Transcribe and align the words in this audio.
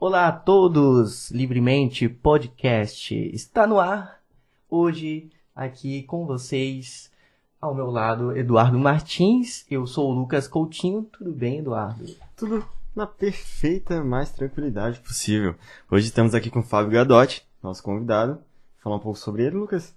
Olá 0.00 0.28
a 0.28 0.32
todos, 0.32 1.30
Livremente 1.30 2.08
Podcast 2.08 3.14
está 3.34 3.66
no 3.66 3.78
ar. 3.78 4.18
Hoje, 4.66 5.28
aqui 5.54 6.04
com 6.04 6.24
vocês, 6.24 7.12
ao 7.60 7.74
meu 7.74 7.90
lado, 7.90 8.34
Eduardo 8.34 8.78
Martins. 8.78 9.66
Eu 9.70 9.86
sou 9.86 10.10
o 10.10 10.14
Lucas 10.14 10.48
Coutinho. 10.48 11.02
Tudo 11.02 11.30
bem, 11.30 11.58
Eduardo? 11.58 12.06
Tudo 12.34 12.64
na 12.96 13.06
perfeita, 13.06 14.02
mais 14.02 14.30
tranquilidade 14.30 15.00
possível. 15.00 15.54
Hoje 15.90 16.06
estamos 16.06 16.34
aqui 16.34 16.48
com 16.48 16.60
o 16.60 16.62
Fábio 16.62 16.92
Gadotti, 16.92 17.46
nosso 17.62 17.82
convidado. 17.82 18.38
Falar 18.78 18.96
um 18.96 19.00
pouco 19.00 19.18
sobre 19.18 19.44
ele, 19.44 19.56
Lucas? 19.56 19.94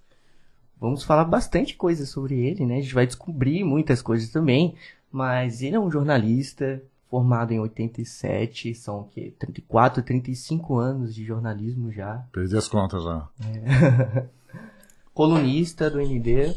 Vamos 0.78 1.02
falar 1.02 1.24
bastante 1.24 1.74
coisa 1.76 2.04
sobre 2.04 2.46
ele, 2.46 2.66
né? 2.66 2.76
A 2.76 2.82
gente 2.82 2.94
vai 2.94 3.06
descobrir 3.06 3.64
muitas 3.64 4.02
coisas 4.02 4.28
também. 4.28 4.74
Mas 5.10 5.62
ele 5.62 5.76
é 5.76 5.80
um 5.80 5.90
jornalista, 5.90 6.82
formado 7.14 7.52
em 7.52 7.60
87, 7.60 8.74
são 8.74 9.02
o 9.02 9.04
quê? 9.04 9.32
34, 9.38 10.02
35 10.02 10.78
anos 10.78 11.14
de 11.14 11.24
jornalismo 11.24 11.92
já. 11.92 12.24
Perdi 12.32 12.56
as 12.56 12.66
contas 12.66 13.04
já. 13.04 13.28
É. 13.40 14.26
Colunista 15.14 15.88
do 15.88 16.00
ND 16.00 16.56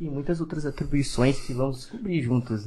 e 0.00 0.08
muitas 0.08 0.40
outras 0.40 0.64
atribuições 0.64 1.38
que 1.46 1.52
vamos 1.52 1.80
descobrir 1.80 2.22
juntos. 2.22 2.66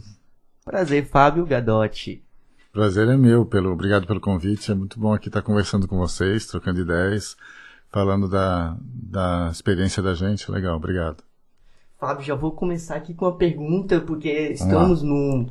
Prazer, 0.63 1.07
Fábio 1.07 1.43
Gadotti. 1.43 2.23
Prazer 2.71 3.07
é 3.07 3.17
meu, 3.17 3.43
pelo, 3.43 3.71
obrigado 3.71 4.05
pelo 4.05 4.21
convite. 4.21 4.71
É 4.71 4.75
muito 4.75 4.99
bom 4.99 5.11
aqui 5.11 5.27
estar 5.27 5.41
conversando 5.41 5.87
com 5.87 5.97
vocês, 5.97 6.45
trocando 6.45 6.81
ideias, 6.81 7.35
falando 7.89 8.29
da, 8.29 8.77
da 8.79 9.49
experiência 9.51 10.03
da 10.03 10.13
gente. 10.13 10.51
Legal, 10.51 10.75
obrigado. 10.75 11.23
Fábio, 11.97 12.23
já 12.23 12.35
vou 12.35 12.51
começar 12.51 12.97
aqui 12.97 13.15
com 13.15 13.25
uma 13.25 13.35
pergunta, 13.35 13.99
porque 13.99 14.29
estamos 14.29 15.01
num 15.01 15.49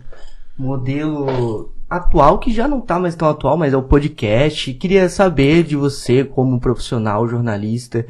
modelo 0.61 1.73
atual, 1.89 2.39
que 2.39 2.53
já 2.53 2.69
não 2.69 2.81
está 2.81 2.99
mais 2.99 3.17
tão 3.17 3.29
atual, 3.29 3.57
mas 3.57 3.73
é 3.73 3.77
o 3.77 3.83
podcast. 3.83 4.75
Queria 4.75 5.09
saber 5.09 5.65
de 5.65 5.75
você, 5.75 6.23
como 6.23 6.61
profissional, 6.61 7.27
jornalista, 7.27 8.07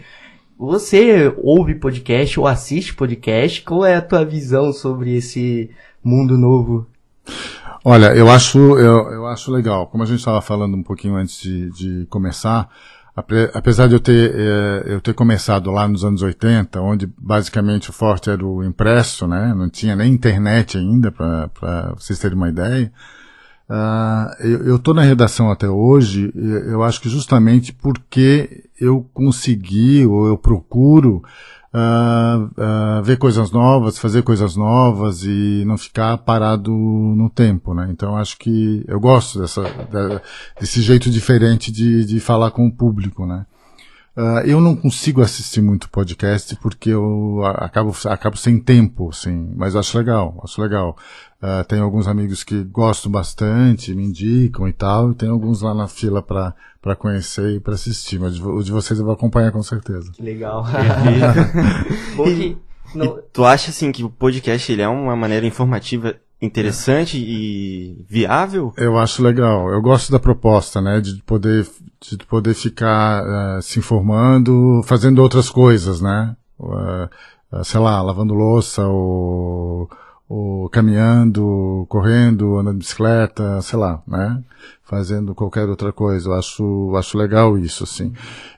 você 0.58 1.32
ouve 1.38 1.76
podcast 1.76 2.38
ou 2.38 2.46
assiste 2.46 2.94
podcast? 2.94 3.62
Qual 3.62 3.84
é 3.84 3.94
a 3.94 4.02
tua 4.02 4.24
visão 4.24 4.72
sobre 4.72 5.16
esse 5.16 5.70
mundo 6.04 6.36
novo? 6.36 6.86
Olha, 7.82 8.14
eu 8.14 8.28
acho, 8.28 8.58
eu, 8.58 9.10
eu 9.10 9.26
acho 9.26 9.50
legal. 9.50 9.86
Como 9.86 10.02
a 10.02 10.06
gente 10.06 10.18
estava 10.18 10.42
falando 10.42 10.76
um 10.76 10.82
pouquinho 10.82 11.14
antes 11.14 11.40
de, 11.40 11.70
de 11.70 12.06
começar, 12.10 12.68
apesar 13.54 13.88
de 13.88 13.94
eu 13.94 14.00
ter, 14.00 14.34
eh, 14.34 14.82
eu 14.86 15.00
ter 15.00 15.14
começado 15.14 15.70
lá 15.70 15.86
nos 15.88 16.04
anos 16.04 16.22
80, 16.22 16.80
onde 16.80 17.08
basicamente 17.18 17.90
o 17.90 17.92
forte 17.92 18.30
era 18.30 18.44
o 18.44 18.62
impresso, 18.64 19.26
né? 19.26 19.54
Não 19.54 19.68
tinha 19.68 19.96
nem 19.96 20.12
internet 20.12 20.78
ainda, 20.78 21.10
para 21.10 21.94
vocês 21.96 22.18
terem 22.18 22.36
uma 22.36 22.48
ideia. 22.48 22.92
Uh, 23.70 24.42
eu 24.42 24.76
estou 24.76 24.92
na 24.92 25.02
redação 25.02 25.48
até 25.48 25.68
hoje, 25.68 26.32
eu 26.34 26.82
acho 26.82 27.00
que 27.00 27.08
justamente 27.08 27.72
porque 27.72 28.64
eu 28.80 29.08
consegui, 29.14 30.04
ou 30.04 30.26
eu 30.26 30.36
procuro, 30.36 31.22
uh, 31.74 32.44
uh, 32.44 33.02
ver 33.02 33.18
coisas 33.18 33.50
novas, 33.50 33.98
fazer 33.98 34.22
coisas 34.22 34.56
novas 34.56 35.24
e 35.24 35.64
não 35.66 35.78
ficar 35.78 36.18
parado 36.18 36.72
no 36.72 37.30
tempo, 37.30 37.74
né? 37.74 37.88
Então 37.90 38.16
acho 38.16 38.36
que 38.38 38.84
eu 38.86 39.00
gosto 39.00 39.38
dessa, 39.38 39.62
desse 40.58 40.82
jeito 40.82 41.10
diferente 41.10 41.70
de, 41.70 42.04
de 42.04 42.20
falar 42.20 42.50
com 42.50 42.66
o 42.66 42.72
público, 42.72 43.26
né? 43.26 43.46
Uh, 44.16 44.44
eu 44.44 44.60
não 44.60 44.74
consigo 44.74 45.22
assistir 45.22 45.60
muito 45.60 45.88
podcast 45.88 46.56
porque 46.56 46.90
eu 46.90 47.42
acabo, 47.44 47.94
acabo 48.06 48.36
sem 48.36 48.58
tempo, 48.58 49.08
assim, 49.10 49.52
mas 49.56 49.76
acho 49.76 49.96
legal, 49.96 50.40
acho 50.44 50.60
legal. 50.60 50.96
Uh, 51.40 51.64
tenho 51.64 51.84
alguns 51.84 52.08
amigos 52.08 52.42
que 52.42 52.64
gostam 52.64 53.10
bastante, 53.10 53.94
me 53.94 54.04
indicam 54.04 54.68
e 54.68 54.72
tal, 54.72 55.12
e 55.12 55.14
tem 55.14 55.28
alguns 55.28 55.62
lá 55.62 55.72
na 55.72 55.86
fila 55.86 56.22
para 56.22 56.54
para 56.82 56.96
conhecer 56.96 57.56
e 57.56 57.60
para 57.60 57.74
assistir, 57.74 58.18
mas 58.18 58.40
o 58.40 58.62
de 58.62 58.72
vocês 58.72 58.98
eu 58.98 59.04
vou 59.04 59.12
acompanhar 59.12 59.52
com 59.52 59.62
certeza. 59.62 60.10
Que 60.12 60.22
legal. 60.22 60.64
Bom 62.16 62.24
que, 62.24 62.56
não... 62.94 63.18
tu 63.32 63.44
acha 63.44 63.70
assim 63.70 63.92
que 63.92 64.02
o 64.02 64.08
podcast 64.08 64.72
ele 64.72 64.80
é 64.82 64.88
uma 64.88 65.14
maneira 65.14 65.46
informativa 65.46 66.16
interessante 66.40 67.18
e 67.18 68.04
viável? 68.08 68.72
Eu 68.76 68.98
acho 68.98 69.22
legal. 69.22 69.68
Eu 69.70 69.82
gosto 69.82 70.10
da 70.10 70.18
proposta, 70.18 70.80
né, 70.80 71.00
de 71.00 71.22
poder 71.22 71.66
de 72.00 72.16
poder 72.26 72.54
ficar 72.54 73.22
uh, 73.22 73.62
se 73.62 73.78
informando, 73.78 74.80
fazendo 74.84 75.20
outras 75.20 75.50
coisas, 75.50 76.00
né? 76.00 76.34
Uh, 76.58 77.62
sei 77.62 77.78
lá, 77.78 78.00
lavando 78.00 78.32
louça 78.32 78.86
ou 78.86 79.90
ou 80.30 80.68
caminhando, 80.68 81.84
correndo, 81.88 82.56
andando 82.56 82.78
de 82.78 82.84
bicicleta, 82.84 83.60
sei 83.62 83.76
lá, 83.76 84.00
né? 84.06 84.40
Fazendo 84.84 85.34
qualquer 85.34 85.68
outra 85.68 85.92
coisa. 85.92 86.28
Eu 86.28 86.34
acho, 86.34 86.94
acho 86.96 87.18
legal 87.18 87.58
isso, 87.58 87.82
assim. 87.82 88.12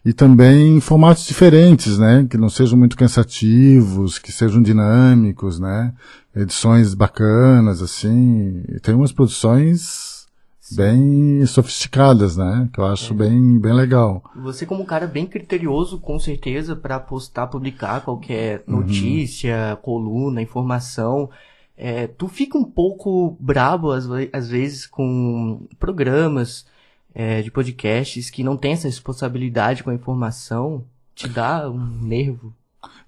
E 0.05 0.13
também 0.13 0.77
em 0.77 0.81
formatos 0.81 1.27
diferentes, 1.27 1.99
né? 1.99 2.27
Que 2.29 2.37
não 2.37 2.51
sejam 2.51 2.79
muito 2.79 2.95
cansativos, 2.95 4.19
que 4.19 4.31
sejam 4.31 4.61
dinâmicos, 4.61 5.59
né? 5.59 5.95
Edições 6.35 6.95
bacanas, 6.95 7.83
assim. 7.83 8.65
E 8.69 8.81
tem 8.81 8.95
umas 8.95 9.13
produções 9.13 10.27
bem 10.75 11.45
sofisticadas, 11.47 12.37
né? 12.37 12.69
Que 12.73 12.81
eu 12.81 12.87
acho 12.87 13.13
é. 13.13 13.17
bem, 13.17 13.59
bem 13.59 13.73
legal. 13.73 14.23
Você 14.37 14.65
como 14.65 14.83
um 14.83 14.87
cara 14.87 15.07
bem 15.07 15.27
criterioso, 15.27 15.99
com 15.99 16.19
certeza, 16.19 16.75
para 16.75 16.99
postar, 16.99 17.47
publicar 17.47 18.01
qualquer 18.01 18.65
uhum. 18.67 18.77
notícia, 18.77 19.71
uhum. 19.71 19.77
coluna, 19.83 20.43
informação. 20.43 21.31
É, 21.77 22.07
tu 22.07 22.29
fica 22.29 22.57
um 22.57 22.65
pouco 22.65 23.37
brabo 23.41 23.91
às, 23.91 24.07
às 24.33 24.49
vezes 24.49 24.87
com 24.87 25.67
programas 25.79 26.67
é, 27.15 27.43
de 27.43 27.51
podcasts 27.51 28.31
que 28.31 28.45
não 28.45 28.57
tem 28.57 28.73
essa 28.73 28.89
responsabilidade 28.89 29.83
com 29.83 29.91
a 29.91 29.95
informação, 29.95 30.85
te 31.15 31.29
dá 31.29 31.69
um 31.69 31.87
nervo. 32.01 32.55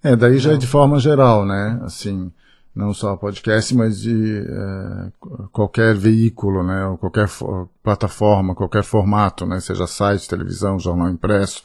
É, 0.03 0.15
daí 0.15 0.39
já 0.39 0.53
é 0.53 0.57
de 0.57 0.67
forma 0.67 0.99
geral, 0.99 1.47
né? 1.47 1.81
Assim, 1.83 2.31
não 2.75 2.93
só 2.93 3.17
podcast, 3.17 3.75
mas 3.75 4.01
de 4.01 4.39
é, 4.39 5.13
qualquer 5.53 5.95
veículo, 5.95 6.63
né? 6.63 6.87
Ou 6.87 6.99
qualquer 6.99 7.29
plataforma, 7.83 8.55
qualquer 8.55 8.83
formato, 8.83 9.47
né? 9.47 9.61
Seja 9.61 9.87
site, 9.87 10.29
televisão, 10.29 10.79
jornal 10.79 11.09
impresso 11.09 11.63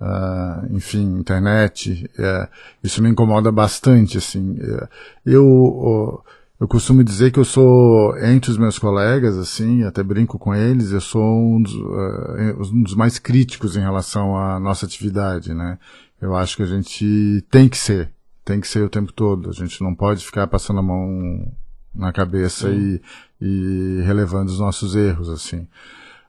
uh, 0.00 0.74
enfim, 0.74 1.18
internet. 1.18 2.10
Uh, 2.18 2.48
isso 2.82 3.02
me 3.02 3.08
incomoda 3.08 3.50
bastante, 3.50 4.18
assim. 4.18 4.58
Eu, 5.24 6.22
eu 6.60 6.68
costumo 6.68 7.04
dizer 7.04 7.30
que 7.30 7.38
eu 7.38 7.44
sou, 7.44 8.16
entre 8.18 8.50
os 8.50 8.58
meus 8.58 8.78
colegas, 8.78 9.36
assim, 9.36 9.84
até 9.84 10.02
brinco 10.02 10.38
com 10.38 10.54
eles, 10.54 10.92
eu 10.92 11.00
sou 11.00 11.22
um 11.22 11.62
dos, 11.62 11.74
um 11.74 12.82
dos 12.82 12.94
mais 12.94 13.18
críticos 13.18 13.76
em 13.76 13.80
relação 13.80 14.36
à 14.36 14.58
nossa 14.58 14.86
atividade, 14.86 15.54
né? 15.54 15.78
Eu 16.20 16.34
acho 16.34 16.56
que 16.56 16.62
a 16.64 16.66
gente 16.66 17.44
tem 17.48 17.68
que 17.68 17.78
ser, 17.78 18.10
tem 18.48 18.60
que 18.62 18.66
ser 18.66 18.82
o 18.82 18.88
tempo 18.88 19.12
todo. 19.12 19.50
A 19.50 19.52
gente 19.52 19.82
não 19.82 19.94
pode 19.94 20.24
ficar 20.24 20.46
passando 20.46 20.80
a 20.80 20.82
mão 20.82 21.52
na 21.94 22.10
cabeça 22.14 22.70
e, 22.70 22.98
e 23.38 24.02
relevando 24.06 24.50
os 24.50 24.58
nossos 24.58 24.96
erros, 24.96 25.28
assim. 25.28 25.68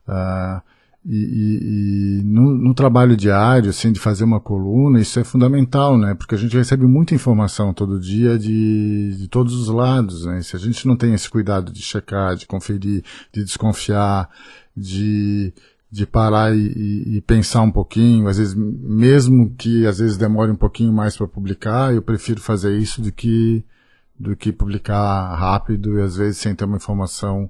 Uh, 0.05 0.61
e, 1.05 1.15
e, 1.15 2.19
e 2.19 2.23
no, 2.25 2.53
no, 2.53 2.73
trabalho 2.73 3.15
diário, 3.15 3.69
assim, 3.69 3.93
de 3.93 4.01
fazer 4.01 4.25
uma 4.25 4.41
coluna, 4.41 4.99
isso 4.99 5.17
é 5.17 5.23
fundamental, 5.23 5.97
né? 5.97 6.13
Porque 6.13 6.35
a 6.35 6.37
gente 6.37 6.57
recebe 6.57 6.85
muita 6.85 7.15
informação 7.15 7.73
todo 7.73 7.97
dia 7.97 8.37
de, 8.37 9.15
de 9.15 9.27
todos 9.29 9.53
os 9.53 9.69
lados, 9.69 10.25
né? 10.25 10.41
Se 10.41 10.57
a 10.57 10.59
gente 10.59 10.85
não 10.85 10.97
tem 10.97 11.13
esse 11.13 11.29
cuidado 11.29 11.71
de 11.71 11.81
checar, 11.81 12.35
de 12.35 12.45
conferir, 12.45 13.01
de 13.31 13.45
desconfiar, 13.45 14.29
de, 14.75 15.53
de 15.91 16.05
parar 16.05 16.55
e, 16.55 17.17
e, 17.17 17.21
pensar 17.21 17.61
um 17.61 17.71
pouquinho, 17.71 18.27
às 18.27 18.37
vezes, 18.37 18.53
mesmo 18.53 19.49
que 19.57 19.87
às 19.87 19.97
vezes 19.97 20.17
demore 20.17 20.51
um 20.51 20.55
pouquinho 20.55 20.93
mais 20.93 21.17
para 21.17 21.27
publicar, 21.27 21.93
eu 21.93 22.01
prefiro 22.01 22.39
fazer 22.39 22.77
isso 22.77 23.01
do 23.01 23.11
que, 23.11 23.63
do 24.17 24.35
que 24.35 24.51
publicar 24.51 25.33
rápido 25.35 25.97
e 25.97 26.01
às 26.01 26.15
vezes 26.15 26.37
sem 26.37 26.53
ter 26.53 26.65
uma 26.65 26.77
informação 26.77 27.49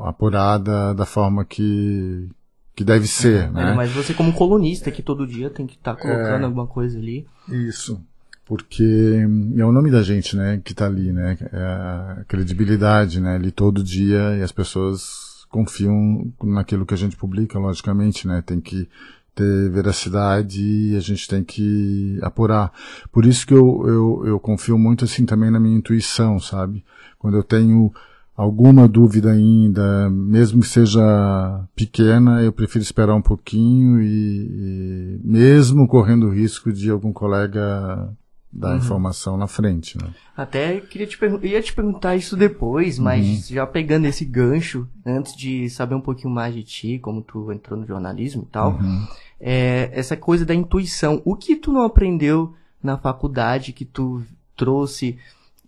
apurada 0.00 0.92
da 0.94 1.06
forma 1.06 1.44
que, 1.44 2.28
que 2.74 2.82
deve 2.82 3.06
ser, 3.06 3.44
é, 3.44 3.50
né? 3.50 3.74
Mas 3.74 3.92
você 3.92 4.12
como 4.12 4.32
colunista 4.32 4.90
que 4.90 5.02
todo 5.02 5.26
dia 5.26 5.48
tem 5.48 5.66
que 5.66 5.76
estar 5.76 5.94
tá 5.94 6.02
colocando 6.02 6.42
é, 6.42 6.44
alguma 6.44 6.66
coisa 6.66 6.98
ali. 6.98 7.24
Isso. 7.48 8.02
Porque 8.44 9.26
é 9.56 9.64
o 9.64 9.72
nome 9.72 9.90
da 9.90 10.02
gente, 10.02 10.34
né, 10.34 10.60
que 10.64 10.72
está 10.72 10.86
ali, 10.86 11.12
né? 11.12 11.36
É 11.52 11.56
a 11.58 12.24
credibilidade, 12.26 13.20
né? 13.20 13.36
Ali 13.36 13.52
todo 13.52 13.84
dia 13.84 14.36
e 14.38 14.42
as 14.42 14.50
pessoas 14.50 15.27
confiam 15.50 16.32
naquilo 16.42 16.86
que 16.86 16.94
a 16.94 16.96
gente 16.96 17.16
publica, 17.16 17.58
logicamente, 17.58 18.26
né? 18.26 18.42
Tem 18.44 18.60
que 18.60 18.88
ter 19.34 19.70
veracidade 19.70 20.60
e 20.60 20.96
a 20.96 21.00
gente 21.00 21.28
tem 21.28 21.44
que 21.44 22.18
apurar. 22.22 22.72
Por 23.12 23.24
isso 23.24 23.46
que 23.46 23.54
eu, 23.54 23.84
eu, 23.86 24.22
eu 24.26 24.40
confio 24.40 24.76
muito 24.76 25.04
assim 25.04 25.24
também 25.24 25.50
na 25.50 25.60
minha 25.60 25.78
intuição, 25.78 26.40
sabe? 26.40 26.84
Quando 27.18 27.36
eu 27.36 27.42
tenho 27.42 27.92
alguma 28.36 28.86
dúvida 28.86 29.32
ainda, 29.32 30.10
mesmo 30.10 30.60
que 30.60 30.68
seja 30.68 31.64
pequena, 31.74 32.42
eu 32.42 32.52
prefiro 32.52 32.82
esperar 32.82 33.14
um 33.14 33.22
pouquinho 33.22 34.00
e, 34.00 34.06
e 34.06 35.20
mesmo 35.24 35.88
correndo 35.88 36.26
o 36.26 36.32
risco 36.32 36.72
de 36.72 36.90
algum 36.90 37.12
colega 37.12 38.08
da 38.50 38.70
uhum. 38.70 38.76
informação 38.78 39.36
na 39.36 39.46
frente, 39.46 39.98
né? 39.98 40.08
Até 40.36 40.80
queria 40.80 41.06
te 41.06 41.18
ia 41.42 41.62
te 41.62 41.72
perguntar 41.72 42.16
isso 42.16 42.36
depois, 42.36 42.98
mas 42.98 43.26
uhum. 43.26 43.54
já 43.54 43.66
pegando 43.66 44.06
esse 44.06 44.24
gancho, 44.24 44.88
antes 45.04 45.36
de 45.36 45.68
saber 45.68 45.94
um 45.94 46.00
pouquinho 46.00 46.32
mais 46.32 46.54
de 46.54 46.62
ti, 46.62 46.98
como 46.98 47.20
tu 47.20 47.52
entrou 47.52 47.78
no 47.78 47.86
jornalismo 47.86 48.42
e 48.42 48.52
tal, 48.52 48.72
uhum. 48.72 49.06
é, 49.38 49.90
essa 49.92 50.16
coisa 50.16 50.46
da 50.46 50.54
intuição. 50.54 51.20
O 51.24 51.36
que 51.36 51.56
tu 51.56 51.72
não 51.72 51.82
aprendeu 51.82 52.54
na 52.82 52.96
faculdade 52.96 53.72
que 53.72 53.84
tu 53.84 54.22
trouxe 54.56 55.18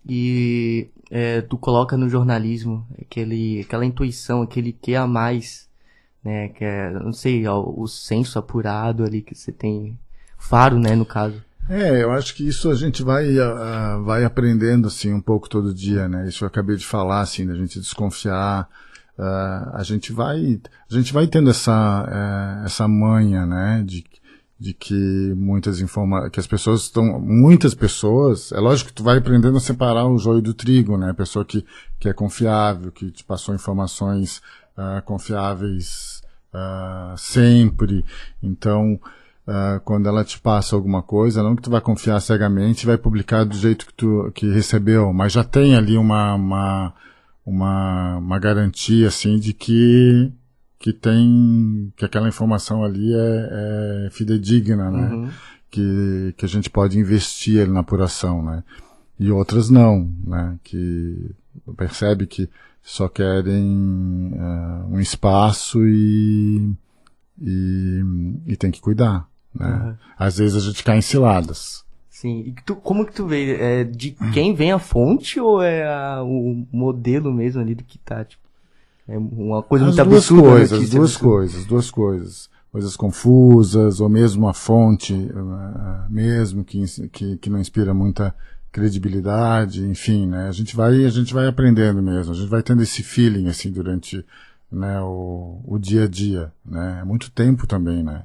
e 0.09 0.88
é, 1.11 1.43
tu 1.43 1.59
coloca 1.59 1.97
no 1.97 2.09
jornalismo, 2.09 2.87
aquele, 3.00 3.61
aquela 3.61 3.85
intuição, 3.85 4.43
aquele 4.43 4.73
que 4.73 4.94
a 4.94 5.06
mais, 5.06 5.69
né, 6.25 6.49
que 6.49 6.65
é, 6.65 6.91
não 6.91 7.12
sei, 7.12 7.47
o, 7.47 7.75
o 7.77 7.87
senso 7.87 8.38
apurado 8.38 9.05
ali 9.05 9.21
que 9.21 9.35
você 9.35 9.53
tem, 9.53 9.99
faro, 10.38 10.79
né, 10.79 10.94
no 10.97 11.05
caso. 11.05 11.43
É, 11.70 12.02
eu 12.02 12.11
acho 12.11 12.34
que 12.34 12.49
isso 12.49 12.69
a 12.69 12.75
gente 12.75 13.00
vai, 13.00 13.38
uh, 13.38 14.02
vai 14.02 14.25
aprendendo 14.25 14.88
assim 14.88 15.12
um 15.14 15.20
pouco 15.20 15.49
todo 15.49 15.72
dia, 15.72 16.08
né? 16.08 16.26
Isso 16.26 16.43
eu 16.43 16.49
acabei 16.49 16.75
de 16.75 16.84
falar, 16.84 17.20
assim, 17.20 17.46
da 17.46 17.55
gente 17.55 17.78
desconfiar. 17.78 18.69
Uh, 19.17 19.70
a 19.76 19.82
gente 19.84 20.12
vai, 20.12 20.61
a 20.90 20.93
gente 20.93 21.12
vai 21.12 21.28
tendo 21.28 21.49
essa, 21.49 21.72
uh, 21.72 22.67
essa 22.67 22.88
manha, 22.88 23.46
né? 23.46 23.84
De, 23.87 24.05
de 24.58 24.75
que 24.75 25.32
muitas 25.37 25.81
informa 25.81 26.28
que 26.28 26.40
as 26.40 26.46
pessoas 26.49 26.82
estão, 26.82 27.20
muitas 27.20 27.72
pessoas, 27.72 28.50
é 28.50 28.58
lógico 28.58 28.88
que 28.88 28.96
tu 28.96 29.05
vai 29.05 29.19
aprendendo 29.19 29.56
a 29.56 29.61
separar 29.61 30.08
o 30.08 30.19
joio 30.19 30.43
do 30.43 30.52
trigo, 30.52 30.99
né? 30.99 31.11
A 31.11 31.14
pessoa 31.14 31.44
que, 31.44 31.64
que 32.00 32.08
é 32.08 32.12
confiável, 32.12 32.90
que 32.90 33.12
te 33.12 33.22
passou 33.22 33.55
informações 33.55 34.43
uh, 34.76 35.00
confiáveis 35.05 36.20
sempre. 37.17 38.05
Então, 38.43 38.99
uh, 39.46 39.81
quando 39.84 40.08
ela 40.08 40.25
te 40.25 40.40
passa 40.40 40.75
alguma 40.76 41.02
coisa, 41.02 41.42
não 41.42 41.56
que 41.56 41.62
tu 41.62 41.70
vai 41.70 41.81
confiar 41.81 42.20
cegamente 42.20 42.82
e 42.82 42.87
vai 42.87 42.98
publicar 42.98 43.44
do 43.44 43.56
jeito 43.56 43.87
que 43.87 43.94
tu 43.94 44.31
que 44.34 44.50
recebeu, 44.50 45.12
mas 45.12 45.32
já 45.32 45.44
tem 45.44 45.76
ali 45.76 45.96
uma, 45.96 46.34
uma, 46.34 46.94
uma, 47.44 48.16
uma 48.19 48.38
garantia 48.38 49.08
assim 49.08 49.38
de 49.38 49.52
que 49.52 50.32
que 50.78 50.94
tem 50.94 51.92
que 51.94 52.06
aquela 52.06 52.28
informação 52.28 52.82
ali 52.82 53.12
é, 53.12 54.06
é 54.06 54.10
fidedigna, 54.10 54.90
né? 54.90 55.10
Uhum. 55.12 55.31
Que, 55.70 56.34
que 56.36 56.44
a 56.44 56.48
gente 56.48 56.69
pode 56.69 56.98
investir 56.98 57.69
na 57.69 57.81
apuração, 57.81 58.43
né? 58.43 58.64
E 59.19 59.31
outras 59.31 59.69
não, 59.69 60.10
né? 60.25 60.58
Que 60.64 61.32
percebe 61.76 62.26
que 62.26 62.48
só 62.82 63.08
querem 63.08 64.32
uh, 64.32 64.86
um 64.90 64.98
espaço 64.98 65.86
e, 65.86 66.72
e, 67.40 68.02
e 68.46 68.56
tem 68.56 68.70
que 68.70 68.81
cuidar. 68.81 69.28
Né? 69.55 69.67
Uhum. 69.67 69.94
Às 70.19 70.38
vezes 70.38 70.56
a 70.56 70.61
gente 70.61 70.82
cai 70.85 70.99
em 70.99 71.02
ciladas. 71.02 71.85
Sim. 72.08 72.44
E 72.47 72.55
tu, 72.64 72.76
como 72.76 73.06
que 73.06 73.14
tu 73.14 73.26
vê? 73.26 73.56
É 73.56 73.85
de 73.85 74.11
quem 74.32 74.55
vem 74.55 74.73
a 74.73 74.79
fonte 74.79 75.41
ou 75.41 75.62
é 75.62 75.87
a, 75.87 76.23
o 76.23 76.67
modelo 76.70 77.32
mesmo 77.32 77.61
ali 77.61 77.75
do 77.75 77.82
que 77.82 77.99
tá, 77.99 78.25
tipo, 78.25 78.43
é 79.08 79.19
uma 79.19 79.62
coisa 79.62 79.87
as 79.87 79.97
muito 79.97 80.05
duas 80.08 80.19
absurda. 80.19 80.43
Né, 80.43 80.56
coisas, 80.56 80.82
as 80.82 80.91
duas 80.91 81.17
coisas, 81.17 81.64
duas 81.67 81.91
coisas. 81.91 82.50
Coisas 82.70 82.97
confusas, 82.97 84.00
ou 84.00 84.08
mesmo 84.08 84.47
a 84.47 84.55
fonte, 84.55 85.12
uh, 85.12 86.08
mesmo 86.08 86.62
que, 86.62 86.85
que, 87.08 87.37
que 87.38 87.50
não 87.50 87.58
inspira 87.58 87.93
muita 87.93 88.32
credibilidade, 88.70 89.85
enfim, 89.85 90.26
né? 90.26 90.46
A 90.46 90.53
gente 90.53 90.76
vai, 90.76 91.05
a 91.05 91.11
gente 91.11 91.35
vai 91.35 91.49
aprendendo 91.49 92.00
mesmo, 92.00 92.32
a 92.32 92.37
gente 92.37 92.49
vai 92.49 92.62
tendo 92.62 92.81
esse 92.81 93.03
feeling, 93.03 93.49
assim, 93.49 93.73
durante, 93.73 94.25
né, 94.70 95.00
o, 95.00 95.61
o 95.64 95.79
dia 95.81 96.05
a 96.05 96.08
dia, 96.08 96.53
né? 96.64 96.99
É 97.00 97.05
muito 97.05 97.29
tempo 97.32 97.67
também, 97.67 98.05
né? 98.05 98.23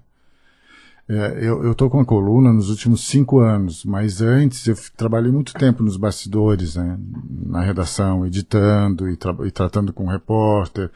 É, 1.07 1.47
eu 1.47 1.71
estou 1.71 1.87
com 1.87 1.99
a 1.99 2.05
coluna 2.05 2.51
nos 2.51 2.71
últimos 2.71 3.03
cinco 3.03 3.39
anos, 3.39 3.85
mas 3.85 4.21
antes 4.21 4.65
eu 4.65 4.75
trabalhei 4.97 5.31
muito 5.31 5.53
tempo 5.53 5.83
nos 5.83 5.97
bastidores, 5.97 6.75
né, 6.75 6.97
na 7.45 7.61
redação, 7.61 8.25
editando 8.25 9.07
e, 9.07 9.15
tra 9.15 9.35
e 9.45 9.51
tratando 9.51 9.93
com 9.93 10.05
o 10.05 10.09
repórter 10.09 10.89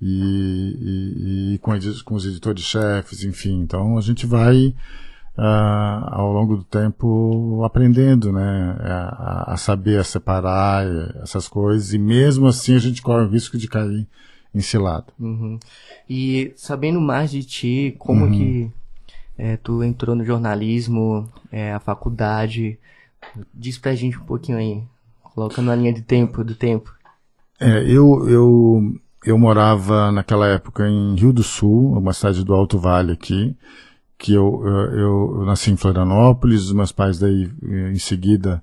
e, 0.00 0.76
e, 0.80 1.54
e 1.54 1.58
com, 1.58 1.72
com, 2.04 2.14
os 2.14 2.24
editores-chefes, 2.24 3.24
enfim. 3.24 3.60
Então 3.60 3.98
a 3.98 4.00
gente 4.00 4.24
vai, 4.24 4.68
uh, 5.36 6.12
ao 6.12 6.32
longo 6.32 6.58
do 6.58 6.64
tempo, 6.64 7.64
aprendendo 7.64 8.30
né, 8.30 8.76
a, 8.78 9.54
a, 9.54 9.56
saber 9.56 9.98
a 9.98 10.04
separar 10.04 10.86
essas 11.20 11.48
coisas 11.48 11.92
e 11.92 11.98
mesmo 11.98 12.46
assim 12.46 12.76
a 12.76 12.78
gente 12.78 13.02
corre 13.02 13.24
o 13.24 13.30
risco 13.30 13.58
de 13.58 13.66
cair 13.66 14.06
ensilado. 14.54 15.12
Uhum. 15.18 15.58
E 16.08 16.52
sabendo 16.54 17.00
mais 17.00 17.32
de 17.32 17.42
ti, 17.42 17.96
como 17.98 18.26
uhum. 18.26 18.30
que 18.30 18.72
é, 19.38 19.56
tu 19.56 19.82
entrou 19.82 20.16
no 20.16 20.24
jornalismo, 20.24 21.30
é, 21.52 21.72
a 21.72 21.80
faculdade. 21.80 22.78
Diz 23.52 23.78
pra 23.78 23.94
gente 23.94 24.18
um 24.18 24.24
pouquinho 24.24 24.58
aí, 24.58 24.82
colocando 25.22 25.70
a 25.70 25.76
linha 25.76 25.92
de 25.92 26.02
tempo, 26.02 26.44
do 26.44 26.54
tempo. 26.54 26.94
É, 27.60 27.82
eu, 27.82 28.28
eu, 28.28 28.94
eu 29.24 29.38
morava 29.38 30.10
naquela 30.12 30.46
época 30.46 30.88
em 30.88 31.14
Rio 31.14 31.32
do 31.32 31.42
Sul, 31.42 31.96
uma 31.96 32.12
cidade 32.12 32.44
do 32.44 32.54
Alto 32.54 32.78
Vale 32.78 33.12
aqui, 33.12 33.56
que 34.18 34.32
eu, 34.32 34.62
eu, 34.64 35.38
eu 35.38 35.44
nasci 35.44 35.70
em 35.70 35.76
Florianópolis, 35.76 36.64
os 36.64 36.72
meus 36.72 36.92
pais 36.92 37.18
daí, 37.18 37.50
em 37.62 37.98
seguida, 37.98 38.62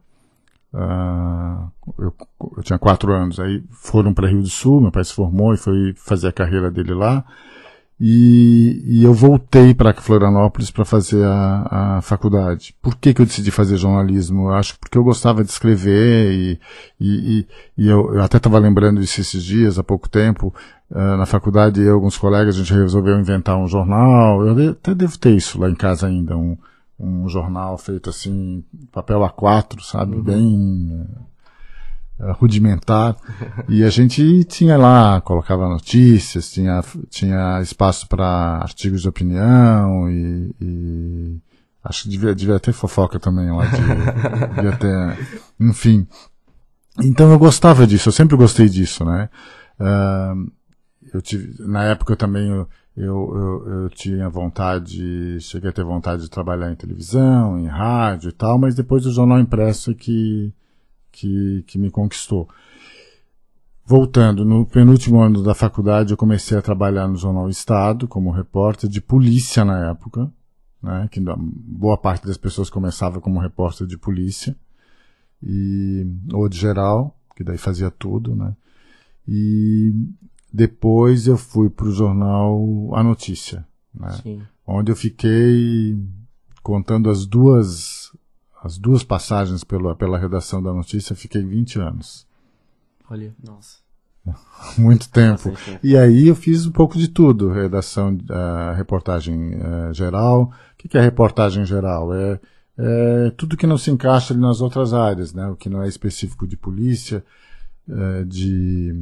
uh, 0.73 1.71
eu, 1.99 2.13
eu, 2.57 2.63
tinha 2.63 2.79
quatro 2.79 3.11
anos, 3.11 3.39
aí 3.39 3.63
foram 3.71 4.13
para 4.13 4.27
Rio 4.27 4.41
do 4.41 4.49
Sul, 4.49 4.81
meu 4.81 4.91
pai 4.91 5.03
se 5.03 5.13
formou 5.13 5.53
e 5.53 5.57
foi 5.57 5.93
fazer 5.95 6.27
a 6.27 6.33
carreira 6.33 6.71
dele 6.71 6.93
lá, 6.93 7.23
e, 7.99 8.81
e 8.85 9.03
eu 9.03 9.13
voltei 9.13 9.73
para 9.73 9.93
Florianópolis 9.93 10.71
para 10.71 10.83
fazer 10.83 11.23
a, 11.23 11.97
a, 11.97 12.01
faculdade. 12.01 12.75
Por 12.81 12.95
que, 12.97 13.13
que 13.13 13.21
eu 13.21 13.25
decidi 13.25 13.51
fazer 13.51 13.77
jornalismo? 13.77 14.49
Eu 14.49 14.53
acho 14.55 14.77
porque 14.79 14.97
eu 14.97 15.03
gostava 15.03 15.43
de 15.43 15.49
escrever 15.51 16.33
e, 16.33 16.59
e, 16.99 17.47
e 17.77 17.87
eu, 17.87 18.13
eu, 18.15 18.23
até 18.23 18.37
estava 18.37 18.57
lembrando 18.59 18.99
disso 18.99 19.21
esses 19.21 19.43
dias, 19.43 19.77
há 19.77 19.83
pouco 19.83 20.09
tempo. 20.09 20.53
Uh, 20.89 21.17
na 21.17 21.25
faculdade, 21.25 21.79
eu 21.79 21.85
e 21.87 21.89
alguns 21.89 22.17
colegas, 22.17 22.55
a 22.55 22.59
gente 22.59 22.73
resolveu 22.73 23.19
inventar 23.19 23.57
um 23.57 23.67
jornal. 23.67 24.45
Eu 24.45 24.71
até 24.71 24.93
devo 24.93 25.17
ter 25.17 25.31
isso 25.35 25.59
lá 25.59 25.69
em 25.69 25.75
casa 25.75 26.07
ainda, 26.07 26.35
um, 26.35 26.57
um 26.99 27.29
jornal 27.29 27.77
feito 27.77 28.09
assim, 28.09 28.63
papel 28.91 29.21
A4, 29.21 29.81
sabe? 29.81 30.15
Uhum. 30.17 30.23
Bem 30.23 31.07
rudimentar. 32.19 33.15
e 33.67 33.83
a 33.83 33.89
gente 33.89 34.43
tinha 34.45 34.77
lá, 34.77 35.19
colocava 35.21 35.67
notícias, 35.67 36.51
tinha, 36.51 36.83
tinha 37.09 37.61
espaço 37.61 38.07
para 38.07 38.59
artigos 38.61 39.01
de 39.01 39.09
opinião 39.09 40.09
e, 40.09 40.55
e, 40.61 41.37
acho 41.83 42.03
que 42.03 42.09
devia, 42.09 42.35
devia 42.35 42.59
ter 42.59 42.73
fofoca 42.73 43.19
também 43.19 43.51
lá, 43.51 43.65
de, 43.65 43.81
devia 44.55 44.77
ter, 44.77 45.17
enfim. 45.59 46.07
Então 47.01 47.31
eu 47.31 47.39
gostava 47.39 47.87
disso, 47.87 48.09
eu 48.09 48.13
sempre 48.13 48.37
gostei 48.37 48.69
disso, 48.69 49.03
né? 49.03 49.29
Uh, 49.79 50.51
eu 51.13 51.21
tive, 51.21 51.55
na 51.63 51.83
época 51.85 52.13
eu 52.13 52.17
também 52.17 52.47
eu, 52.47 52.67
eu, 52.95 53.33
eu, 53.35 53.69
eu, 53.83 53.89
tinha 53.89 54.29
vontade, 54.29 55.39
cheguei 55.41 55.71
a 55.71 55.73
ter 55.73 55.83
vontade 55.83 56.21
de 56.21 56.29
trabalhar 56.29 56.71
em 56.71 56.75
televisão, 56.75 57.59
em 57.59 57.65
rádio 57.65 58.29
e 58.29 58.33
tal, 58.33 58.59
mas 58.59 58.75
depois 58.75 59.03
do 59.03 59.11
jornal 59.11 59.39
impresso 59.39 59.95
que 59.95 60.53
que, 61.13 61.63
que 61.67 61.77
me 61.77 61.89
conquistou. 61.89 62.49
Voltando, 63.85 64.43
no 64.43 64.65
penúltimo 64.65 65.21
ano 65.21 65.43
da 65.43 65.53
faculdade, 65.53 66.11
eu 66.11 66.17
comecei 66.17 66.57
a 66.57 66.61
trabalhar 66.61 67.07
no 67.07 67.15
Jornal 67.15 67.49
Estado, 67.49 68.07
como 68.07 68.31
repórter 68.31 68.89
de 68.89 68.99
polícia 68.99 69.63
na 69.63 69.91
época, 69.91 70.31
né, 70.81 71.07
que 71.11 71.21
boa 71.21 71.97
parte 71.97 72.25
das 72.25 72.37
pessoas 72.37 72.69
começava 72.69 73.21
como 73.21 73.39
repórter 73.39 73.85
de 73.85 73.97
polícia, 73.97 74.55
e, 75.41 76.07
ou 76.33 76.49
de 76.49 76.57
geral, 76.57 77.15
que 77.35 77.43
daí 77.43 77.57
fazia 77.57 77.91
tudo, 77.91 78.35
né. 78.35 78.55
E 79.27 79.93
depois 80.51 81.27
eu 81.27 81.37
fui 81.37 81.69
para 81.69 81.85
o 81.85 81.91
jornal 81.91 82.89
A 82.95 83.03
Notícia, 83.03 83.65
né, 83.93 84.47
onde 84.65 84.91
eu 84.91 84.95
fiquei 84.95 85.97
contando 86.61 87.09
as 87.09 87.25
duas 87.25 88.02
as 88.63 88.77
duas 88.77 89.03
passagens 89.03 89.61
pela, 89.63 89.93
pela 89.93 90.17
redação 90.17 90.63
da 90.63 90.73
notícia, 90.73 91.13
fiquei 91.13 91.43
20 91.43 91.79
anos. 91.79 92.25
Olha, 93.09 93.35
nossa. 93.45 93.83
Muito 94.79 95.09
tempo. 95.09 95.51
E 95.83 95.97
aí 95.97 96.29
eu 96.29 96.35
fiz 96.35 96.65
um 96.65 96.71
pouco 96.71 96.97
de 96.97 97.09
tudo, 97.09 97.49
redação, 97.49 98.13
uh, 98.13 98.73
reportagem 98.73 99.55
uh, 99.55 99.93
geral. 99.93 100.43
O 100.43 100.77
que, 100.77 100.87
que 100.87 100.97
é 100.97 101.01
reportagem 101.01 101.65
geral? 101.65 102.13
É, 102.13 102.39
é, 102.77 103.29
tudo 103.31 103.57
que 103.57 103.67
não 103.67 103.77
se 103.77 103.91
encaixa 103.91 104.33
ali 104.33 104.41
nas 104.41 104.61
outras 104.61 104.93
áreas, 104.93 105.33
né? 105.33 105.45
O 105.47 105.57
que 105.57 105.69
não 105.69 105.83
é 105.83 105.87
específico 105.89 106.47
de 106.47 106.55
polícia, 106.55 107.21
uh, 107.89 108.25
de 108.25 108.95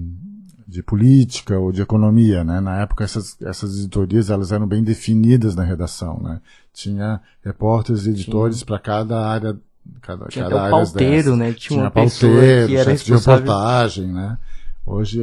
de 0.71 0.81
política 0.81 1.59
ou 1.59 1.69
de 1.69 1.81
economia, 1.81 2.45
né? 2.45 2.61
Na 2.61 2.79
época 2.79 3.03
essas, 3.03 3.39
essas 3.41 3.77
editorias 3.77 4.29
elas 4.29 4.53
eram 4.53 4.65
bem 4.65 4.81
definidas 4.81 5.53
na 5.53 5.63
redação, 5.63 6.17
né? 6.23 6.39
Tinha 6.73 7.19
repórteres 7.43 8.05
e 8.05 8.11
editores 8.11 8.63
para 8.63 8.79
cada 8.79 9.19
área, 9.19 9.59
cada, 10.01 10.27
Tinha 10.27 10.45
cada 10.45 10.61
área 10.61 10.71
pauteiro, 10.71 11.35
né? 11.35 11.47
Tinha, 11.47 11.55
Tinha 11.55 11.81
uma 11.81 11.91
pauteiro, 11.91 12.67
que 12.67 12.77
era 12.77 12.91
responsável... 12.91 13.43
de 13.43 13.49
reportagem, 13.49 14.07
né? 14.07 14.37
Hoje, 14.85 15.21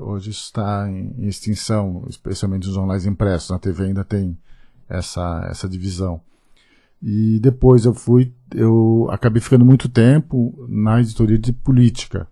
hoje 0.00 0.30
está 0.30 0.90
em, 0.90 1.14
em 1.18 1.28
extinção, 1.28 2.04
especialmente 2.08 2.66
os 2.66 2.74
jornais 2.74 3.04
impressos. 3.04 3.50
Na 3.50 3.58
TV 3.58 3.84
ainda 3.84 4.02
tem 4.02 4.36
essa, 4.88 5.46
essa 5.50 5.68
divisão. 5.68 6.20
E 7.02 7.38
depois 7.38 7.84
eu 7.84 7.92
fui, 7.92 8.32
eu 8.54 9.08
acabei 9.10 9.42
ficando 9.42 9.64
muito 9.64 9.88
tempo 9.88 10.66
na 10.68 11.00
editoria 11.00 11.38
de 11.38 11.52
política, 11.52 12.26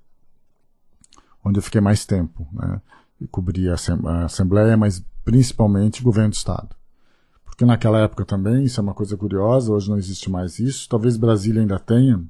onde 1.45 1.59
eu 1.59 1.63
fiquei 1.63 1.81
mais 1.81 2.07
tempo, 2.07 2.47
né? 2.53 2.81
E 3.21 3.27
cobria 3.27 3.75
a 3.75 4.25
Assembleia, 4.25 4.77
mas 4.77 5.05
principalmente 5.25 6.01
o 6.01 6.05
governo 6.05 6.31
do 6.31 6.35
Estado. 6.35 6.75
Porque 7.45 7.65
naquela 7.65 8.01
época 8.01 8.25
também, 8.25 8.65
isso 8.65 8.81
é 8.81 8.83
uma 8.83 8.95
coisa 8.95 9.17
curiosa, 9.17 9.73
hoje 9.73 9.89
não 9.89 9.97
existe 9.97 10.29
mais 10.31 10.59
isso, 10.59 10.89
talvez 10.89 11.17
Brasília 11.17 11.61
ainda 11.61 11.79
tenha, 11.79 12.25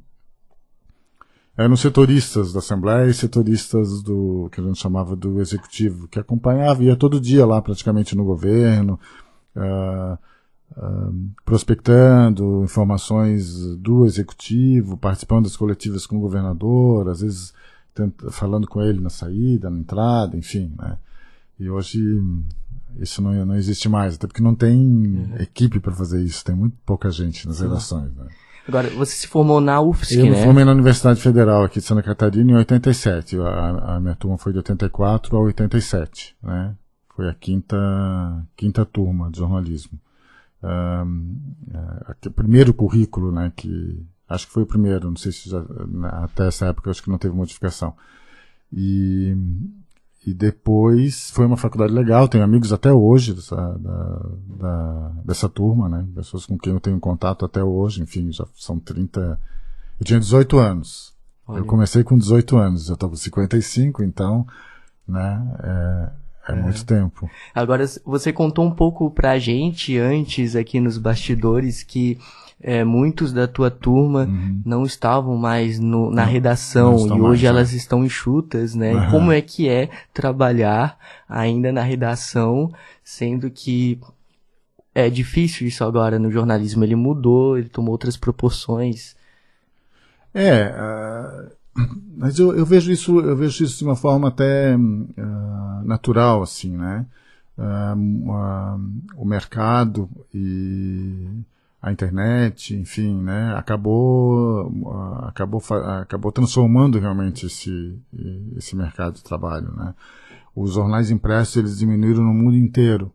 eram 1.57 1.77
setoristas 1.77 2.53
da 2.53 2.59
Assembleia 2.59 3.09
e 3.09 3.15
setoristas 3.15 4.03
do 4.03 4.49
que 4.51 4.61
a 4.61 4.65
gente 4.65 4.79
chamava 4.79 5.15
do 5.15 5.41
Executivo, 5.41 6.09
que 6.09 6.19
acompanhava, 6.19 6.83
ia 6.83 6.97
todo 6.97 7.21
dia 7.21 7.47
lá 7.47 7.63
praticamente 7.63 8.17
no 8.17 8.25
governo, 8.25 8.99
uh, 9.55 10.19
uh, 10.77 11.31
prospectando 11.45 12.65
informações 12.65 13.77
do 13.77 14.05
Executivo, 14.05 14.97
participando 14.97 15.45
das 15.45 15.57
coletivas 15.57 16.07
com 16.07 16.17
o 16.17 16.21
governador, 16.21 17.09
às 17.09 17.21
vezes 17.21 17.55
tenta, 17.95 18.31
falando 18.31 18.67
com 18.67 18.83
ele 18.83 19.01
na 19.01 19.11
saída, 19.11 19.71
na 19.71 19.79
entrada, 19.79 20.37
enfim. 20.37 20.75
Né? 20.77 20.99
E 21.59 21.71
hoje 21.71 22.01
isso 22.99 23.23
não, 23.23 23.47
não 23.47 23.55
existe 23.55 23.89
mais, 23.89 24.15
até 24.15 24.27
porque 24.27 24.43
não 24.43 24.55
tem 24.55 24.79
uhum. 24.79 25.37
equipe 25.39 25.81
para 25.81 25.93
fazer 25.93 26.23
isso, 26.23 26.45
tem 26.45 26.55
muito 26.55 26.77
pouca 26.85 27.11
gente 27.11 27.47
nas 27.47 27.57
Sim. 27.57 27.65
redações. 27.65 28.15
Né? 28.15 28.27
Agora, 28.67 28.89
você 28.91 29.17
se 29.17 29.27
formou 29.27 29.61
na 29.61 29.81
UFSC, 29.81 30.19
eu 30.19 30.25
né? 30.25 30.31
Eu 30.31 30.37
me 30.37 30.45
formei 30.45 30.65
na 30.65 30.73
Universidade 30.73 31.21
Federal 31.21 31.65
aqui 31.65 31.81
de 31.81 31.85
Santa 31.85 32.03
Catarina 32.03 32.53
em 32.53 32.55
87. 32.55 33.39
A, 33.39 33.97
a 33.97 34.01
minha 34.01 34.15
turma 34.15 34.39
foi 34.39 34.53
de 34.53 34.59
84 34.59 35.37
a 35.37 35.41
87, 35.41 36.37
né? 36.43 36.75
Foi 37.15 37.29
a 37.29 37.35
quinta, 37.35 37.77
quinta 38.57 38.85
turma 38.85 39.31
de 39.31 39.39
jornalismo. 39.39 40.01
Um, 40.63 41.37
é, 41.73 42.29
o 42.29 42.31
primeiro 42.31 42.73
currículo, 42.73 43.31
né, 43.31 43.53
que 43.55 44.03
acho 44.29 44.47
que 44.47 44.53
foi 44.53 44.63
o 44.63 44.67
primeiro, 44.67 45.09
não 45.09 45.17
sei 45.17 45.33
se 45.33 45.49
já, 45.49 45.63
até 46.23 46.49
essa 46.49 46.67
época 46.67 46.91
acho 46.91 47.03
que 47.03 47.11
não 47.11 47.19
teve 47.19 47.35
modificação. 47.35 47.95
E 48.73 49.37
e 50.27 50.33
depois 50.33 51.31
foi 51.31 51.45
uma 51.45 51.57
faculdade 51.57 51.93
legal, 51.93 52.27
tenho 52.27 52.43
amigos 52.43 52.73
até 52.73 52.91
hoje 52.91 53.35
dessa, 53.35 53.57
da, 53.57 54.21
da, 54.57 55.13
dessa 55.23 55.51
turma, 55.51 55.87
né? 55.87 56.07
Pessoas 56.15 56.47
com 56.47 56.57
quem 56.57 56.73
eu 56.73 56.81
tenho 56.81 56.99
contato 56.99 57.45
até 57.45 57.63
hoje, 57.63 58.03
enfim, 58.03 58.33
já 58.33 58.47
são 58.55 58.79
30. 58.79 59.39
Eu 60.01 60.07
tinha 60.07 60.19
18 60.19 60.59
anos. 60.59 61.15
Olha. 61.47 61.59
Eu 61.59 61.67
comecei 61.67 62.03
com 62.03 62.17
18 62.17 62.57
anos, 62.57 62.89
eu 62.89 62.97
tô 62.97 63.11
com 63.11 63.17
55, 63.17 64.03
então, 64.03 64.47
né? 65.07 65.57
É, 65.63 66.11
é, 66.49 66.53
é, 66.53 66.55
muito 66.55 66.85
tempo. 66.85 67.31
Agora, 67.55 67.85
você 68.05 68.33
contou 68.33 68.65
um 68.65 68.71
pouco 68.71 69.11
pra 69.11 69.39
gente 69.39 69.99
antes 69.99 70.55
aqui 70.57 70.81
nos 70.81 70.99
bastidores 70.99 71.83
que 71.83 72.19
é, 72.61 72.85
muitos 72.85 73.33
da 73.33 73.47
tua 73.47 73.71
turma 73.71 74.25
uhum. 74.25 74.63
não 74.65 74.85
estavam 74.85 75.37
mais 75.37 75.79
no, 75.79 76.11
na 76.11 76.25
não, 76.25 76.33
redação 76.33 77.07
não 77.07 77.19
e 77.19 77.21
hoje 77.21 77.45
mais, 77.45 77.57
elas 77.57 77.73
é. 77.75 77.77
estão 77.77 78.05
enxutas, 78.05 78.75
né? 78.75 78.95
Uhum. 78.95 79.11
Como 79.11 79.33
é 79.33 79.41
que 79.41 79.69
é 79.69 79.91
trabalhar 80.13 80.99
ainda 81.29 81.73
na 81.73 81.83
redação, 81.83 82.73
sendo 83.03 83.51
que 83.51 84.01
é 84.95 85.11
difícil 85.11 85.67
isso 85.67 85.85
agora 85.85 86.19
no 86.19 86.31
jornalismo? 86.31 86.85
Ele 86.85 86.97
mudou, 86.97 87.59
ele 87.59 87.69
tomou 87.69 87.93
outras 87.93 88.17
proporções. 88.17 89.15
É, 90.33 90.67
uh, 90.69 91.51
mas 92.17 92.39
eu, 92.39 92.55
eu, 92.55 92.65
vejo 92.65 92.91
isso, 92.93 93.19
eu 93.21 93.37
vejo 93.37 93.65
isso 93.65 93.79
de 93.79 93.85
uma 93.85 93.97
forma 93.97 94.29
até 94.29 94.77
uh, 94.77 95.85
natural, 95.85 96.43
assim, 96.43 96.77
né? 96.77 97.07
Uh, 97.57 99.17
o 99.17 99.25
mercado 99.25 100.09
e 100.33 101.29
a 101.81 101.93
internet, 101.93 102.75
enfim, 102.75 103.23
né, 103.23 103.55
acabou, 103.55 104.73
acabou, 105.23 105.63
acabou 106.01 106.33
transformando 106.33 106.99
realmente 106.99 107.45
esse, 107.45 108.01
esse 108.57 108.75
mercado 108.75 109.17
de 109.17 109.23
trabalho, 109.23 109.71
né. 109.77 109.95
Os 110.57 110.73
jornais 110.75 111.11
impressos 111.11 111.57
eles 111.57 111.79
diminuíram 111.79 112.25
no 112.25 112.33
mundo 112.33 112.57
inteiro, 112.57 113.13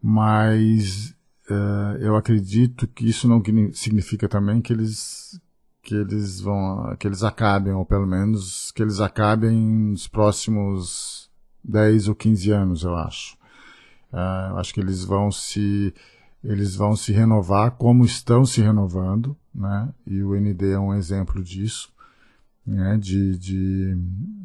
mas 0.00 1.14
uh, 1.50 1.96
eu 1.98 2.14
acredito 2.14 2.86
que 2.86 3.08
isso 3.08 3.26
não 3.26 3.42
significa 3.72 4.28
também 4.28 4.60
que 4.60 4.72
eles 4.72 5.40
que 5.84 5.94
eles 5.94 6.40
vão 6.40 6.96
que 6.98 7.06
eles 7.06 7.22
acabem 7.22 7.72
ou 7.74 7.84
pelo 7.84 8.06
menos 8.06 8.72
que 8.72 8.82
eles 8.82 9.00
acabem 9.00 9.54
nos 9.54 10.08
próximos 10.08 11.30
10 11.62 12.08
ou 12.08 12.14
15 12.14 12.50
anos, 12.50 12.82
eu 12.82 12.96
acho. 12.96 13.36
Uh, 14.12 14.50
eu 14.50 14.58
acho 14.58 14.72
que 14.72 14.80
eles 14.80 15.04
vão 15.04 15.30
se 15.30 15.94
eles 16.42 16.74
vão 16.74 16.94
se 16.94 17.12
renovar 17.12 17.72
como 17.72 18.04
estão 18.04 18.44
se 18.44 18.60
renovando, 18.60 19.36
né? 19.54 19.88
E 20.06 20.22
o 20.22 20.34
ND 20.34 20.72
é 20.72 20.78
um 20.78 20.94
exemplo 20.94 21.42
disso, 21.42 21.90
né? 22.66 22.98
De, 22.98 23.38
de, 23.38 23.94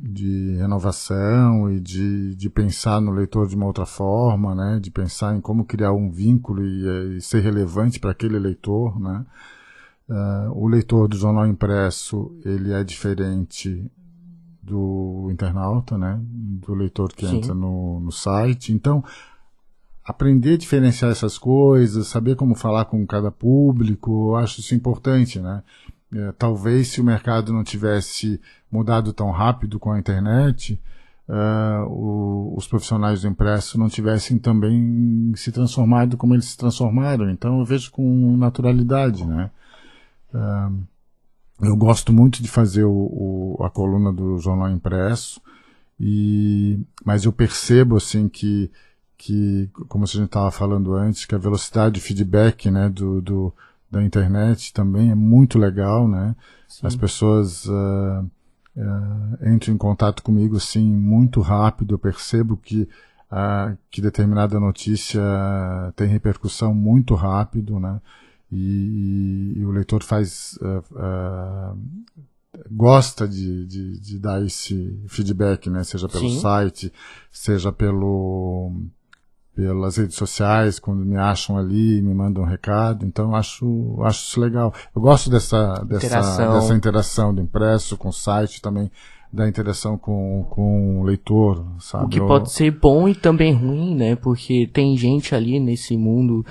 de 0.01 0.55
renovação 0.57 1.71
e 1.71 1.79
de, 1.79 2.35
de 2.35 2.49
pensar 2.49 3.01
no 3.01 3.11
leitor 3.11 3.47
de 3.47 3.55
uma 3.55 3.65
outra 3.65 3.85
forma, 3.85 4.55
né? 4.55 4.79
De 4.79 4.91
pensar 4.91 5.35
em 5.35 5.41
como 5.41 5.65
criar 5.65 5.91
um 5.93 6.09
vínculo 6.09 6.65
e, 6.65 7.17
e 7.17 7.21
ser 7.21 7.41
relevante 7.41 7.99
para 7.99 8.11
aquele 8.11 8.39
leitor, 8.39 8.99
né? 8.99 9.25
Uh, 10.09 10.51
o 10.55 10.67
leitor 10.67 11.07
do 11.07 11.15
jornal 11.15 11.45
impresso 11.45 12.35
ele 12.43 12.73
é 12.73 12.83
diferente 12.83 13.85
do 14.61 15.29
internauta, 15.31 15.97
né? 15.97 16.19
Do 16.21 16.73
leitor 16.73 17.13
que 17.13 17.27
Sim. 17.27 17.37
entra 17.37 17.53
no, 17.53 17.99
no 17.99 18.11
site. 18.11 18.73
Então 18.73 19.03
aprender 20.03 20.53
a 20.53 20.57
diferenciar 20.57 21.11
essas 21.11 21.37
coisas, 21.37 22.07
saber 22.07 22.35
como 22.35 22.55
falar 22.55 22.85
com 22.85 23.05
cada 23.05 23.29
público, 23.29 24.31
eu 24.31 24.35
acho 24.37 24.59
isso 24.59 24.73
importante, 24.73 25.39
né? 25.39 25.61
É, 26.11 26.31
talvez 26.31 26.87
se 26.87 26.99
o 26.99 27.03
mercado 27.03 27.53
não 27.53 27.63
tivesse 27.63 28.41
mudado 28.71 29.13
tão 29.13 29.29
rápido 29.29 29.77
com 29.77 29.91
a 29.91 29.99
internet, 29.99 30.81
uh, 31.27 31.87
o, 31.87 32.55
os 32.57 32.67
profissionais 32.67 33.21
do 33.21 33.27
impresso 33.27 33.77
não 33.77 33.87
tivessem 33.87 34.39
também 34.39 35.31
se 35.35 35.51
transformado 35.51 36.17
como 36.17 36.33
eles 36.33 36.45
se 36.45 36.57
transformaram. 36.57 37.29
Então 37.29 37.59
eu 37.59 37.65
vejo 37.65 37.91
com 37.91 38.35
naturalidade, 38.35 39.23
né? 39.23 39.51
Uh, 40.33 40.83
eu 41.61 41.75
gosto 41.75 42.13
muito 42.13 42.41
de 42.41 42.47
fazer 42.47 42.83
o, 42.83 43.57
o, 43.59 43.63
a 43.63 43.69
coluna 43.69 44.13
do 44.13 44.37
jornal 44.39 44.69
impresso, 44.69 45.41
e, 45.99 46.79
mas 47.05 47.25
eu 47.25 47.33
percebo 47.33 47.97
assim 47.97 48.29
que 48.29 48.71
que, 49.19 49.69
como 49.89 50.05
a 50.05 50.07
gente 50.07 50.23
estava 50.23 50.49
falando 50.49 50.95
antes, 50.95 51.25
que 51.25 51.35
a 51.35 51.37
velocidade 51.37 51.95
de 51.95 52.01
feedback 52.01 52.71
né, 52.71 52.87
do, 52.87 53.21
do, 53.21 53.53
da 53.91 54.01
internet 54.01 54.73
também 54.73 55.11
é 55.11 55.15
muito 55.15 55.59
legal, 55.59 56.07
né? 56.07 56.33
Sim. 56.69 56.87
As 56.87 56.95
pessoas 56.95 57.65
uh, 57.65 58.25
uh, 58.77 59.53
entram 59.53 59.75
em 59.75 59.77
contato 59.77 60.23
comigo 60.23 60.55
assim 60.55 60.89
muito 60.89 61.41
rápido, 61.41 61.95
eu 61.95 61.99
percebo 61.99 62.55
que, 62.55 62.83
uh, 63.29 63.77
que 63.91 64.01
determinada 64.01 64.57
notícia 64.57 65.21
tem 65.97 66.07
repercussão 66.07 66.73
muito 66.73 67.13
rápido, 67.13 67.77
né? 67.77 67.99
E, 68.51 69.53
e, 69.57 69.65
o 69.65 69.71
leitor 69.71 70.03
faz 70.03 70.57
gosta 72.71 73.27
de, 73.27 73.65
de, 73.65 73.99
de, 73.99 74.19
dar 74.19 74.43
esse 74.43 74.99
feedback, 75.07 75.69
né? 75.69 75.83
Seja 75.83 76.09
pelo 76.09 76.29
Sim. 76.29 76.39
site, 76.39 76.91
seja 77.31 77.71
pelo 77.71 78.71
pelas 79.55 79.97
redes 79.97 80.15
sociais, 80.15 80.79
quando 80.79 81.05
me 81.05 81.17
acham 81.17 81.57
ali, 81.57 82.01
me 82.01 82.13
mandam 82.13 82.43
um 82.43 82.45
recado. 82.45 83.05
Então, 83.05 83.35
acho, 83.35 83.97
acho 84.03 84.23
isso 84.23 84.39
legal. 84.39 84.73
Eu 84.95 85.01
gosto 85.01 85.29
dessa, 85.29 85.83
dessa, 85.83 86.05
interação. 86.05 86.53
dessa 86.53 86.73
interação 86.73 87.35
do 87.35 87.41
impresso 87.41 87.97
com 87.97 88.07
o 88.07 88.13
site 88.13 88.61
também 88.61 88.89
da 89.31 89.47
interação 89.47 89.97
com, 89.97 90.43
com 90.49 91.01
o 91.01 91.03
leitor, 91.03 91.63
sabe? 91.79 92.05
O 92.05 92.09
que 92.09 92.19
pode 92.19 92.51
ser 92.51 92.71
bom 92.71 93.07
e 93.07 93.13
também 93.13 93.53
ruim, 93.53 93.95
né? 93.95 94.15
Porque 94.15 94.67
tem 94.73 94.97
gente 94.97 95.35
ali 95.35 95.59
nesse 95.59 95.95
mundo 95.95 96.43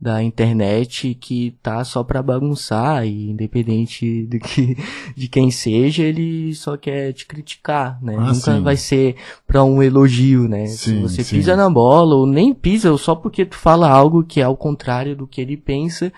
da 0.00 0.22
internet 0.22 1.14
que 1.14 1.54
tá 1.62 1.84
só 1.84 2.02
para 2.02 2.22
bagunçar 2.22 3.06
e 3.06 3.30
independente 3.30 4.24
do 4.26 4.38
que 4.38 4.76
de 5.14 5.28
quem 5.28 5.50
seja, 5.50 6.02
ele 6.02 6.54
só 6.54 6.76
quer 6.76 7.12
te 7.12 7.26
criticar, 7.26 8.02
né? 8.02 8.16
Ah, 8.18 8.32
Nunca 8.32 8.56
sim. 8.56 8.62
vai 8.62 8.76
ser 8.76 9.16
para 9.46 9.62
um 9.62 9.82
elogio, 9.82 10.48
né? 10.48 10.66
Sim, 10.66 10.76
Se 10.76 11.02
você 11.02 11.24
sim. 11.24 11.36
pisa 11.36 11.54
na 11.54 11.68
bola 11.68 12.14
ou 12.14 12.26
nem 12.26 12.54
pisa, 12.54 12.90
ou 12.90 12.96
só 12.96 13.14
porque 13.14 13.44
tu 13.44 13.56
fala 13.56 13.90
algo 13.90 14.24
que 14.24 14.40
é 14.40 14.44
ao 14.44 14.56
contrário 14.56 15.14
do 15.14 15.26
que 15.26 15.38
ele 15.38 15.56
pensa, 15.56 16.10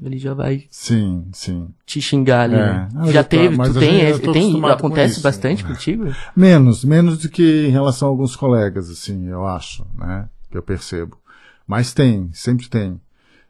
ele 0.00 0.18
já 0.18 0.32
vai 0.32 0.64
sim, 0.70 1.26
sim. 1.32 1.68
te 1.84 2.00
xingar 2.00 2.42
ali. 2.42 2.54
É. 2.54 2.58
Né? 2.58 2.88
Ah, 2.94 3.10
já 3.10 3.24
teve, 3.24 3.56
tu 3.56 3.78
tem, 3.78 4.02
é, 4.02 4.18
tem 4.18 4.64
acontece 4.66 5.20
bastante 5.20 5.64
contigo? 5.64 6.14
Menos, 6.36 6.84
menos 6.84 7.18
do 7.18 7.28
que 7.28 7.66
em 7.66 7.70
relação 7.70 8.06
a 8.06 8.10
alguns 8.10 8.36
colegas, 8.36 8.88
assim, 8.88 9.26
eu 9.26 9.44
acho, 9.44 9.84
né? 9.98 10.28
Que 10.48 10.56
eu 10.56 10.62
percebo. 10.62 11.18
Mas 11.66 11.92
tem, 11.92 12.30
sempre 12.32 12.68
tem. 12.68 13.00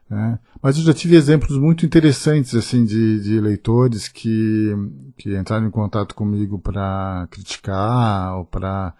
Né? 0.09 0.39
Mas 0.61 0.77
eu 0.77 0.83
já 0.83 0.93
tive 0.93 1.15
exemplos 1.15 1.57
muito 1.57 1.85
interessantes 1.85 2.55
assim 2.55 2.85
de, 2.85 3.19
de 3.19 3.39
leitores 3.41 4.07
que, 4.07 4.73
que 5.17 5.35
entraram 5.35 5.67
em 5.67 5.71
contato 5.71 6.15
comigo 6.15 6.57
para 6.57 7.27
criticar 7.29 8.37
ou 8.37 8.45
para 8.45 8.93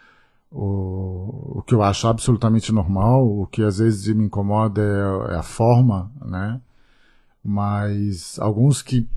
o, 0.51 1.59
o 1.59 1.63
que 1.65 1.73
eu 1.73 1.81
acho 1.81 2.07
absolutamente 2.07 2.71
normal, 2.71 3.25
o 3.25 3.47
que 3.47 3.63
às 3.63 3.77
vezes 3.79 4.13
me 4.13 4.25
incomoda 4.25 4.81
é, 4.81 5.33
é 5.33 5.37
a 5.37 5.43
forma, 5.43 6.11
né? 6.25 6.59
mas 7.47 8.37
alguns 8.39 8.81
que, 8.81 9.07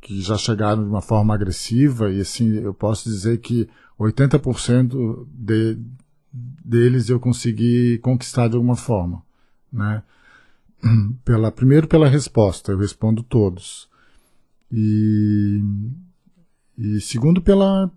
que 0.00 0.22
já 0.22 0.38
chegaram 0.38 0.82
de 0.82 0.88
uma 0.88 1.02
forma 1.02 1.34
agressiva, 1.34 2.10
e 2.10 2.18
assim, 2.18 2.54
eu 2.54 2.72
posso 2.72 3.10
dizer 3.10 3.38
que 3.40 3.68
80% 4.00 5.26
de, 5.28 5.78
deles 6.32 7.10
eu 7.10 7.20
consegui 7.20 7.98
conquistar 7.98 8.48
de 8.48 8.56
alguma 8.56 8.74
forma, 8.74 9.22
né? 9.70 10.02
Pela, 11.24 11.52
primeiro 11.52 11.86
pela 11.86 12.08
resposta, 12.08 12.72
eu 12.72 12.78
respondo 12.78 13.22
todos. 13.22 13.88
E, 14.70 15.60
e 16.76 17.00
segundo 17.00 17.40
pela, 17.40 17.90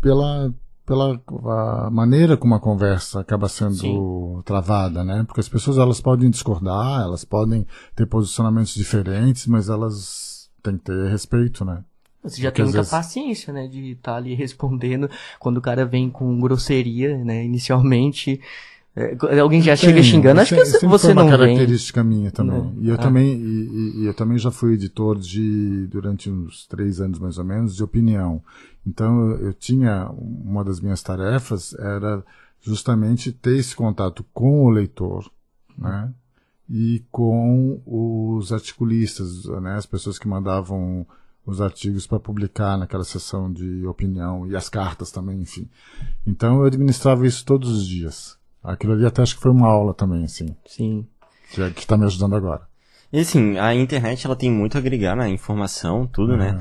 pela, 0.00 0.52
pela 0.84 1.90
maneira 1.90 2.36
como 2.36 2.54
a 2.54 2.60
conversa 2.60 3.20
acaba 3.20 3.48
sendo 3.48 3.74
Sim. 3.74 4.42
travada, 4.44 5.04
né? 5.04 5.22
Porque 5.24 5.40
as 5.40 5.48
pessoas 5.48 5.78
elas 5.78 6.00
podem 6.00 6.30
discordar, 6.30 7.02
elas 7.02 7.24
podem 7.24 7.66
ter 7.94 8.06
posicionamentos 8.06 8.74
diferentes, 8.74 9.46
mas 9.46 9.68
elas 9.68 10.50
têm 10.62 10.76
que 10.76 10.84
ter 10.84 11.08
respeito, 11.08 11.64
né? 11.64 11.84
Você 12.22 12.42
já 12.42 12.50
Porque 12.50 12.56
tem 12.56 12.64
muita 12.64 12.78
vezes... 12.78 12.90
paciência, 12.90 13.52
né, 13.52 13.66
de 13.66 13.92
estar 13.92 14.12
tá 14.12 14.18
ali 14.18 14.34
respondendo 14.34 15.08
quando 15.38 15.58
o 15.58 15.62
cara 15.62 15.84
vem 15.84 16.10
com 16.10 16.38
grosseria, 16.40 17.16
né, 17.24 17.44
inicialmente. 17.44 18.40
É, 18.94 19.38
alguém 19.38 19.62
já 19.62 19.76
chega 19.76 20.02
xingando, 20.02 20.40
acho 20.40 20.54
que 20.54 20.64
você, 20.64 20.86
você 20.86 21.14
não 21.14 21.24
vem. 21.24 21.32
É 21.32 21.36
uma 21.36 21.38
característica 21.38 22.02
minha 22.02 22.30
também. 22.30 22.58
Não. 22.58 22.74
E 22.80 22.88
eu 22.88 22.96
ah. 22.96 22.98
também, 22.98 23.32
e, 23.32 24.00
e, 24.00 24.06
eu 24.06 24.14
também 24.14 24.36
já 24.36 24.50
fui 24.50 24.74
editor 24.74 25.18
de, 25.18 25.86
durante 25.86 26.28
uns 26.28 26.66
três 26.66 27.00
anos 27.00 27.20
mais 27.20 27.38
ou 27.38 27.44
menos, 27.44 27.76
de 27.76 27.84
opinião. 27.84 28.42
Então 28.84 29.30
eu, 29.30 29.46
eu 29.46 29.54
tinha, 29.54 30.10
uma 30.10 30.64
das 30.64 30.80
minhas 30.80 31.02
tarefas 31.02 31.72
era 31.74 32.24
justamente 32.60 33.30
ter 33.30 33.56
esse 33.58 33.76
contato 33.76 34.24
com 34.34 34.64
o 34.64 34.70
leitor, 34.70 35.30
né? 35.78 36.12
E 36.68 37.04
com 37.10 37.80
os 37.86 38.52
articulistas, 38.52 39.44
né? 39.62 39.76
As 39.76 39.86
pessoas 39.86 40.18
que 40.18 40.26
mandavam 40.26 41.06
os 41.46 41.60
artigos 41.60 42.06
para 42.06 42.20
publicar 42.20 42.76
naquela 42.76 43.04
sessão 43.04 43.52
de 43.52 43.86
opinião 43.86 44.46
e 44.46 44.56
as 44.56 44.68
cartas 44.68 45.10
também, 45.10 45.40
enfim. 45.40 45.68
Então 46.26 46.60
eu 46.60 46.64
administrava 46.66 47.26
isso 47.26 47.44
todos 47.44 47.70
os 47.70 47.86
dias. 47.86 48.39
Aquilo 48.62 48.92
ali 48.92 49.06
até 49.06 49.22
acho 49.22 49.36
que 49.36 49.42
foi 49.42 49.50
uma 49.50 49.68
aula 49.68 49.94
também, 49.94 50.24
assim. 50.24 50.54
Sim. 50.66 51.06
Que 51.52 51.62
é, 51.62 51.68
está 51.68 51.96
me 51.96 52.04
ajudando 52.04 52.36
agora. 52.36 52.68
E 53.12 53.18
assim, 53.18 53.58
a 53.58 53.74
internet 53.74 54.24
ela 54.24 54.36
tem 54.36 54.50
muito 54.50 54.76
a 54.76 54.78
agregar 54.78 55.16
na 55.16 55.28
informação, 55.28 56.06
tudo, 56.06 56.36
né? 56.36 56.58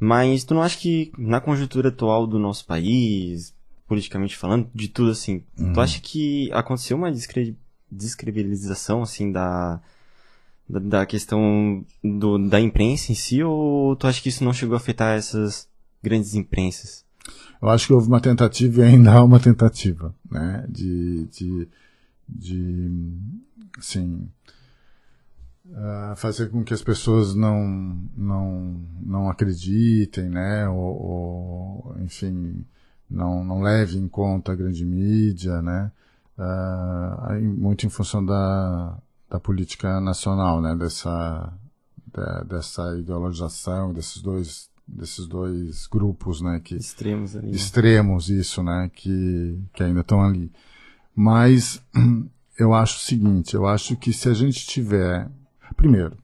Mas 0.00 0.44
tu 0.44 0.54
não 0.54 0.62
acha 0.62 0.76
que 0.76 1.12
na 1.16 1.40
conjuntura 1.40 1.88
atual 1.88 2.26
do 2.26 2.38
nosso 2.38 2.66
país, 2.66 3.54
politicamente 3.86 4.36
falando, 4.36 4.68
de 4.74 4.88
tudo 4.88 5.10
assim, 5.10 5.44
uhum. 5.58 5.72
tu 5.72 5.80
acha 5.80 6.00
que 6.00 6.50
aconteceu 6.52 6.96
uma 6.96 7.10
descre 7.10 7.56
descredibilização 7.88 9.02
assim 9.02 9.30
da, 9.30 9.80
da, 10.68 10.80
da 10.80 11.06
questão 11.06 11.86
do, 12.02 12.36
da 12.36 12.60
imprensa 12.60 13.12
em 13.12 13.14
si 13.14 13.44
ou 13.44 13.94
tu 13.94 14.08
acha 14.08 14.20
que 14.20 14.28
isso 14.28 14.42
não 14.42 14.52
chegou 14.52 14.74
a 14.74 14.78
afetar 14.78 15.16
essas 15.16 15.68
grandes 16.02 16.34
imprensas? 16.34 17.05
Eu 17.60 17.68
acho 17.68 17.86
que 17.86 17.92
houve 17.92 18.08
uma 18.08 18.20
tentativa 18.20 18.80
e 18.80 18.84
ainda 18.84 19.12
há 19.12 19.24
uma 19.24 19.40
tentativa, 19.40 20.14
né, 20.30 20.64
de, 20.68 21.24
de, 21.26 21.68
de 22.28 23.12
assim, 23.78 24.28
uh, 25.66 26.16
fazer 26.16 26.50
com 26.50 26.62
que 26.62 26.74
as 26.74 26.82
pessoas 26.82 27.34
não, 27.34 27.98
não, 28.16 28.80
não 29.02 29.30
acreditem, 29.30 30.28
né, 30.28 30.68
ou, 30.68 31.02
ou 31.02 31.96
enfim, 32.00 32.64
não, 33.10 33.44
não 33.44 33.62
levem 33.62 34.02
em 34.02 34.08
conta 34.08 34.52
a 34.52 34.56
grande 34.56 34.84
mídia, 34.84 35.62
né, 35.62 35.90
uh, 36.38 37.40
muito 37.42 37.86
em 37.86 37.90
função 37.90 38.24
da, 38.24 38.98
da 39.30 39.40
política 39.40 40.00
nacional, 40.00 40.60
né, 40.60 40.76
dessa, 40.76 41.52
de, 42.06 42.44
dessa 42.48 42.96
ideologização 42.98 43.92
desses 43.94 44.20
dois 44.20 44.68
desses 44.86 45.26
dois 45.26 45.86
grupos, 45.86 46.40
né, 46.40 46.60
que 46.62 46.76
extremos 46.76 47.34
ali, 47.34 47.46
né? 47.46 47.52
extremos 47.52 48.28
isso, 48.30 48.62
né, 48.62 48.90
que 48.94 49.58
que 49.72 49.82
ainda 49.82 50.00
estão 50.00 50.22
ali. 50.22 50.50
Mas 51.14 51.82
eu 52.58 52.72
acho 52.72 52.98
o 52.98 53.00
seguinte, 53.00 53.54
eu 53.54 53.66
acho 53.66 53.96
que 53.96 54.12
se 54.12 54.28
a 54.28 54.34
gente 54.34 54.66
tiver, 54.66 55.28
primeiro, 55.76 56.16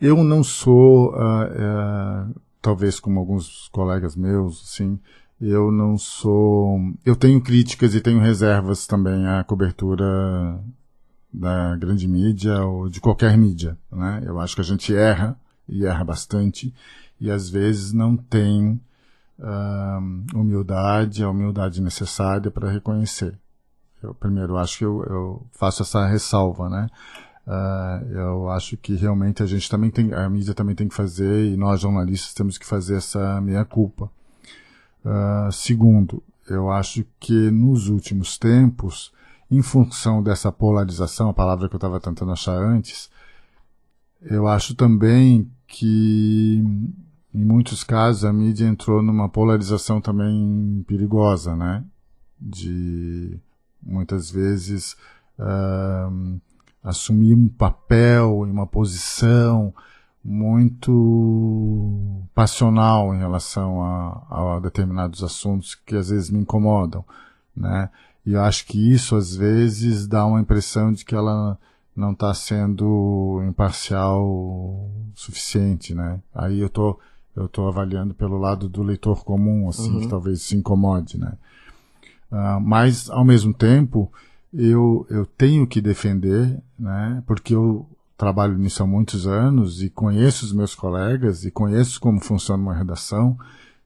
eu 0.00 0.24
não 0.24 0.42
sou, 0.42 1.12
uh, 1.12 2.30
uh, 2.30 2.40
talvez 2.60 2.98
como 2.98 3.20
alguns 3.20 3.68
colegas 3.68 4.16
meus, 4.16 4.60
assim, 4.64 4.98
eu 5.40 5.70
não 5.70 5.96
sou, 5.96 6.78
eu 7.04 7.14
tenho 7.14 7.40
críticas 7.40 7.94
e 7.94 8.00
tenho 8.00 8.20
reservas 8.20 8.86
também 8.86 9.26
à 9.26 9.44
cobertura 9.44 10.60
da 11.32 11.76
grande 11.76 12.06
mídia 12.06 12.64
ou 12.64 12.88
de 12.88 13.00
qualquer 13.00 13.36
mídia, 13.38 13.78
né? 13.90 14.22
Eu 14.24 14.38
acho 14.38 14.54
que 14.54 14.60
a 14.60 14.64
gente 14.64 14.94
erra 14.94 15.36
e 15.68 15.86
erra 15.86 16.04
bastante 16.04 16.74
e 17.22 17.30
às 17.30 17.48
vezes 17.48 17.92
não 17.92 18.16
tem 18.16 18.80
uh, 19.38 20.36
humildade, 20.36 21.22
a 21.22 21.30
humildade 21.30 21.80
necessária 21.80 22.50
para 22.50 22.68
reconhecer. 22.68 23.38
Eu, 24.02 24.12
primeiro, 24.12 24.56
acho 24.56 24.78
que 24.78 24.84
eu, 24.84 25.04
eu 25.04 25.46
faço 25.52 25.82
essa 25.82 26.04
ressalva, 26.04 26.68
né? 26.68 26.88
Uh, 27.46 28.12
eu 28.12 28.50
acho 28.50 28.76
que 28.76 28.96
realmente 28.96 29.40
a 29.40 29.46
gente 29.46 29.70
também 29.70 29.88
tem, 29.88 30.12
a 30.12 30.28
mídia 30.28 30.52
também 30.52 30.74
tem 30.74 30.88
que 30.88 30.94
fazer 30.96 31.46
e 31.52 31.56
nós 31.56 31.80
jornalistas 31.80 32.34
temos 32.34 32.58
que 32.58 32.66
fazer 32.66 32.96
essa 32.96 33.40
meia 33.40 33.64
culpa. 33.64 34.10
Uh, 35.04 35.52
segundo, 35.52 36.20
eu 36.48 36.72
acho 36.72 37.04
que 37.20 37.52
nos 37.52 37.88
últimos 37.88 38.36
tempos, 38.36 39.12
em 39.48 39.62
função 39.62 40.20
dessa 40.20 40.50
polarização, 40.50 41.28
a 41.28 41.34
palavra 41.34 41.68
que 41.68 41.74
eu 41.76 41.78
estava 41.78 42.00
tentando 42.00 42.32
achar 42.32 42.56
antes, 42.56 43.08
eu 44.20 44.48
acho 44.48 44.74
também 44.74 45.48
que 45.68 46.64
em 47.34 47.44
muitos 47.44 47.82
casos 47.82 48.24
a 48.24 48.32
mídia 48.32 48.66
entrou 48.66 49.02
numa 49.02 49.28
polarização 49.28 50.00
também 50.00 50.84
perigosa, 50.86 51.56
né? 51.56 51.84
De 52.38 53.38
muitas 53.82 54.30
vezes 54.30 54.96
uh, 55.38 56.40
assumir 56.82 57.34
um 57.34 57.48
papel 57.48 58.46
e 58.46 58.50
uma 58.50 58.66
posição 58.66 59.74
muito 60.24 62.22
passional 62.34 63.14
em 63.14 63.18
relação 63.18 63.82
a, 63.82 64.56
a, 64.56 64.60
determinados 64.60 65.22
assuntos 65.24 65.74
que 65.74 65.96
às 65.96 66.10
vezes 66.10 66.30
me 66.30 66.38
incomodam, 66.38 67.04
né? 67.56 67.90
E 68.24 68.34
eu 68.34 68.42
acho 68.42 68.66
que 68.66 68.92
isso 68.92 69.16
às 69.16 69.34
vezes 69.34 70.06
dá 70.06 70.24
uma 70.24 70.40
impressão 70.40 70.92
de 70.92 71.04
que 71.04 71.14
ela 71.14 71.58
não 71.94 72.12
está 72.12 72.32
sendo 72.34 73.42
imparcial 73.48 74.90
suficiente, 75.14 75.94
né? 75.94 76.20
Aí 76.34 76.60
eu 76.60 76.68
tô 76.68 76.98
eu 77.34 77.46
estou 77.46 77.68
avaliando 77.68 78.14
pelo 78.14 78.38
lado 78.38 78.68
do 78.68 78.82
leitor 78.82 79.24
comum, 79.24 79.68
assim, 79.68 79.90
uhum. 79.94 80.00
que 80.00 80.08
talvez 80.08 80.42
se 80.42 80.56
incomode, 80.56 81.18
né? 81.18 81.32
Uh, 82.30 82.60
mas, 82.60 83.10
ao 83.10 83.24
mesmo 83.24 83.52
tempo, 83.52 84.10
eu, 84.52 85.06
eu 85.08 85.24
tenho 85.24 85.66
que 85.66 85.80
defender, 85.80 86.58
né? 86.78 87.22
Porque 87.26 87.54
eu 87.54 87.86
trabalho 88.16 88.56
nisso 88.56 88.82
há 88.82 88.86
muitos 88.86 89.26
anos 89.26 89.82
e 89.82 89.90
conheço 89.90 90.44
os 90.44 90.52
meus 90.52 90.74
colegas 90.74 91.44
e 91.44 91.50
conheço 91.50 92.00
como 92.00 92.20
funciona 92.20 92.62
uma 92.62 92.74
redação, 92.74 93.36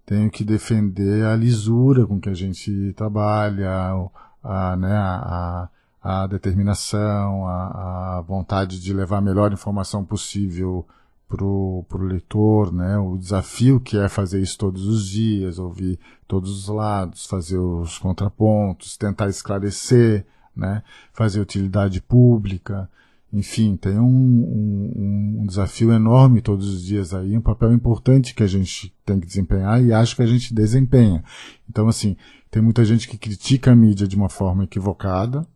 tenho 0.04 0.30
que 0.30 0.44
defender 0.44 1.24
a 1.24 1.34
lisura 1.34 2.06
com 2.06 2.20
que 2.20 2.28
a 2.28 2.34
gente 2.34 2.92
trabalha, 2.94 3.70
a, 3.70 4.72
a 4.72 4.76
né, 4.76 4.94
a, 4.94 5.68
a 6.02 6.26
determinação, 6.26 7.46
a, 7.48 8.18
a 8.18 8.20
vontade 8.20 8.80
de 8.80 8.92
levar 8.92 9.18
a 9.18 9.22
melhor 9.22 9.52
informação 9.52 10.04
possível 10.04 10.86
pro, 11.28 11.84
pro 11.88 12.04
leitor, 12.04 12.72
né? 12.72 12.98
O 12.98 13.16
desafio 13.16 13.80
que 13.80 13.98
é 13.98 14.08
fazer 14.08 14.40
isso 14.40 14.58
todos 14.58 14.86
os 14.86 15.08
dias, 15.08 15.58
ouvir 15.58 15.98
todos 16.26 16.50
os 16.50 16.68
lados, 16.68 17.26
fazer 17.26 17.58
os 17.58 17.98
contrapontos, 17.98 18.96
tentar 18.96 19.28
esclarecer, 19.28 20.26
né? 20.54 20.82
Fazer 21.12 21.40
utilidade 21.40 22.00
pública, 22.00 22.88
enfim, 23.32 23.76
tem 23.76 23.98
um, 23.98 24.06
um, 24.06 25.40
um 25.42 25.46
desafio 25.46 25.92
enorme 25.92 26.40
todos 26.40 26.68
os 26.72 26.82
dias 26.82 27.12
aí, 27.12 27.36
um 27.36 27.40
papel 27.40 27.72
importante 27.72 28.34
que 28.34 28.42
a 28.42 28.46
gente 28.46 28.94
tem 29.04 29.20
que 29.20 29.26
desempenhar 29.26 29.82
e 29.82 29.92
acho 29.92 30.16
que 30.16 30.22
a 30.22 30.26
gente 30.26 30.54
desempenha. 30.54 31.22
Então, 31.68 31.88
assim, 31.88 32.16
tem 32.50 32.62
muita 32.62 32.84
gente 32.84 33.08
que 33.08 33.18
critica 33.18 33.72
a 33.72 33.76
mídia 33.76 34.06
de 34.06 34.16
uma 34.16 34.28
forma 34.28 34.64
equivocada, 34.64 35.46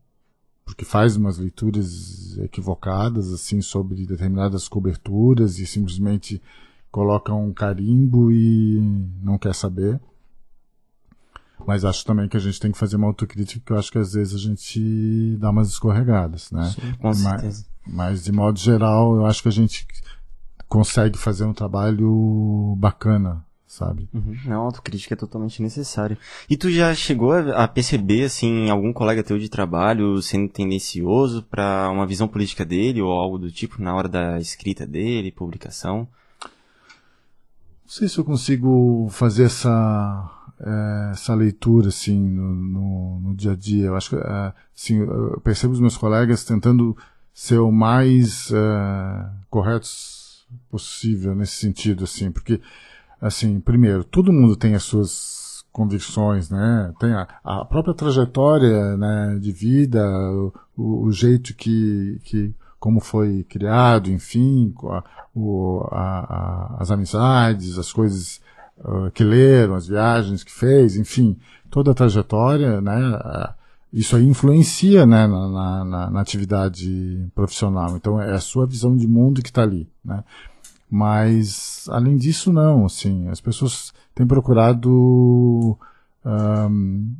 porque 0.70 0.84
faz 0.84 1.16
umas 1.16 1.36
leituras 1.36 2.38
equivocadas 2.38 3.32
assim 3.32 3.60
sobre 3.60 4.06
determinadas 4.06 4.68
coberturas 4.68 5.58
e 5.58 5.66
simplesmente 5.66 6.40
coloca 6.92 7.34
um 7.34 7.52
carimbo 7.52 8.30
e 8.30 8.80
não 9.20 9.36
quer 9.36 9.52
saber. 9.52 10.00
Mas 11.66 11.84
acho 11.84 12.04
também 12.04 12.28
que 12.28 12.36
a 12.36 12.40
gente 12.40 12.60
tem 12.60 12.70
que 12.70 12.78
fazer 12.78 12.94
uma 12.94 13.08
autocrítica, 13.08 13.60
que 13.66 13.72
eu 13.72 13.78
acho 13.78 13.90
que 13.90 13.98
às 13.98 14.12
vezes 14.12 14.32
a 14.32 14.38
gente 14.38 15.36
dá 15.38 15.50
umas 15.50 15.68
escorregadas, 15.70 16.52
né? 16.52 16.64
Sim, 16.70 16.92
com 16.94 17.12
certeza. 17.12 17.66
Mas, 17.84 17.94
mas 17.94 18.24
de 18.24 18.30
modo 18.30 18.58
geral, 18.58 19.16
eu 19.16 19.26
acho 19.26 19.42
que 19.42 19.48
a 19.48 19.52
gente 19.52 19.84
consegue 20.68 21.18
fazer 21.18 21.44
um 21.44 21.52
trabalho 21.52 22.76
bacana, 22.78 23.44
sabe? 23.70 24.08
Uhum. 24.12 24.36
Não, 24.46 24.62
autocrítica 24.62 25.14
é 25.14 25.16
totalmente 25.16 25.62
necessária. 25.62 26.18
E 26.48 26.56
tu 26.56 26.68
já 26.72 26.92
chegou 26.92 27.32
a 27.32 27.68
perceber, 27.68 28.24
assim, 28.24 28.68
algum 28.68 28.92
colega 28.92 29.22
teu 29.22 29.38
de 29.38 29.48
trabalho 29.48 30.20
sendo 30.20 30.48
tendencioso 30.48 31.44
para 31.44 31.88
uma 31.88 32.04
visão 32.04 32.26
política 32.26 32.64
dele 32.64 33.00
ou 33.00 33.12
algo 33.12 33.38
do 33.38 33.48
tipo 33.48 33.80
na 33.80 33.94
hora 33.94 34.08
da 34.08 34.40
escrita 34.40 34.84
dele, 34.84 35.30
publicação? 35.30 36.08
Não 36.40 37.86
sei 37.86 38.08
se 38.08 38.18
eu 38.18 38.24
consigo 38.24 39.08
fazer 39.12 39.44
essa 39.44 40.48
é, 40.60 41.10
essa 41.12 41.32
leitura 41.32 41.90
assim 41.90 42.18
no, 42.18 42.52
no, 42.52 43.20
no, 43.20 43.34
dia 43.36 43.52
a 43.52 43.56
dia. 43.56 43.86
Eu 43.86 43.96
acho 43.96 44.10
que 44.10 44.16
é, 44.16 44.52
assim, 44.76 44.98
eu 44.98 45.40
percebo 45.44 45.72
os 45.72 45.80
meus 45.80 45.96
colegas 45.96 46.42
tentando 46.42 46.96
ser 47.32 47.58
o 47.58 47.70
mais 47.70 48.50
é, 48.50 49.30
corretos 49.48 50.44
possível 50.68 51.36
nesse 51.36 51.54
sentido, 51.54 52.02
assim, 52.02 52.32
porque 52.32 52.60
assim, 53.20 53.60
primeiro, 53.60 54.04
todo 54.04 54.32
mundo 54.32 54.56
tem 54.56 54.74
as 54.74 54.82
suas 54.82 55.64
convicções, 55.72 56.50
né? 56.50 56.92
Tem 56.98 57.12
a, 57.12 57.28
a 57.44 57.64
própria 57.64 57.94
trajetória, 57.94 58.96
né, 58.96 59.38
de 59.40 59.52
vida, 59.52 60.04
o, 60.76 61.06
o, 61.06 61.12
jeito 61.12 61.54
que, 61.54 62.20
que 62.24 62.54
como 62.78 63.00
foi 63.00 63.44
criado, 63.44 64.10
enfim, 64.10 64.74
a, 64.84 65.04
o, 65.34 65.86
a, 65.92 66.76
as 66.80 66.90
amizades, 66.90 67.78
as 67.78 67.92
coisas 67.92 68.40
uh, 68.78 69.10
que 69.12 69.22
leram, 69.22 69.74
as 69.74 69.86
viagens 69.86 70.42
que 70.42 70.52
fez, 70.52 70.96
enfim, 70.96 71.38
toda 71.70 71.92
a 71.92 71.94
trajetória, 71.94 72.80
né? 72.80 73.54
Isso 73.92 74.14
aí 74.14 74.24
influencia 74.24 75.04
né, 75.04 75.26
na, 75.26 75.84
na, 75.84 76.10
na 76.10 76.20
atividade 76.20 77.28
profissional. 77.34 77.96
Então 77.96 78.20
é 78.20 78.32
a 78.32 78.40
sua 78.40 78.64
visão 78.64 78.96
de 78.96 79.06
mundo 79.06 79.42
que 79.42 79.50
está 79.50 79.62
ali, 79.62 79.88
né? 80.04 80.22
Mas, 80.90 81.86
além 81.88 82.16
disso, 82.16 82.52
não, 82.52 82.84
assim, 82.84 83.28
as 83.28 83.40
pessoas 83.40 83.92
têm 84.12 84.26
procurado 84.26 85.78
um, 86.24 87.14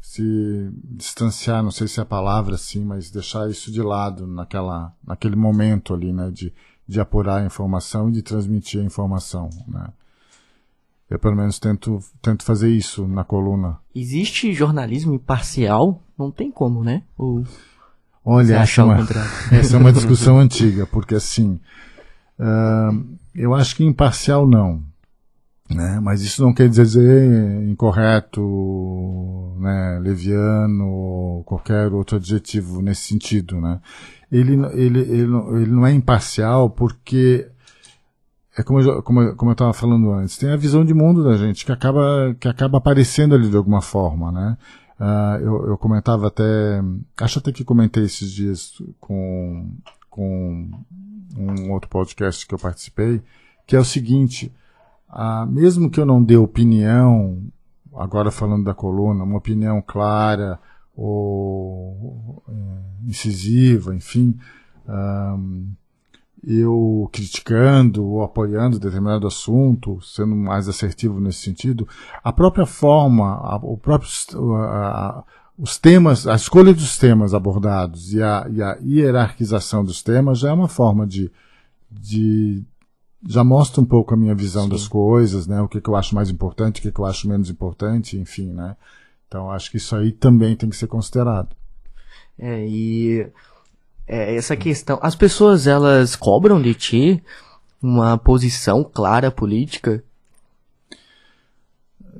se 0.00 0.70
distanciar, 0.84 1.64
não 1.64 1.72
sei 1.72 1.88
se 1.88 1.98
é 1.98 2.04
a 2.04 2.06
palavra 2.06 2.54
assim, 2.54 2.84
mas 2.84 3.10
deixar 3.10 3.50
isso 3.50 3.72
de 3.72 3.82
lado 3.82 4.24
naquela, 4.26 4.94
naquele 5.04 5.34
momento 5.34 5.92
ali, 5.92 6.12
né, 6.12 6.30
de, 6.30 6.52
de 6.86 7.00
apurar 7.00 7.42
a 7.42 7.44
informação 7.44 8.08
e 8.08 8.12
de 8.12 8.22
transmitir 8.22 8.80
a 8.80 8.84
informação, 8.84 9.50
né. 9.66 9.88
Eu 11.10 11.18
pelo 11.18 11.34
menos 11.34 11.58
tento, 11.58 11.98
tento 12.22 12.44
fazer 12.44 12.70
isso 12.70 13.08
na 13.08 13.24
coluna. 13.24 13.80
Existe 13.92 14.52
jornalismo 14.52 15.12
imparcial? 15.12 16.00
Não 16.16 16.30
tem 16.30 16.52
como, 16.52 16.84
né? 16.84 17.02
Ou 17.18 17.42
Olha, 18.24 18.56
essa, 18.56 18.82
é 18.82 18.84
uma, 18.84 18.96
essa 19.50 19.76
é 19.76 19.78
uma 19.78 19.92
discussão 19.92 20.38
antiga, 20.40 20.86
porque 20.86 21.14
assim, 21.14 21.58
Eu 23.34 23.54
acho 23.54 23.76
que 23.76 23.84
imparcial 23.84 24.46
não. 24.46 24.82
Né? 25.70 26.00
Mas 26.00 26.22
isso 26.22 26.42
não 26.42 26.52
quer 26.52 26.68
dizer 26.68 27.62
incorreto, 27.68 28.40
né, 29.58 30.00
leviano, 30.02 30.84
ou 30.84 31.44
qualquer 31.44 31.92
outro 31.92 32.16
adjetivo 32.16 32.82
nesse 32.82 33.02
sentido. 33.02 33.60
Né? 33.60 33.80
Ele, 34.32 34.54
ele, 34.72 35.00
ele, 35.00 35.22
ele 35.22 35.70
não 35.70 35.86
é 35.86 35.92
imparcial 35.92 36.70
porque 36.70 37.46
é 38.56 38.62
como 38.62 38.80
eu, 38.80 39.02
como, 39.02 39.34
como 39.36 39.50
eu 39.50 39.52
estava 39.52 39.72
falando 39.72 40.12
antes, 40.12 40.36
tem 40.36 40.50
a 40.50 40.56
visão 40.56 40.84
de 40.84 40.92
mundo 40.92 41.22
da 41.22 41.36
gente 41.36 41.64
que 41.64 41.70
acaba, 41.70 42.34
que 42.38 42.48
acaba 42.48 42.78
aparecendo 42.78 43.34
ali 43.34 43.48
de 43.48 43.56
alguma 43.56 43.80
forma, 43.80 44.32
né? 44.32 44.56
Uh, 44.98 45.40
eu, 45.40 45.66
eu 45.68 45.78
comentava 45.78 46.26
até, 46.26 46.82
acho 47.22 47.38
até 47.38 47.52
que 47.52 47.64
comentei 47.64 48.04
esses 48.04 48.30
dias 48.30 48.82
com, 49.00 49.72
com 50.10 50.68
um 51.36 51.72
outro 51.72 51.88
podcast 51.88 52.46
que 52.46 52.54
eu 52.54 52.58
participei, 52.58 53.22
que 53.66 53.76
é 53.76 53.78
o 53.78 53.84
seguinte: 53.84 54.52
ah, 55.08 55.46
mesmo 55.46 55.90
que 55.90 56.00
eu 56.00 56.06
não 56.06 56.22
dê 56.22 56.36
opinião, 56.36 57.42
agora 57.94 58.30
falando 58.30 58.64
da 58.64 58.74
coluna, 58.74 59.24
uma 59.24 59.38
opinião 59.38 59.82
clara 59.82 60.58
ou 60.94 62.42
é, 62.48 63.08
incisiva, 63.08 63.94
enfim, 63.94 64.38
eu 66.42 67.08
criticando 67.12 68.04
ou 68.04 68.22
apoiando 68.22 68.78
determinado 68.78 69.26
assunto, 69.26 70.00
sendo 70.00 70.34
mais 70.34 70.68
assertivo 70.68 71.20
nesse 71.20 71.40
sentido, 71.40 71.86
a 72.22 72.32
própria 72.32 72.66
forma, 72.66 73.34
a, 73.34 73.56
o 73.56 73.76
próprio 73.76 74.10
a, 74.56 75.24
os 75.60 75.76
temas, 75.76 76.26
a 76.26 76.34
escolha 76.34 76.72
dos 76.72 76.96
temas 76.96 77.34
abordados 77.34 78.14
e 78.14 78.22
a, 78.22 78.46
e 78.50 78.62
a 78.62 78.78
hierarquização 78.82 79.84
dos 79.84 80.02
temas 80.02 80.38
já 80.38 80.48
é 80.48 80.52
uma 80.52 80.68
forma 80.68 81.06
de, 81.06 81.30
de 81.90 82.64
já 83.28 83.44
mostra 83.44 83.82
um 83.82 83.84
pouco 83.84 84.14
a 84.14 84.16
minha 84.16 84.34
visão 84.34 84.64
Sim. 84.64 84.70
das 84.70 84.88
coisas, 84.88 85.46
né? 85.46 85.60
O 85.60 85.68
que, 85.68 85.78
que 85.78 85.90
eu 85.90 85.96
acho 85.96 86.14
mais 86.14 86.30
importante, 86.30 86.78
o 86.78 86.82
que, 86.82 86.90
que 86.90 86.98
eu 86.98 87.04
acho 87.04 87.28
menos 87.28 87.50
importante, 87.50 88.18
enfim, 88.18 88.46
né? 88.54 88.74
Então 89.28 89.50
acho 89.50 89.70
que 89.70 89.76
isso 89.76 89.94
aí 89.94 90.12
também 90.12 90.56
tem 90.56 90.70
que 90.70 90.76
ser 90.76 90.86
considerado. 90.86 91.54
É, 92.38 92.66
e 92.66 93.28
é, 94.06 94.34
essa 94.34 94.56
questão, 94.56 94.98
as 95.02 95.14
pessoas 95.14 95.66
elas 95.66 96.16
cobram 96.16 96.60
de 96.60 96.74
ti 96.74 97.22
uma 97.82 98.16
posição 98.16 98.82
clara 98.82 99.30
política 99.30 100.02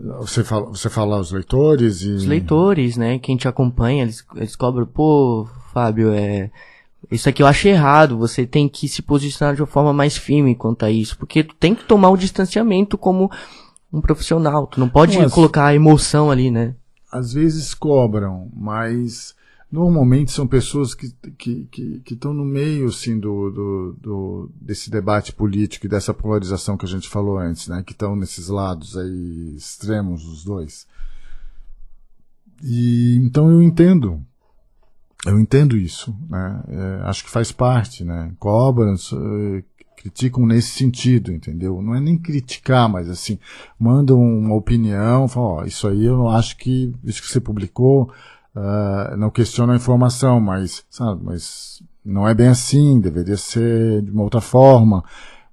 você 0.01 0.43
fala, 0.43 0.67
você 0.67 0.89
fala 0.89 1.19
os 1.19 1.31
leitores 1.31 2.03
e... 2.03 2.11
Os 2.11 2.25
leitores, 2.25 2.97
né? 2.97 3.19
Quem 3.19 3.37
te 3.37 3.47
acompanha, 3.47 4.03
eles, 4.03 4.25
eles 4.35 4.57
cobram, 4.57 4.87
pô, 4.87 5.47
Fábio, 5.73 6.13
é... 6.13 6.51
Isso 7.11 7.29
aqui 7.29 7.43
eu 7.43 7.47
acho 7.47 7.67
errado, 7.67 8.17
você 8.17 8.47
tem 8.47 8.69
que 8.69 8.89
se 8.89 9.03
posicionar 9.03 9.55
de 9.55 9.63
uma 9.63 9.67
forma 9.67 9.93
mais 9.93 10.17
firme 10.17 10.55
quanto 10.55 10.85
a 10.85 10.91
isso, 10.91 11.19
porque 11.19 11.43
tu 11.43 11.55
tem 11.57 11.75
que 11.75 11.85
tomar 11.85 12.11
o 12.11 12.17
distanciamento 12.17 12.97
como 12.97 13.31
um 13.93 14.01
profissional, 14.01 14.67
tu 14.67 14.79
não 14.79 14.89
pode 14.89 15.19
Mas, 15.19 15.33
colocar 15.33 15.67
a 15.67 15.75
emoção 15.75 16.31
ali, 16.31 16.51
né? 16.51 16.75
Às 17.11 17.33
vezes 17.33 17.75
cobram, 17.75 18.49
mas 18.55 19.35
normalmente 19.71 20.33
são 20.33 20.47
pessoas 20.47 20.95
que 20.95 21.07
estão 21.07 21.31
que, 21.39 21.65
que, 21.71 22.01
que 22.01 22.29
no 22.29 22.45
meio 22.45 22.89
assim, 22.89 23.19
do, 23.19 23.51
do, 23.51 23.97
do, 24.01 24.51
desse 24.61 24.91
debate 24.91 25.33
político 25.33 25.87
e 25.87 25.89
dessa 25.89 26.13
polarização 26.13 26.77
que 26.77 26.85
a 26.85 26.89
gente 26.89 27.09
falou 27.09 27.39
antes, 27.39 27.69
né? 27.69 27.83
que 27.87 27.93
estão 27.93 28.17
nesses 28.17 28.49
lados 28.49 28.97
aí 28.97 29.55
extremos, 29.57 30.27
os 30.27 30.45
dois. 30.45 30.87
E 32.63 33.17
então 33.25 33.51
eu 33.51 33.63
entendo. 33.63 34.25
Eu 35.27 35.39
entendo 35.39 35.77
isso, 35.77 36.17
né? 36.31 36.63
É, 36.69 37.01
acho 37.05 37.25
que 37.25 37.31
faz 37.31 37.53
parte, 37.53 38.05
né? 38.05 38.33
Cobram, 38.39 38.95
uh, 38.95 39.63
criticam 39.95 40.47
nesse 40.47 40.71
sentido, 40.71 41.31
entendeu? 41.31 41.83
Não 41.83 41.95
é 41.95 42.01
nem 42.01 42.17
criticar, 42.17 42.89
mas 42.89 43.07
assim, 43.09 43.39
mandam 43.79 44.19
uma 44.19 44.55
opinião, 44.55 45.29
falam, 45.29 45.51
ó, 45.51 45.65
isso 45.65 45.87
aí 45.87 46.07
eu 46.07 46.27
acho 46.27 46.57
que 46.57 46.95
isso 47.05 47.21
que 47.21 47.29
você 47.29 47.39
publicou 47.39 48.11
uh, 48.55 49.17
não 49.17 49.31
questiono 49.31 49.73
a 49.73 49.77
informação, 49.77 50.41
mas, 50.41 50.85
sabe, 50.91 51.23
mas 51.25 51.83
não 52.05 52.29
é 52.29 52.35
bem 52.35 52.49
assim, 52.49 53.01
deveria 53.01 53.37
ser 53.37 54.03
de 54.03 54.11
uma 54.11 54.23
outra 54.23 54.41
forma. 54.41 55.05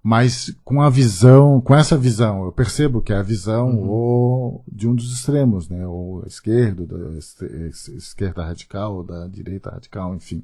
Mas 0.01 0.55
com 0.63 0.81
a 0.81 0.89
visão, 0.89 1.59
com 1.59 1.75
essa 1.75 1.97
visão, 1.97 2.45
eu 2.45 2.51
percebo 2.51 3.01
que 3.01 3.11
é 3.11 3.17
a 3.17 3.21
visão 3.21 3.71
uhum. 3.71 3.89
ou 3.89 4.63
de 4.71 4.87
um 4.87 4.95
dos 4.95 5.11
extremos, 5.11 5.67
né? 5.67 5.85
Ou 5.85 6.23
esquerdo, 6.25 6.85
da 6.85 7.17
esquerda 7.17 8.45
radical, 8.45 8.95
ou 8.95 9.03
da 9.03 9.27
direita 9.27 9.69
radical, 9.69 10.15
enfim. 10.15 10.43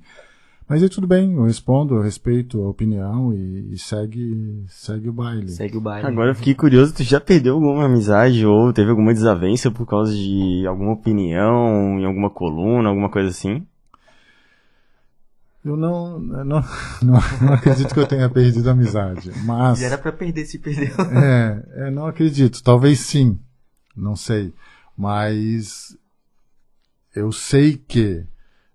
Mas 0.67 0.82
aí 0.82 0.89
tudo 0.89 1.06
bem, 1.06 1.34
eu 1.34 1.43
respondo, 1.43 1.95
eu 1.95 2.02
respeito 2.02 2.62
a 2.63 2.69
opinião 2.69 3.34
e, 3.34 3.73
e, 3.73 3.78
segue, 3.78 4.63
segue 4.69 5.10
o 5.10 5.13
baile. 5.13 5.49
Segue 5.49 5.78
o 5.78 5.82
baile. 5.82 6.08
Agora 6.08 6.32
eu 6.32 6.36
fiquei 6.36 6.56
curioso, 6.56 6.93
tu 6.93 7.04
já 7.04 7.19
perdeu 7.19 7.56
alguma 7.56 7.86
amizade 7.86 8.45
ou 8.45 8.71
teve 8.71 8.89
alguma 8.89 9.13
desavença 9.13 9.69
por 9.69 9.86
causa 9.86 10.13
de 10.13 10.65
alguma 10.65 10.93
opinião 10.93 11.99
em 11.99 12.06
alguma 12.06 12.30
coluna, 12.30 12.89
alguma 12.89 13.10
coisa 13.10 13.30
assim? 13.30 13.65
Eu 15.65 15.76
não, 15.76 16.19
não, 16.19 16.43
não, 17.02 17.19
não 17.41 17.54
acredito 17.54 17.93
que 17.93 17.99
eu 17.99 18.08
tenha 18.08 18.30
perdido 18.30 18.67
a 18.69 18.71
amizade, 18.71 19.32
mas... 19.43 19.80
Já 19.80 19.88
era 19.88 19.97
pra 19.97 20.12
perder 20.12 20.45
se 20.45 20.60
perdeu. 20.60 20.93
É, 21.13 21.88
é, 21.88 21.91
não 21.91 22.06
acredito, 22.06 22.63
talvez 22.63 22.99
sim, 22.99 23.38
não 23.95 24.15
sei, 24.15 24.54
mas 24.97 25.97
eu 27.15 27.32
sei 27.32 27.78
que 27.78 28.26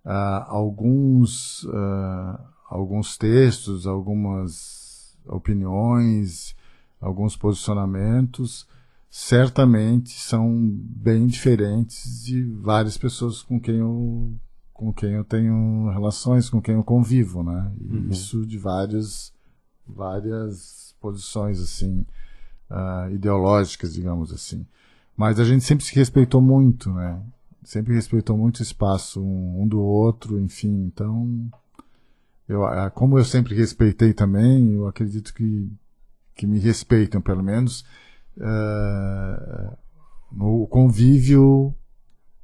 uh, 0.08 0.44
alguns, 0.48 1.64
uh, 1.64 2.38
alguns 2.68 3.18
textos, 3.18 3.86
algumas 3.86 5.16
opiniões, 5.26 6.56
alguns 6.98 7.36
posicionamentos, 7.36 8.66
certamente 9.10 10.10
são 10.10 10.58
bem 10.72 11.26
diferentes 11.26 12.24
de 12.24 12.42
várias 12.44 12.96
pessoas 12.96 13.42
com 13.42 13.60
quem 13.60 13.76
eu 13.76 14.32
com 14.72 14.92
quem 14.92 15.14
eu 15.14 15.24
tenho 15.24 15.90
relações, 15.90 16.48
com 16.48 16.62
quem 16.62 16.76
eu 16.76 16.84
convivo, 16.84 17.42
né? 17.42 17.72
Uhum. 17.80 18.08
isso 18.10 18.46
de 18.46 18.56
várias 18.56 19.32
várias 19.84 20.94
posições 21.00 21.60
assim 21.60 22.06
uh, 22.70 23.10
ideológicas, 23.12 23.92
digamos 23.92 24.32
assim. 24.32 24.64
Mas 25.16 25.40
a 25.40 25.44
gente 25.44 25.64
sempre 25.64 25.84
se 25.84 25.94
respeitou 25.94 26.40
muito, 26.40 26.92
né? 26.92 27.20
Sempre 27.62 27.94
respeitou 27.94 28.36
muito 28.36 28.58
o 28.58 28.62
espaço 28.62 29.22
um, 29.22 29.62
um 29.62 29.68
do 29.68 29.80
outro, 29.80 30.40
enfim, 30.40 30.84
então 30.86 31.50
eu, 32.48 32.62
como 32.94 33.18
eu 33.18 33.24
sempre 33.24 33.54
respeitei 33.54 34.12
também, 34.12 34.72
eu 34.74 34.86
acredito 34.86 35.34
que, 35.34 35.70
que 36.34 36.46
me 36.46 36.58
respeitam 36.58 37.20
pelo 37.20 37.42
menos. 37.42 37.84
uh, 38.38 39.76
o 40.30 40.66
convívio 40.66 41.74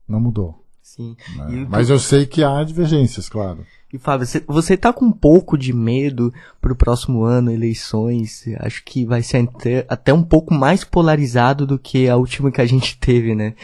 não 0.06 0.20
mudou. 0.20 0.62
Sim. 0.82 1.16
Né? 1.36 1.66
Mas 1.68 1.88
eu 1.88 1.98
sei 1.98 2.26
que 2.26 2.44
há 2.44 2.62
divergências, 2.62 3.28
claro. 3.28 3.66
E 3.92 3.98
Fábio, 3.98 4.26
você, 4.26 4.44
você 4.46 4.76
tá 4.76 4.92
com 4.92 5.06
um 5.06 5.12
pouco 5.12 5.56
de 5.56 5.72
medo 5.72 6.32
pro 6.60 6.76
próximo 6.76 7.22
ano, 7.22 7.50
eleições? 7.50 8.44
Acho 8.58 8.84
que 8.84 9.06
vai 9.06 9.22
ser 9.22 9.48
até, 9.48 9.86
até 9.88 10.12
um 10.12 10.22
pouco 10.22 10.52
mais 10.52 10.84
polarizado 10.84 11.66
do 11.66 11.78
que 11.78 12.08
a 12.08 12.16
última 12.16 12.50
que 12.50 12.60
a 12.60 12.66
gente 12.66 12.98
teve, 12.98 13.34
né? 13.34 13.54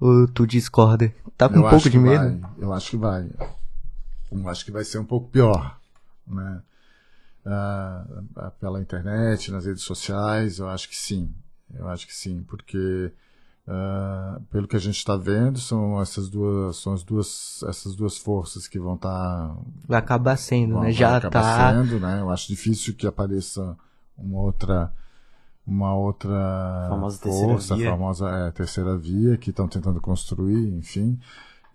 Ou 0.00 0.28
tu 0.28 0.46
discorda? 0.46 1.12
Tá 1.36 1.48
com 1.48 1.56
eu 1.56 1.66
um 1.66 1.70
pouco 1.70 1.90
de 1.90 1.98
medo? 1.98 2.38
Vai. 2.40 2.50
Eu 2.58 2.72
acho 2.72 2.90
que 2.90 2.96
vai. 2.96 3.28
Eu 4.30 4.48
acho 4.48 4.64
que 4.64 4.70
vai 4.70 4.84
ser 4.84 4.98
um 4.98 5.04
pouco 5.04 5.28
pior, 5.28 5.78
né? 6.26 6.62
Uh, 7.46 8.50
pela 8.60 8.80
internet, 8.80 9.50
nas 9.50 9.64
redes 9.64 9.82
sociais, 9.82 10.58
eu 10.58 10.68
acho 10.68 10.88
que 10.88 10.96
sim. 10.96 11.32
Eu 11.74 11.88
acho 11.88 12.06
que 12.06 12.14
sim, 12.14 12.44
porque 12.46 13.12
Uh, 13.68 14.40
pelo 14.44 14.66
que 14.66 14.76
a 14.76 14.78
gente 14.78 14.96
está 14.96 15.14
vendo, 15.14 15.58
são 15.58 16.00
essas 16.00 16.30
duas, 16.30 16.78
são 16.78 16.94
as 16.94 17.02
duas, 17.02 17.62
essas 17.68 17.94
duas 17.94 18.16
forças 18.16 18.66
que 18.66 18.78
vão 18.78 18.94
estar. 18.94 19.10
Tá, 19.10 19.56
vai 19.86 19.98
acabar 19.98 20.38
sendo, 20.38 20.72
vão, 20.72 20.84
né? 20.84 20.90
Já 20.92 21.18
está. 21.18 21.74
Sendo, 21.74 22.00
né? 22.00 22.18
Eu 22.18 22.30
acho 22.30 22.48
difícil 22.48 22.94
que 22.94 23.06
apareça 23.06 23.76
uma 24.16 24.40
outra, 24.40 24.90
uma 25.68 25.94
outra 25.94 26.86
famosa 26.88 27.18
força, 27.18 27.74
terceira 27.74 27.90
a 27.90 27.96
famosa 27.96 28.28
é, 28.30 28.50
terceira 28.50 28.96
via 28.96 29.36
que 29.36 29.50
estão 29.50 29.68
tentando 29.68 30.00
construir, 30.00 30.74
enfim. 30.74 31.18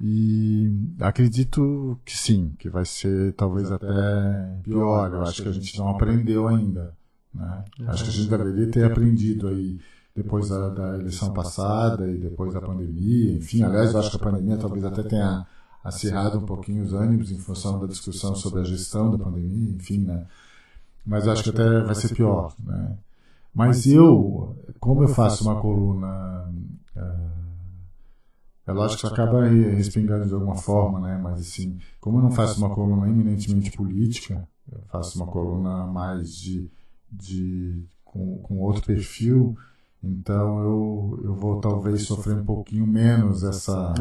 E 0.02 0.70
acredito 1.00 1.98
que 2.04 2.18
sim, 2.18 2.54
que 2.58 2.68
vai 2.68 2.84
ser 2.84 3.34
talvez 3.34 3.72
até 3.72 3.88
pior. 4.64 5.14
Eu 5.14 5.22
acho 5.22 5.44
que 5.44 5.50
a 5.50 5.52
gente 5.52 5.78
não 5.78 5.90
aprendeu 5.90 6.48
ainda. 6.48 6.96
Né? 7.34 7.64
Acho 7.88 8.04
que 8.04 8.10
a 8.10 8.14
gente 8.14 8.30
deveria 8.30 8.72
ter 8.72 8.84
aprendido 8.84 9.48
aí 9.48 9.80
depois 10.16 10.50
da, 10.50 10.70
da, 10.70 10.96
eleição 10.96 11.32
passada 11.32 12.10
e 12.10 12.18
depois 12.18 12.54
da 12.54 12.62
pandemia, 12.62 13.34
enfim, 13.34 13.64
aliás, 13.64 13.94
eu 13.94 14.00
acho 14.00 14.12
que 14.12 14.18
a 14.18 14.20
pandemia 14.20 14.58
talvez 14.58 14.84
até 14.86 15.04
tenha 15.04 15.46
acirrado 15.84 16.38
um 16.38 16.46
pouquinho 16.46 16.84
os 16.84 16.94
ânimos 16.94 17.32
em 17.32 17.38
função 17.38 17.80
da 17.80 17.88
discussão 17.88 18.36
sobre 18.36 18.62
a 18.62 18.64
gestão 18.64 19.12
da 19.12 19.24
pandemia, 19.24 19.76
enfim, 19.76 20.00
né? 20.00 20.26
Mas 21.06 21.26
eu 21.26 21.32
acho 21.32 21.44
que 21.44 21.50
até 21.50 21.82
vai 21.82 21.96
ser 21.96 22.14
pior, 22.14 22.54
né? 22.64 22.96
Mas 23.54 23.86
eu, 23.86 24.58
como 24.80 25.04
eu 25.04 25.08
faço 25.08 25.44
uma 25.44 25.62
coluna, 25.62 26.52
é 28.66 28.72
lógico 28.72 29.02
que 29.02 29.06
isso 29.08 29.14
acaba 29.14 29.46
respingando 29.46 30.26
de 30.26 30.34
alguma 30.34 30.56
forma, 30.56 31.00
né? 31.00 31.20
Mas 31.22 31.42
assim, 31.42 31.78
como 32.00 32.18
eu 32.18 32.24
não 32.24 32.32
faço 32.32 32.58
uma 32.60 32.74
coluna 32.74 33.08
eminentemente 33.10 33.72
política, 33.72 34.48
eu 34.72 34.82
faço 34.88 35.18
uma 35.18 35.28
coluna 35.28 35.86
mais 35.86 36.34
de, 36.34 36.72
de 37.12 37.86
com, 38.04 38.38
com 38.40 38.60
outro 38.60 38.82
perfil, 38.84 39.58
então 40.04 40.60
eu, 40.60 41.22
eu 41.24 41.34
vou 41.34 41.62
talvez 41.62 42.04
sofrer 42.04 42.36
um 42.36 42.44
pouquinho 42.44 42.86
menos 42.86 43.42
essa, 43.42 43.94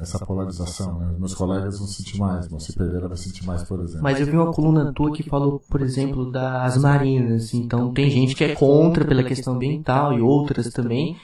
essa 0.00 0.18
polarização. 0.24 0.98
Né? 0.98 1.10
Os 1.12 1.18
meus 1.18 1.34
colegas 1.34 1.78
vão 1.78 1.86
sentir 1.86 2.18
mais, 2.18 2.48
Moacir 2.48 2.74
Pereira 2.74 3.06
vai 3.06 3.16
sentir 3.18 3.44
mais, 3.44 3.62
por 3.62 3.80
exemplo. 3.80 4.02
Mas 4.02 4.18
eu 4.18 4.26
vi 4.26 4.32
uma 4.32 4.52
coluna 4.52 4.90
tua 4.94 5.12
que 5.12 5.22
falou, 5.22 5.60
por 5.68 5.82
exemplo, 5.82 6.32
das 6.32 6.78
marinas. 6.78 7.52
Então 7.52 7.92
tem 7.92 8.08
gente 8.08 8.34
que 8.34 8.44
é 8.44 8.54
contra 8.54 9.04
pela 9.04 9.22
questão 9.22 9.54
ambiental 9.54 10.16
e 10.16 10.22
outras 10.22 10.70
também. 10.70 11.18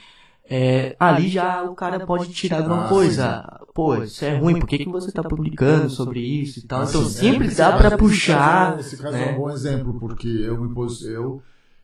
É, 0.49 0.95
ali 0.99 1.27
já 1.27 1.63
o 1.63 1.75
cara 1.75 2.05
pode 2.05 2.31
tirar 2.31 2.59
alguma 2.59 2.85
ah, 2.85 2.89
coisa. 2.89 3.59
Pô, 3.73 3.95
isso 4.03 4.23
é 4.23 4.37
ruim, 4.37 4.59
por 4.59 4.67
que, 4.67 4.77
que 4.77 4.89
você 4.89 5.09
está 5.09 5.23
publicando 5.23 5.89
sobre 5.89 6.19
isso 6.19 6.59
e 6.59 6.61
tal? 6.61 6.83
Então 6.83 7.03
sempre 7.05 7.49
dá 7.49 7.75
para 7.75 7.97
puxar. 7.97 8.79
Esse 8.79 8.97
caso 8.97 9.17
é 9.17 9.33
um 9.33 9.37
bom 9.37 9.49
exemplo, 9.49 9.99
porque 9.99 10.27
eu 10.27 10.61
me 10.61 10.73
pus, 10.73 11.03
eu 11.03 11.41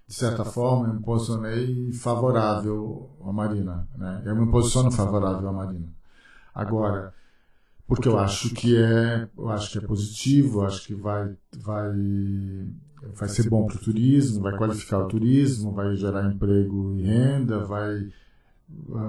de 0.07 0.13
certa 0.13 0.43
forma, 0.43 0.87
eu 0.87 0.93
me 0.95 1.01
posicionei 1.01 1.91
favorável 1.93 3.09
à 3.21 3.31
Marina. 3.31 3.87
Né? 3.95 4.21
Eu 4.25 4.35
me 4.35 4.51
posiciono 4.51 4.91
favorável 4.91 5.47
à 5.47 5.51
Marina. 5.51 5.87
Agora, 6.53 7.13
porque 7.87 8.07
eu 8.07 8.17
acho 8.17 8.53
que 8.53 8.77
é, 8.77 9.27
eu 9.37 9.49
acho 9.49 9.71
que 9.71 9.77
é 9.77 9.87
positivo, 9.87 10.61
acho 10.63 10.85
que 10.85 10.93
vai, 10.93 11.35
vai, 11.57 11.91
vai 13.15 13.29
ser 13.29 13.49
bom 13.49 13.65
para 13.65 13.77
o 13.77 13.79
turismo, 13.79 14.41
vai 14.41 14.57
qualificar 14.57 14.99
o 14.99 15.07
turismo, 15.07 15.71
vai 15.71 15.95
gerar 15.95 16.31
emprego 16.31 16.95
e 16.97 17.03
renda, 17.03 17.65
vai 17.65 18.11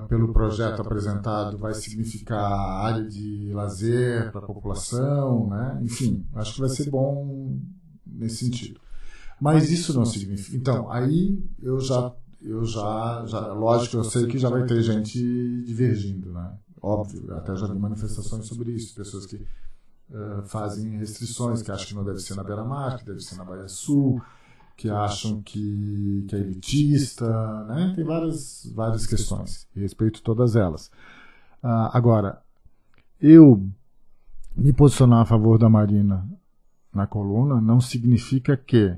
pelo 0.08 0.32
projeto 0.32 0.82
apresentado 0.82 1.56
vai 1.56 1.74
significar 1.74 2.42
área 2.42 3.04
de 3.04 3.50
lazer 3.52 4.30
para 4.30 4.40
a 4.40 4.46
população, 4.46 5.48
né? 5.48 5.80
Enfim, 5.82 6.26
acho 6.34 6.54
que 6.54 6.60
vai 6.60 6.68
ser 6.68 6.90
bom 6.90 7.58
nesse 8.06 8.44
sentido. 8.44 8.80
Mas 9.44 9.70
isso 9.70 9.92
não 9.92 10.06
significa. 10.06 10.56
Então, 10.56 10.90
aí 10.90 11.38
eu 11.62 11.78
já, 11.78 12.10
eu 12.40 12.64
já, 12.64 13.24
já, 13.26 13.52
lógico, 13.52 13.98
eu 13.98 14.04
sei 14.04 14.26
que 14.26 14.38
já 14.38 14.48
vai 14.48 14.64
ter 14.64 14.80
gente 14.80 15.18
divergindo, 15.64 16.32
né? 16.32 16.56
Óbvio, 16.80 17.30
até 17.34 17.54
já 17.54 17.66
vi 17.66 17.78
manifestações 17.78 18.46
sobre 18.46 18.72
isso, 18.72 18.94
pessoas 18.94 19.26
que 19.26 19.36
uh, 19.36 20.42
fazem 20.46 20.96
restrições, 20.96 21.60
que 21.60 21.70
acham 21.70 21.86
que 21.88 21.94
não 21.94 22.04
deve 22.04 22.20
ser 22.20 22.34
na 22.34 22.42
beira-mar, 22.42 22.98
que 22.98 23.04
deve 23.04 23.20
ser 23.20 23.36
na 23.36 23.44
Baía 23.44 23.68
Sul, 23.68 24.18
que 24.78 24.88
acham 24.88 25.42
que, 25.42 26.24
que 26.26 26.36
é 26.36 26.38
elitista, 26.38 27.64
né? 27.64 27.92
Tem 27.94 28.04
várias, 28.04 28.70
várias 28.74 29.06
questões, 29.06 29.68
e 29.76 29.80
respeito 29.80 30.22
todas 30.22 30.56
elas. 30.56 30.86
Uh, 31.62 31.92
agora, 31.92 32.42
eu 33.20 33.62
me 34.56 34.72
posicionar 34.72 35.20
a 35.20 35.26
favor 35.26 35.58
da 35.58 35.68
Marina 35.68 36.26
na 36.94 37.06
coluna 37.06 37.60
não 37.60 37.78
significa 37.78 38.56
que 38.56 38.96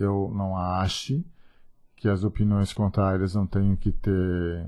eu 0.00 0.32
não 0.34 0.56
ache 0.56 1.24
que 1.96 2.08
as 2.08 2.24
opiniões 2.24 2.72
contrárias 2.72 3.34
não 3.34 3.46
tenham 3.46 3.76
que 3.76 3.92
ter 3.92 4.66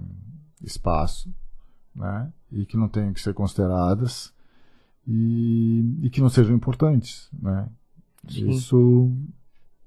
espaço, 0.62 1.32
né? 1.94 2.30
E 2.50 2.66
que 2.66 2.76
não 2.76 2.88
tenham 2.88 3.12
que 3.12 3.20
ser 3.20 3.32
consideradas 3.32 4.32
e, 5.06 5.98
e 6.02 6.10
que 6.10 6.20
não 6.20 6.28
sejam 6.28 6.54
importantes, 6.54 7.28
né? 7.32 7.68
Sim. 8.28 8.50
Isso 8.50 9.10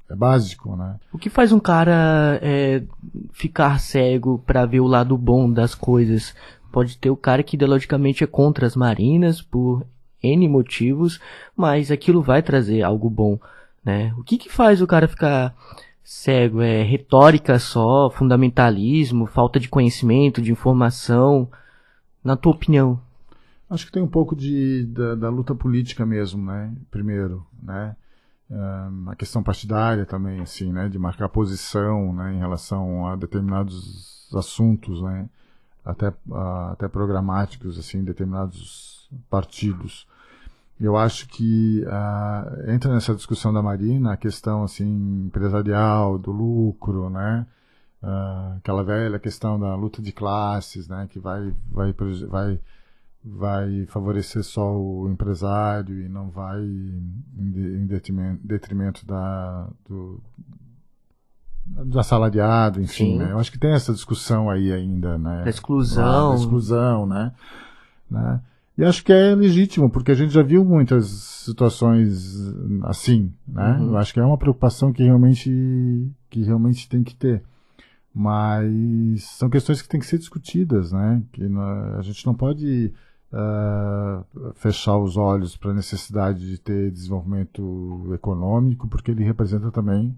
é 0.09 0.15
básico, 0.15 0.75
né? 0.75 0.99
O 1.11 1.17
que 1.17 1.29
faz 1.29 1.51
um 1.51 1.59
cara 1.59 2.39
é, 2.41 2.83
ficar 3.31 3.79
cego 3.79 4.39
para 4.39 4.65
ver 4.65 4.79
o 4.79 4.87
lado 4.87 5.17
bom 5.17 5.51
das 5.51 5.73
coisas? 5.73 6.35
Pode 6.71 6.97
ter 6.97 7.09
o 7.09 7.17
cara 7.17 7.43
que 7.43 7.55
ideologicamente 7.55 8.23
é 8.23 8.27
contra 8.27 8.67
as 8.67 8.75
marinas 8.75 9.41
por 9.41 9.85
N 10.21 10.47
motivos, 10.47 11.19
mas 11.55 11.91
aquilo 11.91 12.21
vai 12.21 12.41
trazer 12.41 12.81
algo 12.81 13.09
bom 13.09 13.39
né? 13.85 14.13
O 14.17 14.23
que 14.23 14.37
que 14.37 14.51
faz 14.51 14.81
o 14.81 14.87
cara 14.87 15.07
ficar 15.07 15.55
cego? 16.03 16.61
É 16.61 16.81
retórica 16.81 17.59
só, 17.59 18.09
fundamentalismo, 18.09 19.27
falta 19.27 19.59
de 19.59 19.69
conhecimento, 19.69 20.41
de 20.41 20.51
informação? 20.51 21.49
Na 22.23 22.35
tua 22.35 22.53
opinião? 22.53 22.99
Acho 23.69 23.85
que 23.85 23.91
tem 23.91 24.01
um 24.01 24.07
pouco 24.07 24.35
de, 24.35 24.85
da, 24.85 25.15
da 25.15 25.29
luta 25.29 25.53
política 25.53 26.05
mesmo, 26.05 26.43
né? 26.43 26.73
Primeiro, 26.89 27.45
né? 27.61 27.95
Um, 28.49 29.09
a 29.09 29.15
questão 29.15 29.41
partidária 29.41 30.05
também, 30.05 30.39
assim, 30.39 30.71
né? 30.71 30.89
De 30.89 30.97
marcar 30.97 31.29
posição, 31.29 32.13
né? 32.13 32.33
Em 32.33 32.39
relação 32.39 33.07
a 33.07 33.15
determinados 33.15 34.29
assuntos, 34.35 35.01
né? 35.01 35.29
Até, 35.83 36.09
uh, 36.09 36.71
até 36.71 36.87
programáticos, 36.87 37.77
assim, 37.77 38.03
determinados 38.03 39.09
partidos. 39.29 40.07
Eu 40.79 40.97
acho 40.97 41.27
que 41.29 41.83
uh, 41.85 42.69
entra 42.69 42.93
nessa 42.93 43.15
discussão 43.15 43.53
da 43.53 43.61
Marina 43.61 44.13
a 44.13 44.17
questão 44.17 44.63
assim 44.63 45.25
empresarial, 45.25 46.17
do 46.17 46.31
lucro, 46.31 47.09
né? 47.09 47.47
Uh, 48.03 48.57
aquela 48.57 48.83
velha 48.83 49.17
questão 49.17 49.59
da 49.59 49.73
luta 49.73 50.01
de 50.01 50.11
classes, 50.11 50.87
né? 50.87 51.07
Que 51.09 51.17
vai, 51.17 51.53
vai, 51.71 51.95
vai, 52.27 52.59
vai 53.23 53.85
favorecer 53.87 54.43
só 54.43 54.75
o 54.75 55.09
empresário 55.09 56.01
e 56.01 56.09
não 56.09 56.29
vai 56.29 56.61
em 56.61 57.85
detrimento, 57.87 58.45
detrimento 58.45 59.05
da, 59.05 59.69
do, 59.87 60.21
do 61.65 61.97
assalariado, 61.97 62.81
enfim, 62.81 63.17
né? 63.17 63.31
Eu 63.31 63.39
acho 63.39 63.51
que 63.51 63.57
tem 63.57 63.71
essa 63.71 63.93
discussão 63.93 64.49
aí 64.49 64.73
ainda, 64.73 65.17
né? 65.17 65.43
Da 65.45 65.49
exclusão. 65.49 66.31
Da 66.31 66.35
exclusão, 66.35 67.05
né? 67.05 67.31
né? 68.11 68.41
E 68.77 68.83
acho 68.83 69.03
que 69.05 69.13
é 69.13 69.33
legítimo, 69.33 69.89
porque 69.89 70.11
a 70.11 70.15
gente 70.15 70.33
já 70.33 70.43
viu 70.43 70.65
muitas 70.65 71.07
situações 71.07 72.35
assim, 72.83 73.33
né? 73.47 73.77
Uhum. 73.79 73.89
Eu 73.89 73.97
acho 73.97 74.13
que 74.13 74.19
é 74.19 74.25
uma 74.25 74.37
preocupação 74.37 74.91
que 74.91 75.01
realmente, 75.01 75.49
que 76.29 76.43
realmente 76.43 76.89
tem 76.89 77.01
que 77.01 77.15
ter. 77.15 77.41
Mas 78.13 79.23
são 79.23 79.49
questões 79.49 79.81
que 79.81 79.87
têm 79.87 79.99
que 79.99 80.05
ser 80.05 80.17
discutidas, 80.17 80.91
né? 80.91 81.23
Que 81.31 81.43
a 81.97 82.01
gente 82.01 82.25
não 82.25 82.33
pode 82.33 82.93
uh, 83.31 84.53
fechar 84.55 84.97
os 84.97 85.15
olhos 85.15 85.55
para 85.55 85.71
a 85.71 85.75
necessidade 85.75 86.45
de 86.45 86.57
ter 86.57 86.91
desenvolvimento 86.91 88.11
econômico, 88.13 88.87
porque 88.87 89.11
ele 89.11 89.23
representa 89.23 89.71
também 89.71 90.15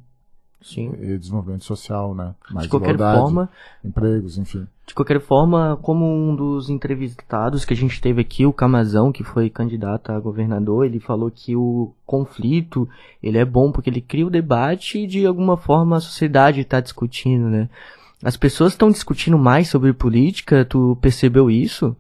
Sim. 0.62 0.92
e 1.00 1.18
desenvolvimento 1.18 1.64
social, 1.64 2.14
né? 2.14 2.34
Mais 2.52 2.64
de 2.66 2.70
qualquer 2.70 2.98
forma, 2.98 3.50
empregos, 3.84 4.38
enfim. 4.38 4.68
De 4.86 4.94
qualquer 4.94 5.20
forma, 5.20 5.78
como 5.82 6.06
um 6.06 6.36
dos 6.36 6.70
entrevistados 6.70 7.64
que 7.64 7.74
a 7.74 7.78
gente 7.78 8.02
teve 8.02 8.22
aqui, 8.22 8.46
o 8.46 8.54
Camazão, 8.54 9.12
que 9.12 9.24
foi 9.24 9.50
candidato 9.50 10.12
a 10.12 10.20
governador, 10.20 10.86
ele 10.86 11.00
falou 11.00 11.30
que 11.30 11.56
o 11.56 11.94
conflito, 12.06 12.88
ele 13.22 13.38
é 13.38 13.46
bom 13.46 13.72
porque 13.72 13.90
ele 13.90 14.02
cria 14.02 14.26
o 14.26 14.32
debate 14.32 15.00
e 15.00 15.08
de 15.08 15.26
alguma 15.26 15.58
forma 15.58 15.98
a 15.98 16.02
sociedade 16.02 16.62
está 16.62 16.80
discutindo, 16.80 17.50
né? 17.50 17.70
As 18.24 18.36
pessoas 18.36 18.74
estão 18.74 18.90
discutindo 18.90 19.38
mais 19.38 19.70
sobre 19.70 19.94
política, 19.94 20.66
tu 20.66 20.98
percebeu 21.00 21.52
isso? 21.52 21.96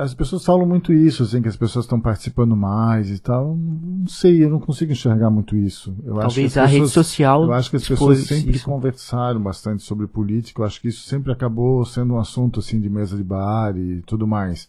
As 0.00 0.14
pessoas 0.14 0.44
falam 0.44 0.66
muito 0.66 0.92
isso, 0.92 1.22
assim, 1.22 1.42
que 1.42 1.48
as 1.48 1.56
pessoas 1.56 1.84
estão 1.84 2.00
participando 2.00 2.56
mais 2.56 3.10
e 3.10 3.18
tal. 3.18 3.56
Não 3.56 4.06
sei, 4.06 4.44
eu 4.44 4.50
não 4.50 4.60
consigo 4.60 4.92
enxergar 4.92 5.30
muito 5.30 5.56
isso. 5.56 5.94
Eu 6.04 6.14
Talvez 6.16 6.56
a 6.56 6.62
pessoas, 6.62 6.70
rede 6.70 6.88
social. 6.88 7.44
Eu 7.44 7.52
acho 7.52 7.70
que 7.70 7.76
as 7.76 7.86
pessoas 7.88 8.18
sempre 8.20 8.56
isso. 8.56 8.64
conversaram 8.64 9.40
bastante 9.40 9.82
sobre 9.82 10.06
política. 10.06 10.62
Eu 10.62 10.66
acho 10.66 10.80
que 10.80 10.88
isso 10.88 11.08
sempre 11.08 11.32
acabou 11.32 11.84
sendo 11.84 12.14
um 12.14 12.18
assunto 12.18 12.60
assim 12.60 12.80
de 12.80 12.88
mesa 12.88 13.16
de 13.16 13.24
bar 13.24 13.76
e 13.76 14.02
tudo 14.02 14.26
mais. 14.26 14.68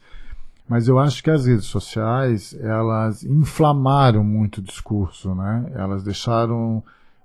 Mas 0.68 0.88
eu 0.88 1.00
acho 1.00 1.24
que 1.24 1.32
as 1.32 1.46
redes 1.46 1.66
sociais 1.66 2.56
elas 2.62 3.24
inflamaram 3.24 4.24
muito 4.24 4.58
o 4.58 4.62
discurso, 4.62 5.34
né? 5.34 5.72
Elas 5.74 6.04
deixaram 6.04 6.84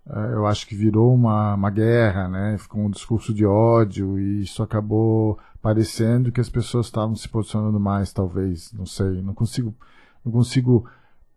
eh, 0.09 0.31
eu 0.33 0.47
acho 0.47 0.66
que 0.66 0.75
virou 0.75 1.14
uma, 1.14 1.55
uma 1.55 1.70
guerra, 1.70 2.29
né? 2.29 2.57
Ficou 2.59 2.83
um 2.83 2.90
discurso 2.90 3.33
de 3.35 3.44
ódio 3.44 4.18
e 4.18 4.42
isso 4.42 4.62
acabou 4.62 5.38
parecendo 5.64 6.31
que 6.31 6.42
as 6.42 6.50
pessoas 6.50 6.85
estavam 6.85 7.16
se 7.16 7.27
posicionando 7.27 7.81
mais, 7.81 8.12
talvez, 8.12 8.70
não 8.74 8.85
sei, 8.85 9.22
não 9.22 9.33
consigo, 9.33 9.74
não 10.22 10.31
consigo 10.31 10.87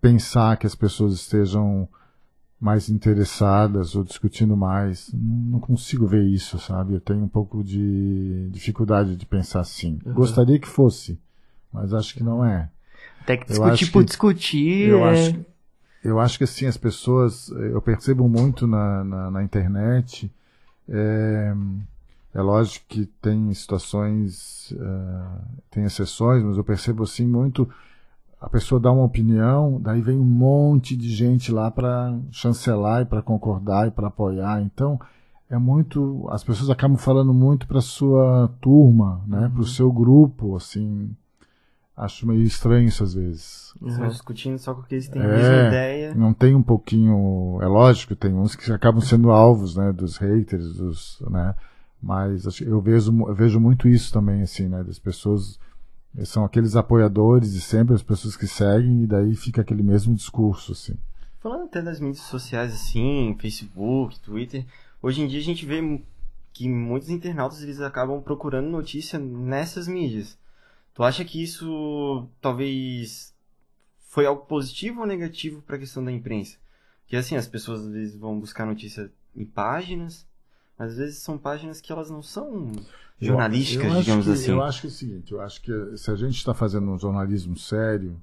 pensar 0.01 0.57
que 0.57 0.67
as 0.67 0.75
pessoas 0.75 1.13
estejam 1.13 1.87
mais 2.59 2.89
interessadas 2.89 3.95
ou 3.95 4.03
discutindo 4.03 4.57
mais. 4.57 5.09
Não 5.13 5.61
consigo 5.61 6.05
ver 6.05 6.25
isso, 6.25 6.59
sabe? 6.59 6.95
Eu 6.95 6.99
tenho 6.99 7.23
um 7.23 7.29
pouco 7.29 7.63
de 7.63 8.49
dificuldade 8.51 9.15
de 9.15 9.25
pensar 9.25 9.61
assim. 9.61 9.97
Uhum. 10.05 10.13
Gostaria 10.13 10.59
que 10.59 10.67
fosse, 10.67 11.17
mas 11.71 11.93
acho 11.93 12.13
que 12.13 12.21
não 12.21 12.43
é. 12.43 12.69
Até 13.21 13.37
que 13.37 13.47
discutir 13.47 13.91
por 13.93 14.03
discutir. 14.03 14.89
Eu 14.89 15.07
é... 15.07 15.11
acho 15.11 15.45
eu 16.03 16.19
acho 16.19 16.37
que 16.37 16.43
assim, 16.43 16.65
as 16.65 16.77
pessoas, 16.77 17.49
eu 17.49 17.81
percebo 17.81 18.27
muito 18.27 18.67
na, 18.67 19.03
na, 19.05 19.31
na 19.31 19.43
internet, 19.43 20.31
é, 20.87 21.53
é, 22.33 22.41
lógico 22.41 22.85
que 22.87 23.05
tem 23.05 23.53
situações, 23.53 24.71
uh, 24.71 25.45
tem 25.71 25.83
exceções, 25.83 26.43
mas 26.43 26.57
eu 26.57 26.63
percebo 26.63 27.03
assim 27.03 27.25
muito, 27.25 27.67
a 28.39 28.49
pessoa 28.49 28.79
dá 28.79 28.91
uma 28.91 29.03
opinião, 29.03 29.79
daí 29.81 30.01
vem 30.01 30.19
um 30.19 30.23
monte 30.23 30.95
de 30.95 31.09
gente 31.09 31.51
lá 31.51 31.71
para 31.71 32.17
chancelar 32.31 33.01
e 33.01 33.05
para 33.05 33.21
concordar 33.21 33.87
e 33.87 33.91
para 33.91 34.07
apoiar, 34.07 34.61
então 34.61 34.99
é 35.49 35.57
muito, 35.57 36.27
as 36.29 36.43
pessoas 36.43 36.69
acabam 36.69 36.97
falando 36.97 37.33
muito 37.33 37.67
para 37.67 37.81
sua 37.81 38.51
turma, 38.61 39.21
né, 39.25 39.45
uhum. 39.45 39.51
para 39.51 39.61
o 39.61 39.67
seu 39.67 39.91
grupo, 39.91 40.55
assim, 40.55 41.15
Acho 41.97 42.27
meio 42.27 42.43
estranho 42.43 42.87
isso 42.87 43.03
às 43.03 43.15
vezes. 43.15 43.73
Uhum. 43.81 44.07
discutindo 44.07 44.59
só 44.59 44.71
porque 44.75 44.93
eles 44.93 45.07
têm 45.07 45.19
é, 45.19 45.25
a 45.25 45.27
mesma 45.29 45.67
ideia. 45.67 46.13
Não 46.13 46.31
tem 46.31 46.53
um 46.53 46.61
pouquinho. 46.61 47.57
É 47.59 47.65
lógico, 47.65 48.15
tem 48.15 48.31
uns 48.35 48.55
que 48.55 48.71
acabam 48.71 49.01
sendo 49.01 49.31
alvos, 49.31 49.75
né? 49.75 49.91
Dos 49.91 50.17
haters, 50.17 50.75
dos. 50.75 51.17
né? 51.27 51.55
Mas 52.01 52.61
eu 52.61 52.79
vejo, 52.79 53.11
eu 53.27 53.35
vejo 53.35 53.59
muito 53.59 53.87
isso 53.87 54.13
também, 54.13 54.41
assim, 54.41 54.67
né? 54.67 54.83
Das 54.83 54.99
pessoas. 54.99 55.59
São 56.23 56.43
aqueles 56.43 56.75
apoiadores 56.75 57.53
e 57.53 57.61
sempre 57.61 57.93
as 57.93 58.01
pessoas 58.01 58.35
que 58.35 58.47
seguem, 58.47 59.03
e 59.03 59.07
daí 59.07 59.35
fica 59.35 59.61
aquele 59.61 59.83
mesmo 59.83 60.15
discurso, 60.15 60.71
assim. 60.71 60.97
Falando 61.39 61.65
até 61.65 61.81
das 61.81 61.99
mídias 61.99 62.25
sociais, 62.25 62.73
assim, 62.73 63.37
Facebook, 63.39 64.19
Twitter, 64.19 64.65
hoje 65.01 65.21
em 65.21 65.27
dia 65.27 65.39
a 65.39 65.43
gente 65.43 65.65
vê 65.65 66.01
que 66.51 66.67
muitos 66.67 67.09
internautas 67.09 67.61
eles 67.61 67.79
acabam 67.81 68.19
procurando 68.21 68.67
notícia 68.67 69.19
nessas 69.19 69.87
mídias. 69.87 70.39
Tu 70.95 71.03
acha 71.03 71.23
que 71.23 71.43
isso 71.43 72.27
talvez 72.41 73.31
foi 73.99 74.25
algo 74.25 74.47
positivo 74.47 75.01
ou 75.01 75.05
negativo 75.05 75.61
para 75.61 75.75
a 75.75 75.79
questão 75.79 76.03
da 76.03 76.11
imprensa? 76.11 76.57
Que 77.05 77.15
assim, 77.15 77.35
as 77.35 77.47
pessoas 77.47 77.81
às 77.81 77.91
vezes 77.91 78.17
vão 78.17 78.39
buscar 78.39 78.65
notícia 78.65 79.11
em 79.35 79.45
páginas, 79.45 80.25
às 80.77 80.97
vezes 80.97 81.19
são 81.19 81.37
páginas 81.37 81.81
que 81.81 81.91
elas 81.91 82.09
não 82.09 82.21
são 82.21 82.71
jornalísticas, 83.19 83.85
eu, 83.85 83.95
eu 83.95 84.01
digamos 84.01 84.25
que, 84.25 84.31
assim. 84.31 84.51
Eu 84.51 84.61
acho 84.61 84.81
que 84.81 84.87
é 84.87 84.89
o 84.89 84.93
seguinte, 84.93 85.31
eu 85.31 85.41
acho 85.41 85.61
que 85.61 85.97
se 85.97 86.11
a 86.11 86.15
gente 86.15 86.35
está 86.35 86.53
fazendo 86.53 86.89
um 86.89 86.97
jornalismo 86.97 87.57
sério, 87.57 88.21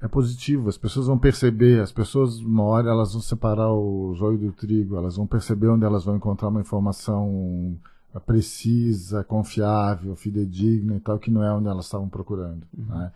é 0.00 0.08
positivo, 0.08 0.68
as 0.68 0.78
pessoas 0.78 1.06
vão 1.06 1.18
perceber, 1.18 1.80
as 1.80 1.92
pessoas, 1.92 2.38
uma 2.38 2.62
hora, 2.62 2.88
elas 2.88 3.12
vão 3.12 3.20
separar 3.20 3.72
o 3.72 4.14
joio 4.14 4.38
do 4.38 4.52
trigo, 4.52 4.96
elas 4.96 5.16
vão 5.16 5.26
perceber 5.26 5.68
onde 5.68 5.84
elas 5.84 6.04
vão 6.04 6.16
encontrar 6.16 6.48
uma 6.48 6.60
informação 6.60 7.76
precisa, 8.18 9.22
confiável, 9.22 10.16
fidedigna 10.16 10.96
e 10.96 11.00
tal, 11.00 11.18
que 11.18 11.30
não 11.30 11.42
é 11.42 11.52
onde 11.52 11.68
elas 11.68 11.84
estavam 11.84 12.08
procurando. 12.08 12.66
Uhum. 12.76 12.86
Né? 12.86 13.12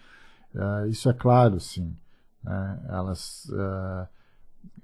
Uh, 0.55 0.87
isso 0.88 1.09
é 1.09 1.12
claro, 1.12 1.59
sim. 1.59 1.94
Né? 2.42 2.81
Elas 2.88 3.51
uh, 3.51 4.07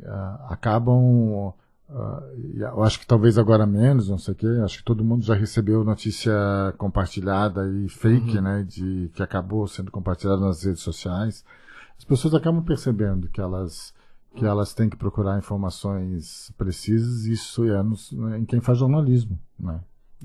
uh, 0.01 0.45
acabam. 0.49 1.53
Eu 1.91 2.83
acho 2.83 3.01
que 3.01 3.07
talvez 3.07 3.39
agora 3.39 3.67
menos, 3.67 4.09
não 4.09 4.19
sei 4.19 4.33
o 4.33 4.37
quê. 4.37 4.47
Acho 4.63 4.79
que 4.79 4.85
todo 4.85 5.05
mundo 5.05 5.25
já 5.25 5.35
recebeu 5.35 5.83
notícia 5.85 6.33
compartilhada 6.77 7.67
e 7.69 7.89
fake, 7.89 8.37
uhum. 8.37 8.43
né? 8.43 8.65
De, 8.69 9.11
que 9.15 9.23
acabou 9.23 9.67
sendo 9.67 9.91
compartilhada 9.91 10.41
nas 10.41 10.63
redes 10.63 10.83
sociais. 10.83 11.45
As 11.97 12.05
pessoas 12.05 12.35
acabam 12.35 12.63
percebendo 12.63 13.29
que 13.29 13.41
elas 13.41 13.95
que 14.35 14.45
elas 14.45 14.73
têm 14.73 14.89
que 14.89 14.97
procurar 14.97 15.39
informações 15.39 16.53
precisas, 16.57 17.25
isso 17.25 17.65
é 17.65 17.83
nos, 17.83 18.13
em 18.13 18.45
quem 18.45 18.61
faz 18.61 18.79
jornalismo, 18.79 19.39
né? 19.59 19.81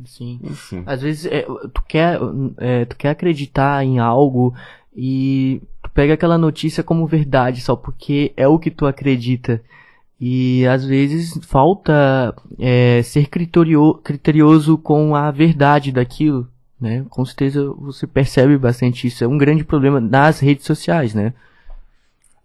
Sim. 0.06 0.40
Enfim. 0.44 0.84
Às 0.86 1.02
vezes 1.02 1.26
é, 1.26 1.44
tu, 1.74 1.82
quer, 1.88 2.20
é, 2.58 2.86
tu 2.86 2.96
quer 2.96 3.10
acreditar 3.10 3.84
em 3.84 4.00
algo 4.00 4.54
e 4.96 5.62
tu 5.82 5.90
pega 5.92 6.14
aquela 6.14 6.38
notícia 6.38 6.84
como 6.84 7.08
verdade 7.08 7.62
só 7.62 7.76
porque 7.76 8.34
é 8.36 8.48
o 8.48 8.60
que 8.60 8.72
tu 8.72 8.86
acredita. 8.86 9.64
E 10.26 10.66
às 10.68 10.86
vezes 10.86 11.38
falta 11.46 12.34
é, 12.58 13.04
ser 13.04 13.28
criterio, 13.28 13.96
criterioso 13.96 14.78
com 14.78 15.18
a 15.18 15.30
verdade 15.30 15.92
daquilo, 15.92 16.48
né? 16.80 17.06
Com 17.10 17.26
certeza 17.26 17.70
você 17.74 18.08
percebe 18.08 18.58
bastante 18.58 19.06
isso. 19.06 19.22
É 19.22 19.28
um 19.28 19.38
grande 19.38 19.66
problema 19.66 20.00
nas 20.00 20.40
redes 20.40 20.66
sociais, 20.66 21.14
né? 21.14 21.34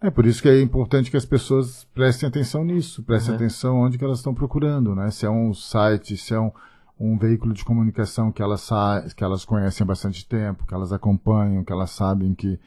É 0.02 0.10
por 0.10 0.26
isso 0.26 0.42
que 0.42 0.48
é 0.48 0.60
importante 0.60 1.08
que 1.08 1.16
as 1.16 1.24
pessoas 1.24 1.86
prestem 1.94 2.28
atenção 2.28 2.64
nisso, 2.64 3.00
prestem 3.04 3.30
uhum. 3.30 3.36
atenção 3.36 3.76
onde 3.76 3.96
que 3.96 4.04
elas 4.04 4.18
estão 4.18 4.34
procurando, 4.34 4.92
né? 4.96 5.08
Se 5.12 5.24
é 5.24 5.30
um 5.30 5.54
site, 5.54 6.16
se 6.16 6.34
é 6.34 6.40
um, 6.40 6.50
um 6.98 7.16
veículo 7.16 7.54
de 7.54 7.64
comunicação 7.64 8.32
que 8.32 8.42
elas, 8.42 8.68
que 9.16 9.22
elas 9.22 9.44
conhecem 9.44 9.84
há 9.84 9.86
bastante 9.86 10.26
tempo, 10.26 10.66
que 10.66 10.74
elas 10.74 10.92
acompanham, 10.92 11.62
que 11.62 11.72
elas 11.72 11.90
sabem 11.90 12.34
que, 12.34 12.58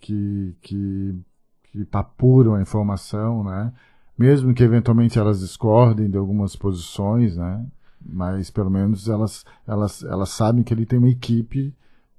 que, 0.00 0.56
que, 0.60 1.14
que 1.70 1.88
apuram 1.92 2.56
a 2.56 2.60
informação, 2.60 3.44
né? 3.44 3.72
Mesmo 4.18 4.54
que 4.54 4.62
eventualmente 4.62 5.18
elas 5.18 5.40
discordem 5.40 6.08
de 6.08 6.16
algumas 6.16 6.56
posições, 6.56 7.36
né? 7.36 7.64
Mas 8.04 8.50
pelo 8.50 8.70
menos 8.70 9.08
elas, 9.08 9.44
elas, 9.66 10.02
elas 10.04 10.30
sabem 10.30 10.62
que 10.62 10.72
ele 10.72 10.86
tem 10.86 10.98
uma 10.98 11.08
equipe 11.08 11.74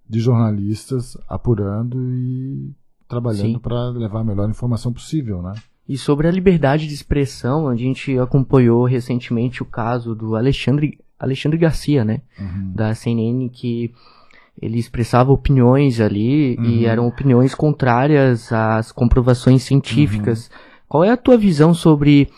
de 0.07 0.19
jornalistas 0.19 1.17
apurando 1.27 1.97
e 2.13 2.71
trabalhando 3.07 3.59
para 3.59 3.89
levar 3.89 4.19
a 4.19 4.23
melhor 4.23 4.49
informação 4.49 4.91
possível, 4.91 5.41
né? 5.41 5.53
E 5.87 5.97
sobre 5.97 6.27
a 6.27 6.31
liberdade 6.31 6.85
de 6.85 6.93
expressão, 6.93 7.67
a 7.67 7.75
gente 7.75 8.17
acompanhou 8.19 8.83
recentemente 8.83 9.63
o 9.63 9.65
caso 9.65 10.13
do 10.13 10.35
Alexandre 10.35 10.99
Alexandre 11.19 11.57
Garcia, 11.57 12.05
né? 12.05 12.21
Uhum. 12.39 12.73
Da 12.75 12.93
CNN, 12.93 13.49
que 13.49 13.91
ele 14.61 14.77
expressava 14.77 15.31
opiniões 15.31 15.99
ali 15.99 16.55
uhum. 16.57 16.65
e 16.65 16.85
eram 16.85 17.07
opiniões 17.07 17.55
contrárias 17.55 18.51
às 18.51 18.91
comprovações 18.91 19.63
científicas. 19.63 20.47
Uhum. 20.47 20.66
Qual 20.87 21.03
é 21.03 21.11
a 21.11 21.17
tua 21.17 21.37
visão 21.37 21.73
sobre 21.73 22.29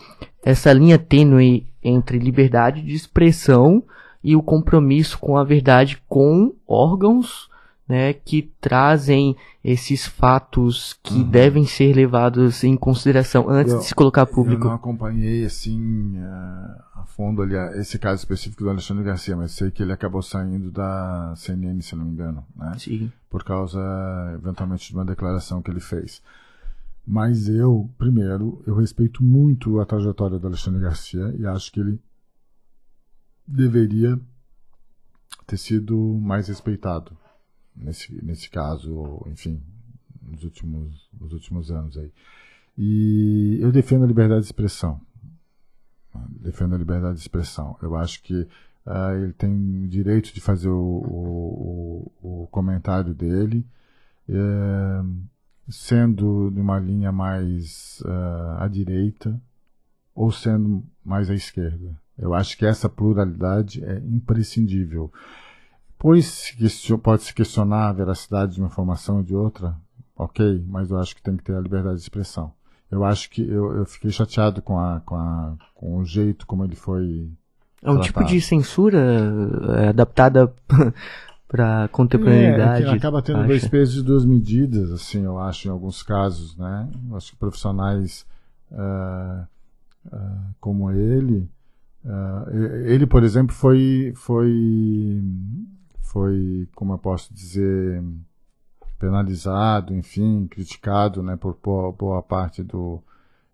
essa 0.42 0.72
linha 0.72 0.98
tênue 0.98 1.66
entre 1.82 2.18
liberdade 2.18 2.82
de 2.82 2.94
expressão 2.94 3.82
e 4.22 4.36
o 4.36 4.42
compromisso 4.42 5.18
com 5.18 5.36
a 5.36 5.44
verdade 5.44 6.02
com 6.08 6.52
órgãos 6.66 7.48
né, 7.90 8.12
que 8.12 8.52
trazem 8.60 9.36
esses 9.64 10.06
fatos 10.06 10.96
que 11.02 11.14
uhum. 11.14 11.28
devem 11.28 11.66
ser 11.66 11.92
levados 11.92 12.62
em 12.62 12.76
consideração 12.76 13.50
antes 13.50 13.72
eu, 13.72 13.80
de 13.80 13.86
se 13.86 13.94
colocar 13.96 14.26
público. 14.26 14.62
Eu 14.62 14.68
não 14.68 14.76
acompanhei 14.76 15.44
assim 15.44 16.16
uh, 16.16 17.00
a 17.00 17.04
fundo 17.04 17.42
ali 17.42 17.56
esse 17.80 17.98
caso 17.98 18.20
específico 18.20 18.62
do 18.62 18.70
Alexandre 18.70 19.02
Garcia, 19.02 19.36
mas 19.36 19.50
sei 19.50 19.72
que 19.72 19.82
ele 19.82 19.92
acabou 19.92 20.22
saindo 20.22 20.70
da 20.70 21.34
CNN, 21.34 21.82
se 21.82 21.96
não 21.96 22.04
me 22.04 22.12
engano, 22.12 22.44
né? 22.54 22.74
Sim. 22.78 23.10
Por 23.28 23.42
causa 23.42 23.80
eventualmente 24.34 24.88
de 24.88 24.94
uma 24.94 25.04
declaração 25.04 25.60
que 25.60 25.70
ele 25.72 25.80
fez. 25.80 26.22
Mas 27.06 27.48
eu, 27.48 27.90
primeiro, 27.98 28.62
eu 28.66 28.74
respeito 28.74 29.22
muito 29.22 29.80
a 29.80 29.86
trajetória 29.86 30.38
do 30.38 30.46
Alexandre 30.46 30.80
Garcia 30.80 31.34
e 31.38 31.46
acho 31.46 31.72
que 31.72 31.80
ele 31.80 32.00
deveria 33.46 34.18
ter 35.46 35.56
sido 35.56 35.98
mais 36.22 36.48
respeitado 36.48 37.16
nesse, 37.74 38.24
nesse 38.24 38.48
caso, 38.48 39.22
enfim, 39.26 39.60
nos 40.22 40.44
últimos, 40.44 41.08
nos 41.18 41.32
últimos 41.32 41.70
anos 41.70 41.96
aí. 41.98 42.12
E 42.78 43.58
eu 43.60 43.72
defendo 43.72 44.04
a 44.04 44.06
liberdade 44.06 44.42
de 44.42 44.46
expressão. 44.46 45.00
Defendo 46.28 46.74
a 46.74 46.78
liberdade 46.78 47.16
de 47.16 47.20
expressão. 47.20 47.76
Eu 47.82 47.96
acho 47.96 48.22
que 48.22 48.42
uh, 48.86 49.14
ele 49.22 49.32
tem 49.32 49.88
direito 49.88 50.32
de 50.32 50.40
fazer 50.40 50.68
o, 50.68 50.78
o, 50.78 52.12
o, 52.22 52.42
o 52.42 52.46
comentário 52.48 53.14
dele, 53.14 53.66
uh, 54.28 55.22
sendo 55.70 56.50
de 56.50 56.60
uma 56.60 56.78
linha 56.78 57.12
mais 57.12 58.02
uh, 58.04 58.62
à 58.62 58.68
direita 58.68 59.40
ou 60.14 60.30
sendo 60.30 60.84
mais 61.04 61.30
à 61.30 61.34
esquerda. 61.34 61.98
Eu 62.18 62.34
acho 62.34 62.58
que 62.58 62.66
essa 62.66 62.88
pluralidade 62.88 63.82
é 63.82 63.98
imprescindível. 63.98 65.10
Pois 65.98 66.54
pode 67.02 67.22
se 67.22 67.34
questionar 67.34 67.88
a 67.88 67.92
veracidade 67.92 68.54
de 68.54 68.60
uma 68.60 68.68
informação 68.68 69.18
ou 69.18 69.22
de 69.22 69.34
outra, 69.34 69.76
ok, 70.16 70.64
mas 70.66 70.90
eu 70.90 70.98
acho 70.98 71.14
que 71.14 71.22
tem 71.22 71.36
que 71.36 71.44
ter 71.44 71.54
a 71.54 71.60
liberdade 71.60 71.96
de 71.96 72.02
expressão. 72.02 72.52
Eu 72.90 73.04
acho 73.04 73.30
que 73.30 73.42
eu, 73.42 73.76
eu 73.76 73.86
fiquei 73.86 74.10
chateado 74.10 74.60
com, 74.60 74.78
a, 74.78 75.00
com, 75.00 75.14
a, 75.14 75.54
com 75.74 75.98
o 75.98 76.04
jeito 76.04 76.46
como 76.46 76.64
ele 76.64 76.74
foi. 76.74 77.30
É 77.82 77.90
um 77.90 77.94
tratado. 77.94 78.02
tipo 78.02 78.24
de 78.24 78.40
censura 78.40 78.98
é, 79.78 79.88
adaptada 79.88 80.52
para 81.50 81.88
contemporaneidade. 81.88 82.84
É, 82.84 82.90
acaba 82.90 83.20
tendo 83.20 83.40
acha? 83.40 83.48
dois 83.48 83.66
pesos 83.66 83.96
e 83.96 84.04
duas 84.04 84.24
medidas, 84.24 84.92
assim, 84.92 85.24
eu 85.24 85.36
acho, 85.36 85.66
em 85.66 85.70
alguns 85.70 86.00
casos, 86.00 86.56
né? 86.56 86.88
Eu 87.10 87.16
acho 87.16 87.32
que 87.32 87.36
profissionais 87.36 88.24
uh, 88.70 89.44
uh, 90.06 90.54
como 90.60 90.92
ele, 90.92 91.50
uh, 92.04 92.56
ele, 92.86 93.04
por 93.04 93.24
exemplo, 93.24 93.52
foi, 93.52 94.12
foi, 94.14 95.24
foi, 96.02 96.68
como 96.72 96.92
eu 96.92 96.98
posso 96.98 97.34
dizer, 97.34 98.00
penalizado, 98.96 99.92
enfim, 99.92 100.46
criticado, 100.48 101.20
né, 101.20 101.34
por 101.34 101.58
boa, 101.98 102.22
parte 102.22 102.62
do 102.62 103.02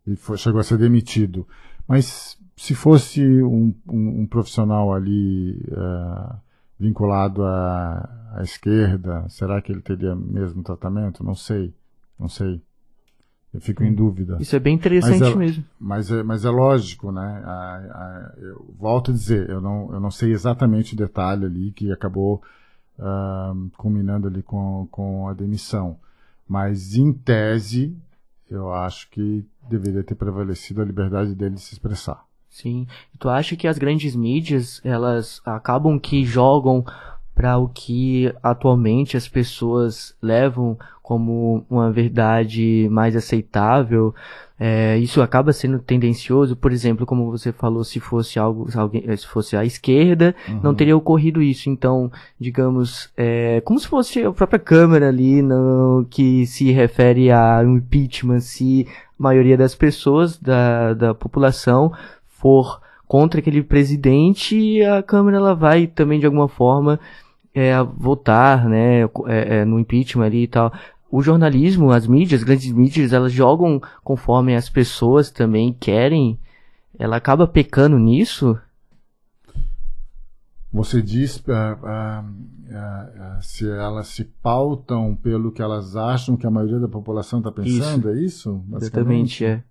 e 0.06 0.16
foi, 0.16 0.36
chegou 0.36 0.60
a 0.60 0.64
ser 0.64 0.76
demitido. 0.76 1.48
Mas 1.88 2.38
se 2.54 2.74
fosse 2.74 3.22
um, 3.42 3.74
um, 3.88 4.20
um 4.20 4.26
profissional 4.26 4.92
ali 4.92 5.62
uh, 5.70 6.45
vinculado 6.78 7.42
à, 7.44 8.34
à, 8.36 8.42
esquerda, 8.42 9.26
será 9.28 9.60
que 9.62 9.72
ele 9.72 9.80
teria 9.80 10.14
mesmo 10.14 10.62
tratamento? 10.62 11.24
Não 11.24 11.34
sei, 11.34 11.74
não 12.18 12.28
sei. 12.28 12.60
Eu 13.54 13.60
fico 13.60 13.82
em 13.82 13.90
hum. 13.90 13.94
dúvida. 13.94 14.36
Isso 14.38 14.54
é 14.54 14.58
bem 14.58 14.74
interessante 14.74 15.20
mas 15.20 15.32
é, 15.32 15.34
mesmo. 15.36 15.64
Mas 15.80 16.10
é, 16.10 16.22
mas 16.22 16.44
é 16.44 16.50
lógico, 16.50 17.10
né? 17.10 17.42
A, 17.44 17.52
a, 17.52 18.34
eu 18.38 18.74
volto 18.78 19.10
a 19.10 19.14
dizer, 19.14 19.48
eu 19.48 19.60
não, 19.60 19.92
eu 19.92 20.00
não 20.00 20.10
sei 20.10 20.32
exatamente 20.32 20.94
o 20.94 20.96
detalhe 20.96 21.46
ali 21.46 21.72
que 21.72 21.90
acabou 21.90 22.42
uh, 22.98 23.70
culminando 23.78 24.28
ali 24.28 24.42
com, 24.42 24.86
com 24.90 25.28
a 25.28 25.32
demissão. 25.32 25.98
Mas, 26.46 26.94
em 26.94 27.12
tese, 27.12 27.96
eu 28.50 28.72
acho 28.72 29.10
que 29.10 29.44
deveria 29.68 30.04
ter 30.04 30.14
prevalecido 30.14 30.82
a 30.82 30.84
liberdade 30.84 31.34
dele 31.34 31.54
de 31.54 31.60
se 31.60 31.72
expressar. 31.72 32.25
Sim. 32.56 32.86
E 33.14 33.18
tu 33.18 33.28
acha 33.28 33.54
que 33.54 33.68
as 33.68 33.76
grandes 33.76 34.16
mídias, 34.16 34.80
elas 34.82 35.42
acabam 35.44 35.98
que 35.98 36.24
jogam 36.24 36.82
para 37.34 37.58
o 37.58 37.68
que 37.68 38.32
atualmente 38.42 39.14
as 39.14 39.28
pessoas 39.28 40.16
levam 40.22 40.78
como 41.02 41.66
uma 41.68 41.92
verdade 41.92 42.88
mais 42.90 43.14
aceitável, 43.14 44.14
é, 44.58 44.96
isso 44.96 45.20
acaba 45.20 45.52
sendo 45.52 45.78
tendencioso, 45.78 46.56
por 46.56 46.72
exemplo, 46.72 47.04
como 47.04 47.30
você 47.30 47.52
falou, 47.52 47.84
se 47.84 48.00
fosse 48.00 48.38
algo, 48.38 48.70
se, 48.70 48.78
alguém, 48.78 49.14
se 49.14 49.26
fosse 49.26 49.54
a 49.54 49.62
esquerda, 49.62 50.34
uhum. 50.48 50.60
não 50.62 50.74
teria 50.74 50.96
ocorrido 50.96 51.42
isso. 51.42 51.68
Então, 51.68 52.10
digamos, 52.40 53.10
é, 53.14 53.60
como 53.60 53.78
se 53.78 53.86
fosse 53.86 54.22
a 54.22 54.32
própria 54.32 54.58
Câmara 54.58 55.08
ali, 55.08 55.42
no, 55.42 56.06
que 56.08 56.46
se 56.46 56.72
refere 56.72 57.30
a 57.30 57.60
um 57.62 57.76
impeachment, 57.76 58.40
se 58.40 58.88
a 58.88 59.22
maioria 59.22 59.58
das 59.58 59.74
pessoas 59.74 60.38
da, 60.38 60.94
da 60.94 61.14
população 61.14 61.92
for 62.46 62.80
contra 63.08 63.40
aquele 63.40 63.62
presidente, 63.62 64.82
a 64.82 65.02
Câmara 65.02 65.36
ela 65.36 65.54
vai 65.54 65.86
também 65.86 66.20
de 66.20 66.26
alguma 66.26 66.48
forma 66.48 67.00
é, 67.54 67.72
votar, 67.82 68.68
né, 68.68 69.02
é, 69.02 69.08
é, 69.58 69.64
no 69.64 69.80
impeachment 69.80 70.26
ali 70.26 70.44
e 70.44 70.48
tal 70.48 70.72
o 71.10 71.22
jornalismo, 71.22 71.92
as 71.92 72.06
mídias, 72.06 72.40
as 72.40 72.44
grandes 72.44 72.70
mídias, 72.72 73.12
elas 73.12 73.32
jogam 73.32 73.80
conforme 74.02 74.54
as 74.54 74.68
pessoas 74.68 75.30
também 75.30 75.72
querem. 75.72 76.38
Ela 76.98 77.16
acaba 77.16 77.46
pecando 77.46 77.98
nisso? 77.98 78.58
Você 80.72 81.00
diz 81.00 81.36
uh, 81.36 81.40
uh, 81.40 82.24
uh, 82.26 83.40
se 83.40 83.66
elas 83.66 84.08
se 84.08 84.24
pautam 84.24 85.14
pelo 85.14 85.52
que 85.52 85.62
elas 85.62 85.96
acham 85.96 86.36
que 86.36 86.46
a 86.46 86.50
maioria 86.50 86.80
da 86.80 86.88
população 86.88 87.38
está 87.38 87.50
pensando, 87.52 88.10
isso. 88.10 88.18
é 88.18 88.22
isso? 88.22 88.64
Exatamente, 88.74 89.44
é. 89.44 89.62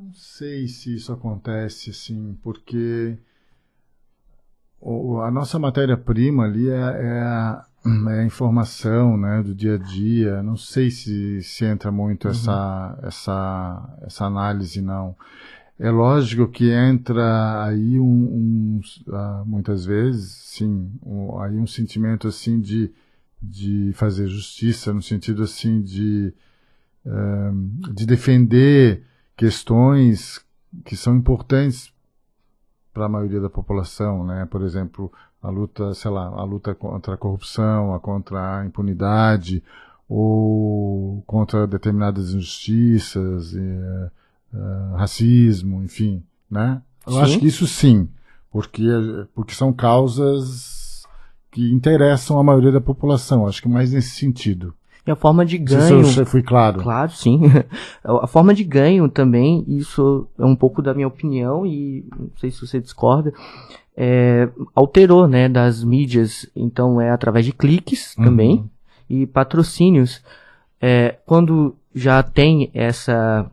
Não 0.00 0.14
sei 0.14 0.66
se 0.66 0.94
isso 0.94 1.12
acontece, 1.12 1.90
assim, 1.90 2.34
porque 2.42 3.18
a 5.22 5.30
nossa 5.30 5.58
matéria-prima 5.58 6.44
ali 6.44 6.70
é, 6.70 6.72
é 6.72 7.20
a 7.20 7.66
é, 8.08 8.24
informação 8.24 9.18
né, 9.18 9.42
do 9.42 9.54
dia 9.54 9.74
a 9.74 9.78
dia. 9.78 10.42
Não 10.42 10.56
sei 10.56 10.90
se, 10.90 11.42
se 11.42 11.66
entra 11.66 11.92
muito 11.92 12.24
uhum. 12.24 12.30
essa, 12.30 12.98
essa, 13.02 13.98
essa 14.00 14.24
análise, 14.24 14.80
não. 14.80 15.14
É 15.78 15.90
lógico 15.90 16.48
que 16.48 16.70
entra 16.70 17.64
aí 17.64 18.00
um, 18.00 18.04
um 18.04 18.80
uh, 19.06 19.44
muitas 19.44 19.84
vezes, 19.84 20.32
sim, 20.32 20.90
um, 21.04 21.38
aí 21.40 21.58
um 21.58 21.66
sentimento 21.66 22.26
assim 22.26 22.58
de, 22.58 22.90
de 23.40 23.92
fazer 23.94 24.26
justiça, 24.28 24.94
no 24.94 25.02
sentido 25.02 25.42
assim 25.42 25.82
de, 25.82 26.32
uh, 27.04 27.92
de 27.94 28.06
defender 28.06 29.09
questões 29.40 30.44
que 30.84 30.94
são 30.94 31.16
importantes 31.16 31.90
para 32.92 33.06
a 33.06 33.08
maioria 33.08 33.40
da 33.40 33.48
população, 33.48 34.22
né? 34.22 34.46
Por 34.50 34.60
exemplo, 34.60 35.10
a 35.42 35.48
luta, 35.48 35.94
sei 35.94 36.10
lá, 36.10 36.26
a 36.26 36.44
luta 36.44 36.74
contra 36.74 37.14
a 37.14 37.16
corrupção, 37.16 37.94
a 37.94 37.98
contra 37.98 38.58
a 38.58 38.66
impunidade, 38.66 39.64
ou 40.06 41.22
contra 41.26 41.66
determinadas 41.66 42.34
injustiças, 42.34 43.54
e, 43.54 43.60
uh, 44.52 44.96
racismo, 44.96 45.82
enfim, 45.82 46.22
né? 46.50 46.82
Eu 47.06 47.14
sim. 47.14 47.20
acho 47.20 47.38
que 47.38 47.46
isso 47.46 47.66
sim, 47.66 48.10
porque, 48.50 48.86
porque 49.34 49.54
são 49.54 49.72
causas 49.72 51.02
que 51.50 51.72
interessam 51.72 52.38
a 52.38 52.44
maioria 52.44 52.72
da 52.72 52.80
população, 52.80 53.46
acho 53.46 53.62
que 53.62 53.70
mais 53.70 53.90
nesse 53.90 54.10
sentido. 54.10 54.74
E 55.06 55.10
a 55.10 55.16
forma 55.16 55.44
de 55.44 55.56
ganho. 55.58 56.04
Se 56.04 56.20
eu 56.20 56.26
fui 56.26 56.42
claro. 56.42 56.82
Claro, 56.82 57.10
sim. 57.12 57.40
a 58.04 58.26
forma 58.26 58.54
de 58.54 58.64
ganho 58.64 59.08
também, 59.08 59.64
isso 59.66 60.28
é 60.38 60.44
um 60.44 60.56
pouco 60.56 60.82
da 60.82 60.94
minha 60.94 61.08
opinião, 61.08 61.64
e 61.64 62.04
não 62.18 62.30
sei 62.36 62.50
se 62.50 62.60
você 62.66 62.80
discorda, 62.80 63.32
é, 63.96 64.48
alterou, 64.74 65.26
né, 65.26 65.48
das 65.48 65.82
mídias. 65.82 66.46
Então 66.54 67.00
é 67.00 67.10
através 67.10 67.44
de 67.44 67.52
cliques 67.52 68.14
uhum. 68.16 68.24
também 68.24 68.70
e 69.08 69.26
patrocínios. 69.26 70.22
É, 70.80 71.16
quando 71.26 71.76
já 71.94 72.22
tem 72.22 72.70
essa 72.72 73.50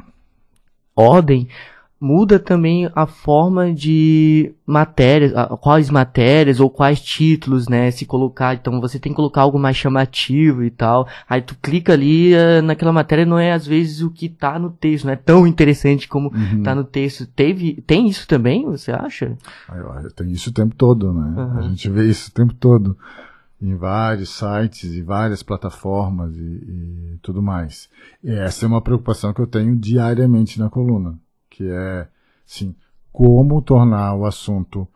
ordem, 0.95 1.47
muda 1.99 2.37
também 2.37 2.89
a 2.95 3.07
forma 3.07 3.73
de 3.73 4.53
matérias, 4.65 5.33
quais 5.59 5.89
matérias 5.89 6.59
ou 6.59 6.69
quais 6.69 7.01
títulos, 7.01 7.67
né, 7.67 7.89
se 7.89 8.05
colocar. 8.05 8.53
Então 8.53 8.79
você 8.79 8.99
tem 8.99 9.11
que 9.11 9.15
colocar 9.15 9.41
algo 9.41 9.57
mais 9.57 9.75
chamativo 9.75 10.63
e 10.63 10.69
tal. 10.69 11.07
Aí 11.27 11.41
tu 11.41 11.55
clica 11.61 11.93
ali 11.93 12.33
uh, 12.33 12.61
naquela 12.61 12.93
matéria 12.93 13.25
não 13.25 13.39
é 13.39 13.51
às 13.51 13.65
vezes 13.65 14.01
o 14.01 14.11
que 14.11 14.29
tá 14.29 14.59
no 14.59 14.69
texto, 14.69 15.05
não 15.05 15.13
é 15.13 15.15
tão 15.15 15.47
interessante 15.47 16.07
como 16.07 16.31
uhum. 16.33 16.61
tá 16.61 16.75
no 16.75 16.83
texto. 16.83 17.25
Teve, 17.25 17.81
tem 17.87 18.07
isso 18.07 18.27
também, 18.27 18.65
você 18.65 18.91
acha? 18.91 19.35
Tem 20.15 20.31
isso 20.31 20.51
o 20.51 20.53
tempo 20.53 20.75
todo, 20.75 21.11
né? 21.11 21.33
Uhum. 21.35 21.59
A 21.59 21.61
gente 21.63 21.89
vê 21.89 22.05
isso 22.05 22.29
o 22.29 22.33
tempo 22.33 22.53
todo 22.53 22.95
em 23.59 23.75
vários 23.75 24.29
sites 24.29 24.93
e 24.93 25.01
várias 25.01 25.41
plataformas 25.41 26.35
e, 26.37 26.41
e 26.41 27.19
tudo 27.23 27.41
mais. 27.41 27.89
E 28.23 28.29
essa 28.29 28.65
é 28.65 28.67
uma 28.67 28.81
preocupação 28.81 29.33
que 29.33 29.41
eu 29.41 29.47
tenho 29.47 29.75
diariamente 29.75 30.59
na 30.59 30.69
coluna 30.69 31.17
que 31.57 31.67
é, 31.67 32.07
sim, 32.45 32.75
como 33.11 33.63
tornar 33.63 34.13
o 34.13 34.27
assunto 34.27 34.87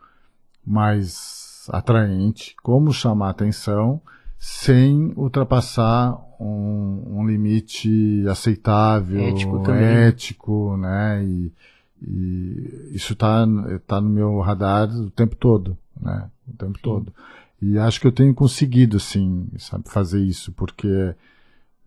mais 0.64 1.68
atraente, 1.72 2.54
como 2.62 2.92
chamar 2.92 3.30
atenção, 3.30 4.00
sem 4.38 5.12
ultrapassar 5.16 6.16
um, 6.38 7.18
um 7.18 7.26
limite 7.26 8.24
aceitável, 8.28 9.26
ético, 9.26 9.70
ético 9.72 10.76
né? 10.76 11.24
E, 11.24 11.52
e 12.00 12.90
isso 12.92 13.12
está 13.12 13.44
tá 13.88 14.00
no 14.00 14.08
meu 14.08 14.38
radar 14.38 14.88
o 14.88 15.10
tempo 15.10 15.34
todo, 15.34 15.76
né? 16.00 16.30
O 16.48 16.56
tempo 16.56 16.78
Sim. 16.78 16.82
todo. 16.82 17.12
E 17.60 17.76
acho 17.76 18.00
que 18.00 18.06
eu 18.06 18.12
tenho 18.12 18.34
conseguido, 18.34 19.00
sim, 19.00 19.48
sabe, 19.58 19.88
fazer 19.88 20.20
isso, 20.20 20.52
porque 20.52 21.14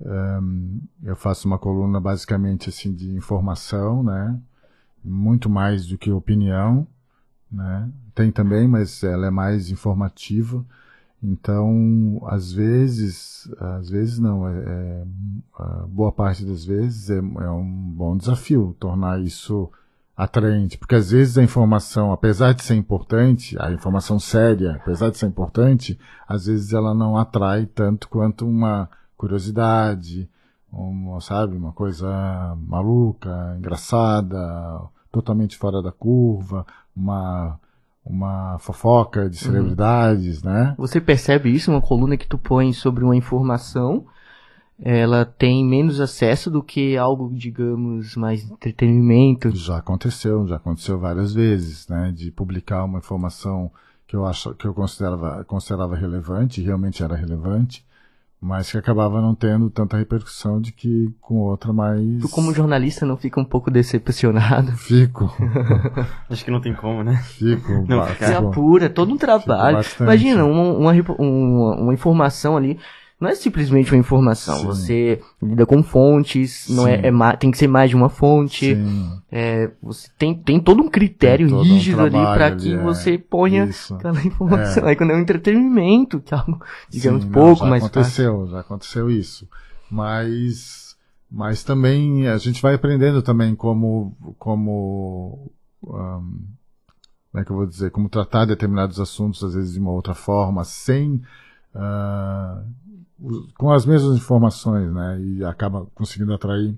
um, 0.01 0.82
eu 1.03 1.15
faço 1.15 1.47
uma 1.47 1.57
coluna 1.57 1.99
basicamente 2.01 2.67
assim 2.69 2.93
de 2.93 3.09
informação, 3.11 4.03
né? 4.03 4.38
Muito 5.06 5.49
mais 5.49 5.86
do 5.86 5.97
que 5.97 6.12
opinião, 6.12 6.88
né? 7.51 7.89
Tem 8.14 8.32
também, 8.32 8.68
mas 8.68 9.03
ela 9.03 9.28
é 9.28 9.30
mais 9.30 9.70
informativa. 9.70 10.66
Então, 11.22 12.22
às 12.28 12.51
vezes, 12.51 13.51
às 13.60 13.89
vezes 13.89 14.20
não, 14.20 14.47
é, 14.47 14.53
é 14.58 15.06
boa 15.88 16.12
parte 16.12 16.45
das 16.45 16.64
vezes 16.64 17.10
é, 17.10 17.18
é, 17.18 17.20
um 17.20 17.93
bom 17.95 18.16
desafio 18.16 18.76
tornar 18.80 19.20
isso 19.22 19.72
atraente, 20.16 20.78
porque 20.78 20.95
às 20.95 21.12
vezes 21.12 21.38
a 21.38 21.43
informação, 21.43 22.14
apesar 22.14 22.53
de 22.53 22.64
ser 22.64 22.76
importante, 22.76 23.58
a 23.60 23.72
informação 23.72 24.20
séria, 24.20 24.76
apesar 24.76 25.10
de 25.10 25.18
ser 25.18 25.26
importante, 25.26 25.99
às 26.28 26.45
vezes 26.45 26.72
ela 26.74 26.93
não 26.93 27.18
atrai 27.18 27.66
tanto 27.66 28.08
quanto 28.08 28.47
uma 28.47 28.89
curiosidade, 29.18 30.30
uma, 30.72 31.20
sabe, 31.20 31.56
uma 31.56 31.74
coisa 31.74 32.08
maluca, 32.68 33.56
engraçada, 33.58 34.38
totalmente 35.16 35.57
fora 35.57 35.82
da 35.82 35.93
curva, 35.93 36.66
uma, 36.93 37.57
uma 38.05 38.57
fofoca 38.59 39.30
de 39.30 39.38
celebridades, 39.38 40.43
uhum. 40.43 40.51
né? 40.51 40.76
Você 40.78 40.99
percebe 40.99 41.49
isso, 41.49 41.72
uma 41.72 41.82
coluna 41.82 42.18
que 42.18 42.28
tu 42.28 42.38
põe 42.38 42.74
sobre 42.74 43.05
uma 43.05 43.16
informação, 43.16 44.05
ela 44.78 45.24
tem 45.24 45.63
menos 45.63 46.01
acesso 46.01 46.51
do 46.51 46.61
que 46.61 46.97
algo, 46.97 47.34
digamos, 47.34 48.18
mais 48.18 48.43
entretenimento? 48.43 49.55
Já 49.55 49.78
aconteceu, 49.78 50.45
já 50.45 50.57
aconteceu 50.57 50.99
várias 50.99 51.34
vezes, 51.34 51.88
né? 51.88 52.11
De 52.13 52.30
publicar 52.30 52.84
uma 52.84 52.99
informação 52.99 53.72
que 54.05 54.18
eu 54.18 54.26
acho 54.26 54.53
que 54.55 54.66
eu 54.66 54.74
considerava, 54.74 55.45
considerava 55.45 55.95
relevante, 55.95 56.61
realmente 56.61 57.01
era 57.01 57.16
relevante, 57.16 57.86
mas 58.46 58.70
que 58.70 58.78
acabava 58.78 59.20
não 59.20 59.34
tendo 59.34 59.72
tanta 59.72 59.98
repercussão 59.98 60.62
de 60.62 60.72
que 60.72 61.12
com 61.20 61.39
outra 61.39 61.74
mais. 61.74 62.22
Tu, 62.22 62.30
como 62.30 62.54
jornalista, 62.54 63.04
não 63.04 63.18
fica 63.18 63.39
um 63.39 63.43
pouco 63.43 63.72
decepcionado? 63.72 64.72
Fico. 64.78 65.36
Acho 66.30 66.46
que 66.46 66.52
não 66.52 66.62
tem 66.62 66.76
como, 66.76 67.04
né? 67.04 67.16
Fico. 67.24 67.84
Não, 67.88 68.06
fico. 68.06 68.24
Você 68.24 68.34
apura, 68.36 68.88
todo 68.88 69.12
um 69.12 69.18
trabalho. 69.18 69.80
Imagina, 70.00 70.46
uma, 70.46 70.62
uma, 70.62 70.91
uma, 71.18 71.76
uma 71.76 71.93
informação 71.93 72.56
ali 72.56 72.78
não 73.26 73.32
é 73.32 73.36
simplesmente 73.36 73.91
uma 73.91 73.97
informação. 73.97 74.59
Sim. 74.59 74.65
Você 74.67 75.21
lida 75.41 75.65
com 75.65 75.82
fontes, 75.82 76.67
não 76.69 76.88
é, 76.88 77.01
é, 77.07 77.36
tem 77.38 77.49
que 77.49 77.57
ser 77.57 77.67
mais 77.67 77.89
de 77.89 77.95
uma 77.95 78.07
fonte. 78.07 78.78
É, 79.32 79.71
você 79.82 80.07
tem, 80.15 80.36
tem 80.36 80.59
todo 80.59 80.84
um 80.84 80.88
critério 80.88 81.49
todo 81.49 81.63
rígido 81.63 81.97
um 81.97 82.05
ali 82.05 82.11
para 82.11 82.55
que 82.55 82.73
é. 82.73 82.78
você 82.78 83.17
ponha 83.17 83.65
Isso. 83.65 83.95
aquela 83.95 84.21
informação. 84.23 84.86
É. 84.86 84.89
Aí 84.89 84.95
quando 84.95 85.09
é 85.11 85.15
um 85.15 85.19
entretenimento, 85.19 86.19
que 86.19 86.36
é 86.36 86.38
algo, 86.38 86.61
digamos, 86.88 87.23
Sim, 87.23 87.32
pouco 87.32 87.49
não, 87.49 87.55
já 87.55 87.65
mais 87.65 87.84
aconteceu, 87.84 88.34
fácil. 88.34 88.51
Já 88.51 88.59
aconteceu 88.59 89.09
isso. 89.09 89.49
Mas, 89.89 90.95
mas 91.32 91.63
também 91.63 92.28
a 92.28 92.38
gente 92.38 92.61
vai 92.61 92.76
aprendendo 92.76 93.23
também 93.23 93.55
como, 93.55 94.15
como 94.38 95.51
um, 95.84 96.45
como 97.32 97.41
é 97.41 97.43
que 97.43 97.51
eu 97.51 97.55
vou 97.55 97.65
dizer, 97.65 97.89
como 97.89 98.07
tratar 98.07 98.45
determinados 98.45 98.99
assuntos 98.99 99.43
às 99.43 99.55
vezes 99.55 99.73
de 99.73 99.80
uma 99.80 99.91
outra 99.91 100.13
forma, 100.13 100.63
sem 100.63 101.21
uh, 101.76 102.84
com 103.57 103.72
as 103.72 103.86
mesmas 103.86 104.18
informações, 104.18 104.91
né? 104.93 105.20
E 105.22 105.43
acaba 105.43 105.86
conseguindo 105.93 106.34
atrair 106.34 106.78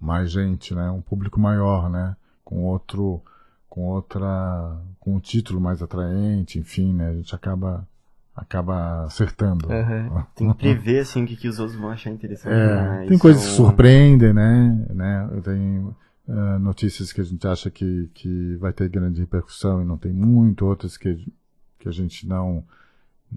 mais 0.00 0.30
gente, 0.30 0.74
né? 0.74 0.90
Um 0.90 1.00
público 1.00 1.40
maior, 1.40 1.88
né? 1.88 2.16
Com 2.44 2.64
outro, 2.64 3.22
com 3.68 3.82
outra, 3.86 4.76
com 4.98 5.16
um 5.16 5.20
título 5.20 5.60
mais 5.60 5.82
atraente, 5.82 6.58
enfim, 6.58 6.92
né? 6.92 7.08
A 7.08 7.14
gente 7.14 7.34
acaba 7.34 7.86
acaba 8.34 9.04
acertando. 9.04 9.68
Uhum. 9.68 10.24
Tem 10.34 10.52
que 10.52 10.58
prever 10.58 11.00
assim 11.00 11.22
o 11.22 11.26
que, 11.26 11.36
que 11.36 11.48
os 11.48 11.58
outros 11.58 11.78
vão 11.78 11.90
achar 11.90 12.10
interessante. 12.10 12.52
É, 12.52 13.06
tem 13.06 13.16
coisas 13.16 13.44
que 13.44 13.50
surpreendem, 13.50 14.32
né? 14.32 14.86
né? 14.90 15.30
Tem 15.44 15.78
uh, 16.26 16.58
notícias 16.58 17.12
que 17.12 17.20
a 17.20 17.24
gente 17.24 17.46
acha 17.46 17.70
que, 17.70 18.10
que 18.12 18.56
vai 18.56 18.72
ter 18.72 18.88
grande 18.88 19.20
repercussão 19.20 19.80
e 19.80 19.84
não 19.84 19.96
tem 19.96 20.12
muito, 20.12 20.66
outras 20.66 20.96
que, 20.96 21.32
que 21.78 21.88
a 21.88 21.92
gente 21.92 22.26
não 22.26 22.64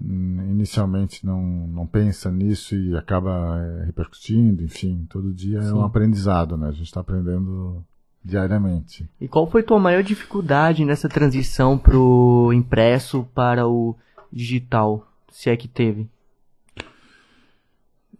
inicialmente 0.00 1.24
não, 1.26 1.42
não 1.42 1.86
pensa 1.86 2.30
nisso 2.30 2.74
e 2.74 2.96
acaba 2.96 3.58
é, 3.58 3.84
repercutindo, 3.86 4.62
enfim, 4.62 5.06
todo 5.08 5.32
dia 5.32 5.62
Sim. 5.62 5.70
é 5.70 5.74
um 5.74 5.84
aprendizado, 5.84 6.56
né? 6.56 6.68
A 6.68 6.72
gente 6.72 6.86
está 6.86 7.00
aprendendo 7.00 7.84
diariamente. 8.24 9.08
E 9.20 9.26
qual 9.26 9.50
foi 9.50 9.62
tua 9.62 9.78
maior 9.78 10.02
dificuldade 10.02 10.84
nessa 10.84 11.08
transição 11.08 11.78
pro 11.78 12.52
impresso 12.52 13.24
para 13.34 13.66
o 13.66 13.96
digital, 14.32 15.06
se 15.30 15.50
é 15.50 15.56
que 15.56 15.68
teve? 15.68 16.08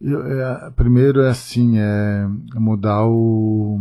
Eu, 0.00 0.24
é, 0.24 0.70
primeiro 0.70 1.20
é 1.22 1.30
assim, 1.30 1.78
é 1.78 2.26
mudar 2.54 3.04
o 3.06 3.80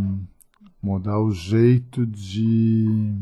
mudar 0.81 1.19
o 1.19 1.31
jeito 1.31 2.05
de 2.05 3.13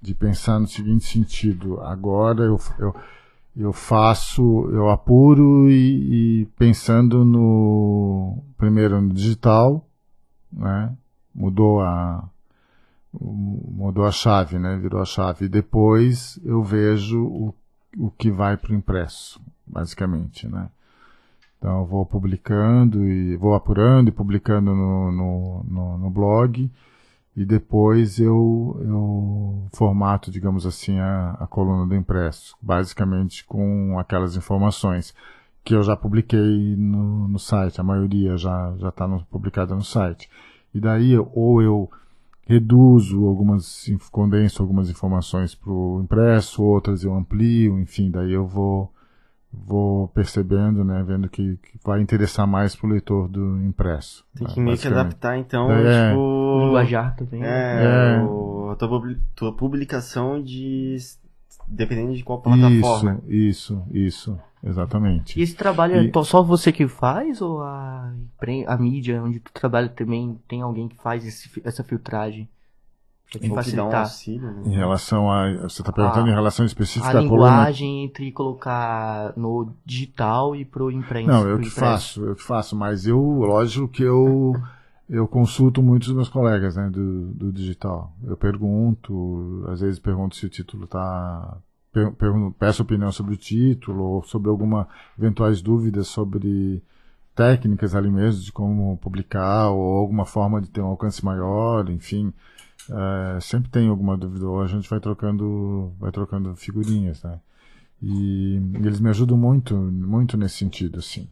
de 0.00 0.14
pensar 0.14 0.58
no 0.58 0.66
seguinte 0.66 1.04
sentido. 1.04 1.80
Agora 1.80 2.44
eu, 2.44 2.58
eu 2.78 2.94
eu 3.60 3.72
faço, 3.72 4.70
eu 4.72 4.88
apuro 4.88 5.70
e, 5.70 6.42
e, 6.42 6.46
pensando 6.58 7.24
no 7.24 8.38
primeiro 8.56 9.00
no 9.00 9.12
digital, 9.12 9.86
né? 10.50 10.96
Mudou 11.34 11.82
a 11.82 12.28
mudou 13.12 14.06
a 14.06 14.10
chave, 14.10 14.58
né? 14.58 14.78
Virou 14.78 15.02
a 15.02 15.04
chave. 15.04 15.44
E 15.44 15.48
depois 15.48 16.40
eu 16.44 16.62
vejo 16.62 17.22
o, 17.22 17.54
o 17.98 18.10
que 18.10 18.30
vai 18.30 18.56
para 18.56 18.72
o 18.72 18.74
impresso, 18.74 19.40
basicamente, 19.66 20.48
né? 20.48 20.70
Então 21.58 21.80
eu 21.80 21.86
vou 21.86 22.06
publicando 22.06 23.06
e 23.06 23.36
vou 23.36 23.54
apurando 23.54 24.08
e 24.08 24.12
publicando 24.12 24.74
no, 24.74 25.12
no, 25.12 25.64
no, 25.64 25.98
no 25.98 26.10
blog 26.10 26.70
e 27.40 27.44
depois 27.46 28.20
eu, 28.20 28.78
eu 28.82 29.66
formato, 29.72 30.30
digamos 30.30 30.66
assim, 30.66 30.98
a, 30.98 31.38
a 31.40 31.46
coluna 31.46 31.86
do 31.86 31.94
impresso, 31.96 32.54
basicamente 32.60 33.46
com 33.46 33.98
aquelas 33.98 34.36
informações 34.36 35.14
que 35.64 35.74
eu 35.74 35.82
já 35.82 35.96
publiquei 35.96 36.76
no, 36.76 37.28
no 37.28 37.38
site, 37.38 37.80
a 37.80 37.82
maioria 37.82 38.36
já 38.36 38.74
já 38.76 38.90
está 38.90 39.08
publicada 39.30 39.74
no 39.74 39.82
site. 39.82 40.28
E 40.74 40.78
daí 40.78 41.16
ou 41.16 41.62
eu 41.62 41.90
reduzo 42.46 43.24
algumas, 43.26 43.90
condenso 44.10 44.60
algumas 44.60 44.90
informações 44.90 45.54
para 45.54 45.72
o 45.72 46.02
impresso, 46.02 46.62
outras 46.62 47.04
eu 47.04 47.14
amplio, 47.14 47.80
enfim, 47.80 48.10
daí 48.10 48.32
eu 48.32 48.46
vou 48.46 48.92
vou 49.52 50.08
percebendo, 50.08 50.84
né, 50.84 51.02
vendo 51.06 51.28
que, 51.28 51.56
que 51.56 51.78
vai 51.84 52.00
interessar 52.00 52.46
mais 52.46 52.76
pro 52.76 52.88
leitor 52.88 53.28
do 53.28 53.62
impresso. 53.64 54.24
Tem 54.34 54.46
que 54.46 54.60
meio 54.60 54.78
que 54.78 54.86
adaptar, 54.86 55.36
então, 55.38 55.70
é, 55.72 56.10
tipo... 56.10 56.20
O 56.20 56.66
linguajar 56.66 57.16
também. 57.16 57.42
É, 57.42 58.16
é. 58.16 58.22
O, 58.22 58.70
a 58.70 58.76
tua, 58.76 59.16
tua 59.34 59.52
publicação 59.56 60.42
de... 60.42 60.96
Dependendo 61.66 62.14
de 62.14 62.24
qual 62.24 62.40
plataforma. 62.40 63.20
Isso, 63.28 63.82
isso, 63.88 64.32
isso. 64.34 64.38
Exatamente. 64.62 65.38
E 65.38 65.42
esse 65.42 65.54
trabalho 65.54 65.94
é 65.94 66.04
e... 66.04 66.12
é 66.14 66.22
só 66.22 66.42
você 66.42 66.70
que 66.70 66.86
faz 66.86 67.40
ou 67.40 67.62
a, 67.62 68.12
a 68.66 68.76
mídia 68.76 69.22
onde 69.22 69.40
tu 69.40 69.50
trabalha 69.52 69.88
também 69.88 70.38
tem 70.46 70.62
alguém 70.62 70.88
que 70.88 70.96
faz 70.96 71.24
esse, 71.24 71.48
essa 71.64 71.82
filtragem? 71.82 72.48
Em 73.40 73.54
facilitar. 73.54 73.86
Um 73.86 73.96
auxílio, 73.96 74.50
né? 74.50 74.62
Em 74.66 74.74
relação 74.74 75.30
a. 75.30 75.52
Você 75.62 75.82
está 75.82 75.92
perguntando 75.92 76.26
a, 76.26 76.30
em 76.30 76.34
relação 76.34 76.66
específica 76.66 77.18
a 77.18 77.20
linguagem 77.20 77.88
coluna... 77.88 78.04
entre 78.04 78.32
colocar 78.32 79.32
no 79.36 79.72
digital 79.84 80.56
e 80.56 80.64
pro 80.64 80.90
imprensa. 80.90 81.30
Não, 81.30 81.48
eu 81.48 81.58
que 81.58 81.68
impresso. 81.68 81.80
faço, 81.80 82.24
eu 82.24 82.34
que 82.34 82.42
faço, 82.42 82.74
mas 82.74 83.06
eu, 83.06 83.20
lógico 83.20 83.86
que 83.88 84.02
eu. 84.02 84.54
Eu 85.08 85.26
consulto 85.26 85.82
muitos 85.82 86.12
meus 86.12 86.28
colegas 86.28 86.76
né, 86.76 86.88
do, 86.88 87.32
do 87.34 87.52
digital. 87.52 88.12
Eu 88.24 88.36
pergunto, 88.36 89.64
às 89.68 89.80
vezes 89.80 89.98
pergunto 89.98 90.36
se 90.36 90.46
o 90.46 90.48
título 90.48 90.84
está 90.84 91.58
peço 92.58 92.82
opinião 92.82 93.10
sobre 93.10 93.34
o 93.34 93.36
título 93.36 94.04
ou 94.04 94.22
sobre 94.22 94.48
alguma 94.48 94.86
eventuais 95.18 95.60
dúvidas 95.60 96.06
sobre 96.06 96.82
técnicas 97.34 97.94
ali 97.94 98.10
mesmo 98.10 98.42
de 98.42 98.52
como 98.52 98.96
publicar 98.98 99.70
ou 99.70 99.98
alguma 99.98 100.24
forma 100.24 100.60
de 100.60 100.70
ter 100.70 100.80
um 100.80 100.86
alcance 100.86 101.24
maior, 101.24 101.88
enfim. 101.90 102.32
É, 102.88 103.40
sempre 103.40 103.70
tem 103.70 103.88
alguma 103.88 104.16
dúvida, 104.16 104.46
ou 104.46 104.60
a 104.62 104.66
gente 104.66 104.88
vai 104.88 105.00
trocando, 105.00 105.92
vai 105.98 106.10
trocando 106.10 106.54
figurinhas, 106.56 107.22
né? 107.22 107.40
E, 108.02 108.56
eles 108.74 109.00
me 109.00 109.10
ajudam 109.10 109.36
muito, 109.36 109.74
muito 109.76 110.36
nesse 110.36 110.56
sentido, 110.56 110.98
assim, 111.00 111.28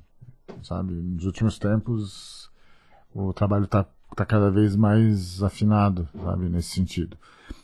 sabe? 0.63 0.93
Nos 0.93 1.25
últimos 1.25 1.59
tempos, 1.59 2.51
o 3.15 3.33
trabalho 3.33 3.65
está 3.65 3.87
tá 4.15 4.27
cada 4.27 4.51
vez 4.51 4.77
mais 4.77 5.43
afinado, 5.43 6.09
sabe? 6.23 6.49
Nesse 6.49 6.71
sentido. 6.71 7.17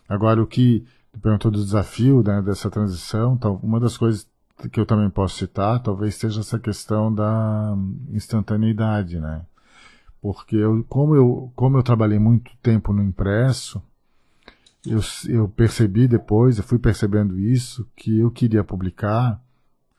Agora, 0.09 0.43
o 0.43 0.47
que 0.47 0.87
perguntou 1.21 1.51
do 1.51 1.63
desafio 1.63 2.23
né, 2.23 2.43
dessa 2.43 2.71
transição, 2.71 3.37
tal, 3.37 3.61
uma 3.63 3.79
das 3.79 3.97
coisas 3.97 4.27
que 4.71 4.81
eu 4.81 4.87
também 4.87 5.11
posso 5.11 5.37
citar, 5.37 5.83
talvez 5.83 6.15
seja 6.15 6.41
essa 6.41 6.59
questão 6.59 7.13
da 7.13 7.77
instantaneidade, 8.11 9.19
né? 9.19 9.43
Porque 10.25 10.57
eu, 10.57 10.83
como, 10.89 11.15
eu, 11.15 11.53
como 11.55 11.77
eu 11.77 11.83
trabalhei 11.83 12.19
muito 12.19 12.51
tempo 12.63 12.95
no 12.95 13.03
impresso, 13.03 13.83
eu, 14.87 14.99
eu 15.29 15.47
percebi 15.51 16.09
depois, 16.09 16.57
eu 16.57 16.65
fui 16.65 16.79
percebendo 16.79 17.39
isso, 17.39 17.87
que 17.95 18.21
eu 18.21 18.31
queria 18.31 18.65
publicar 18.65 19.39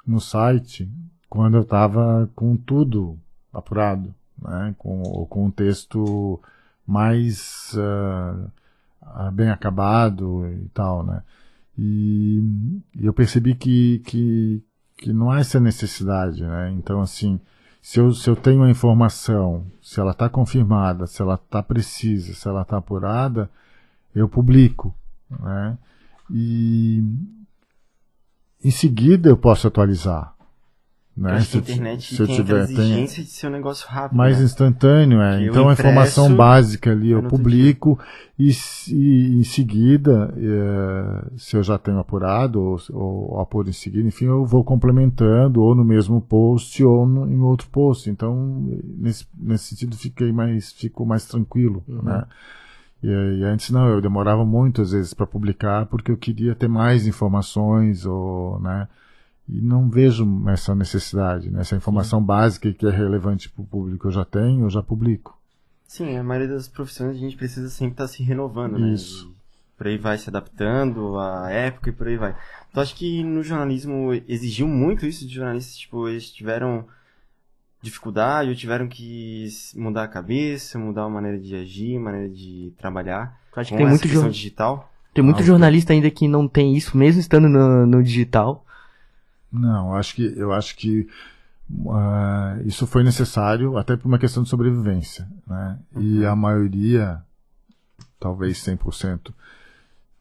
no 0.03 0.19
site 0.19 0.91
quando 1.29 1.57
eu 1.57 1.61
estava 1.61 2.27
com 2.33 2.57
tudo 2.57 3.19
apurado, 3.53 4.15
né? 4.41 4.73
com, 4.79 5.27
com 5.29 5.45
um 5.45 5.51
texto 5.51 6.41
mais 6.87 7.75
uh, 7.75 9.31
bem 9.31 9.51
acabado 9.51 10.47
e 10.47 10.69
tal, 10.69 11.05
né? 11.05 11.21
E, 11.77 12.39
e 12.95 13.05
eu 13.05 13.13
percebi 13.13 13.53
que, 13.53 13.99
que, 13.99 14.63
que 14.97 15.13
não 15.13 15.29
há 15.29 15.39
essa 15.39 15.59
necessidade, 15.59 16.41
né? 16.43 16.71
Então, 16.71 16.99
assim, 16.99 17.39
se 17.85 17.99
eu, 17.99 18.11
se 18.11 18.27
eu 18.27 18.35
tenho 18.35 18.63
a 18.63 18.69
informação, 18.71 19.63
se 19.79 19.99
ela 19.99 20.09
está 20.09 20.27
confirmada, 20.27 21.05
se 21.05 21.21
ela 21.21 21.35
está 21.35 21.61
precisa, 21.61 22.33
se 22.33 22.47
ela 22.47 22.63
está 22.63 22.77
apurada, 22.77 23.47
eu 24.15 24.27
publico. 24.27 24.91
Né? 25.29 25.77
E 26.31 27.03
em 28.63 28.71
seguida 28.71 29.29
eu 29.29 29.37
posso 29.37 29.67
atualizar. 29.67 30.34
Né? 31.17 31.39
Se, 31.39 31.57
internet 31.59 32.13
se 32.13 32.21
eu 32.21 32.27
tem 32.27 32.35
tiver, 32.35 32.63
exigência 32.63 33.15
tem... 33.15 33.23
de 33.23 33.31
ser 33.31 33.47
um 33.47 33.51
negócio 33.51 33.87
rápido. 33.87 34.17
Mais 34.17 34.37
né? 34.37 34.43
instantâneo, 34.43 35.21
é. 35.21 35.37
Que 35.37 35.45
então 35.45 35.69
a 35.69 35.73
informação 35.73 36.35
básica 36.35 36.91
ali 36.91 37.11
eu 37.11 37.23
publico 37.23 37.97
e, 38.37 38.51
e, 38.89 39.39
em 39.39 39.43
seguida, 39.45 40.33
é, 40.37 41.37
se 41.37 41.55
eu 41.55 41.63
já 41.63 41.77
tenho 41.77 41.99
apurado 41.99 42.61
ou, 42.61 42.77
ou 42.91 43.39
apuro 43.39 43.69
em 43.69 43.73
seguida, 43.73 44.05
enfim, 44.05 44.25
eu 44.25 44.45
vou 44.45 44.61
complementando 44.61 45.61
ou 45.61 45.73
no 45.73 45.85
mesmo 45.85 46.19
post 46.19 46.83
ou 46.83 47.05
no, 47.05 47.31
em 47.31 47.39
outro 47.39 47.69
post. 47.69 48.09
Então, 48.09 48.67
nesse, 48.97 49.25
nesse 49.39 49.67
sentido, 49.69 49.95
fiquei 49.95 50.33
mais, 50.33 50.73
fico 50.73 51.05
mais 51.05 51.25
tranquilo, 51.25 51.81
uhum. 51.87 52.01
né? 52.03 52.25
E, 53.01 53.07
e, 53.07 53.43
antes 53.45 53.69
não, 53.69 53.87
eu 53.87 54.01
demorava 54.01 54.43
muito 54.43 54.81
às 54.81 54.91
vezes 54.91 55.13
para 55.13 55.25
publicar 55.25 55.85
porque 55.85 56.11
eu 56.11 56.17
queria 56.17 56.53
ter 56.55 56.67
mais 56.67 57.07
informações 57.07 58.05
ou, 58.05 58.59
né? 58.59 58.85
E 59.47 59.61
não 59.61 59.89
vejo 59.89 60.25
essa 60.49 60.73
necessidade, 60.73 61.51
né? 61.51 61.61
Essa 61.61 61.75
informação 61.75 62.19
Sim. 62.19 62.25
básica 62.25 62.73
que 62.73 62.85
é 62.85 62.89
relevante 62.89 63.49
para 63.49 63.61
o 63.61 63.65
público 63.65 64.07
eu 64.07 64.11
já 64.11 64.25
tenho, 64.25 64.65
eu 64.65 64.69
já 64.69 64.81
publico. 64.81 65.37
Sim, 65.87 66.17
a 66.17 66.23
maioria 66.23 66.53
das 66.53 66.67
profissões 66.67 67.15
a 67.15 67.19
gente 67.19 67.37
precisa 67.37 67.69
sempre 67.69 67.93
estar 67.93 68.05
tá 68.05 68.07
se 68.07 68.23
renovando, 68.23 68.79
né? 68.79 68.93
Isso. 68.93 69.31
E 69.31 69.77
por 69.77 69.87
aí 69.87 69.97
vai 69.97 70.17
se 70.17 70.29
adaptando 70.29 71.19
à 71.19 71.49
época 71.51 71.89
e 71.89 71.93
por 71.93 72.07
aí 72.07 72.17
vai. 72.17 72.35
Então 72.71 72.81
acho 72.81 72.95
que 72.95 73.23
no 73.23 73.43
jornalismo 73.43 74.13
exigiu 74.27 74.67
muito 74.67 75.05
isso 75.05 75.27
de 75.27 75.35
jornalistas, 75.35 75.77
tipo, 75.77 76.07
eles 76.07 76.31
tiveram 76.31 76.85
dificuldade 77.81 78.49
ou 78.49 78.55
tiveram 78.55 78.87
que 78.87 79.47
mudar 79.75 80.03
a 80.03 80.07
cabeça, 80.07 80.79
mudar 80.79 81.03
a 81.03 81.09
maneira 81.09 81.37
de 81.37 81.55
agir, 81.55 81.99
maneira 81.99 82.29
de 82.29 82.73
trabalhar. 82.77 83.39
Acho 83.55 83.71
que 83.71 83.77
tem 83.77 83.87
muito 83.87 84.01
questão 84.01 84.29
digital. 84.29 84.91
Tem 85.13 85.23
muito 85.23 85.39
ah, 85.39 85.45
jornalista 85.45 85.93
ainda 85.93 86.09
que 86.09 86.27
não 86.27 86.47
tem 86.47 86.75
isso, 86.75 86.97
mesmo 86.97 87.21
estando 87.21 87.47
no, 87.47 87.85
no 87.85 88.03
digital. 88.03 88.64
Não, 89.51 89.95
acho 89.95 90.15
que, 90.15 90.33
eu 90.37 90.51
acho 90.51 90.75
que 90.75 91.07
uh, 91.69 92.61
isso 92.65 92.85
foi 92.85 93.03
necessário 93.03 93.77
até 93.77 93.95
por 93.95 94.07
uma 94.07 94.19
questão 94.19 94.43
de 94.43 94.49
sobrevivência. 94.49 95.27
Né? 95.47 95.79
Uhum. 95.95 96.01
E 96.01 96.25
a 96.25 96.35
maioria, 96.35 97.21
talvez 98.19 98.57
100%, 98.57 99.33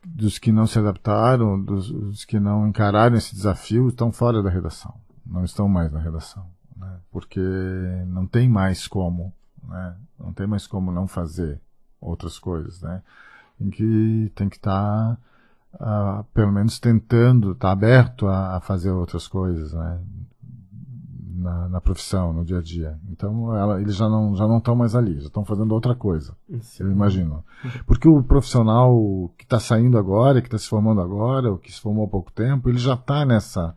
dos 0.04 0.38
que 0.38 0.52
não 0.52 0.66
se 0.66 0.78
adaptaram, 0.78 1.60
dos, 1.60 1.90
dos, 1.90 2.24
que 2.24 2.38
não 2.38 2.68
encararam 2.68 3.16
esse 3.16 3.34
desafio, 3.34 3.88
estão 3.88 4.12
fora 4.12 4.42
da 4.42 4.50
redação. 4.50 4.94
Não 5.26 5.44
estão 5.44 5.68
mais 5.68 5.90
na 5.90 5.98
redação. 5.98 6.46
Né? 6.76 6.98
Porque 7.10 7.40
não 8.06 8.26
tem 8.26 8.48
mais 8.48 8.86
como. 8.86 9.32
Né? 9.66 9.96
Não 10.18 10.32
tem 10.32 10.46
mais 10.46 10.66
como 10.66 10.92
não 10.92 11.08
fazer 11.08 11.60
outras 12.00 12.38
coisas. 12.38 12.82
Né? 12.82 13.02
Em 13.60 13.70
que 13.70 14.30
tem 14.34 14.48
que 14.48 14.56
estar. 14.56 15.16
Tá 15.16 15.18
uh, 15.74 16.24
pelo 16.34 16.52
menos 16.52 16.78
tentando, 16.78 17.52
está 17.52 17.70
aberto 17.70 18.26
a, 18.26 18.56
a, 18.56 18.60
fazer 18.60 18.90
outras 18.90 19.26
coisas, 19.26 19.72
né? 19.72 20.00
Na, 21.36 21.68
na, 21.68 21.80
profissão, 21.80 22.32
no 22.32 22.42
dia 22.42 22.58
a 22.58 22.62
dia. 22.62 22.98
Então, 23.10 23.54
ela, 23.54 23.78
eles 23.80 23.96
já 23.96 24.08
não 24.08 24.34
já 24.34 24.48
não 24.48 24.58
estão 24.58 24.74
mais 24.74 24.94
ali, 24.94 25.20
já 25.20 25.26
estão 25.26 25.44
fazendo 25.44 25.72
outra 25.72 25.94
coisa. 25.94 26.34
Sim. 26.62 26.84
Eu 26.84 26.90
imagino. 26.90 27.44
Porque 27.86 28.08
o 28.08 28.22
profissional 28.22 29.30
que 29.36 29.44
está 29.44 29.60
saindo 29.60 29.98
agora, 29.98 30.40
que 30.40 30.46
está 30.46 30.56
se 30.56 30.68
formando 30.68 31.02
agora, 31.02 31.50
ou 31.50 31.58
que 31.58 31.70
se 31.70 31.80
formou 31.80 32.06
há 32.06 32.08
pouco 32.08 32.32
tempo, 32.32 32.70
ele 32.70 32.78
já 32.78 32.94
está 32.94 33.26
nessa 33.26 33.76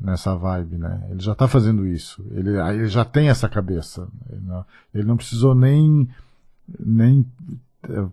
nessa 0.00 0.34
vibe, 0.34 0.78
né? 0.78 1.06
Ele 1.10 1.20
já 1.20 1.32
está 1.32 1.46
fazendo 1.46 1.86
isso. 1.86 2.24
Ele, 2.30 2.50
ele 2.56 2.88
já 2.88 3.04
tem 3.04 3.28
essa 3.28 3.48
cabeça. 3.48 4.08
Ele 4.28 4.40
não, 4.44 4.64
ele 4.94 5.06
não 5.06 5.16
precisou 5.16 5.54
nem 5.54 6.08
nem 6.78 7.26
eh, 7.84 8.06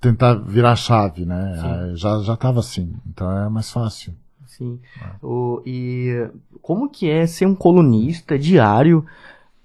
tentar 0.00 0.34
virar 0.34 0.72
a 0.72 0.76
chave, 0.76 1.24
né? 1.24 1.58
Ah, 1.58 1.92
já 1.94 2.20
já 2.20 2.34
estava 2.34 2.60
assim, 2.60 2.94
então 3.06 3.30
é 3.30 3.48
mais 3.48 3.70
fácil. 3.70 4.14
Sim. 4.46 4.78
É. 5.02 5.26
O, 5.26 5.62
e 5.66 6.28
como 6.62 6.88
que 6.88 7.10
é 7.10 7.26
ser 7.26 7.46
um 7.46 7.54
colunista 7.54 8.38
diário 8.38 9.04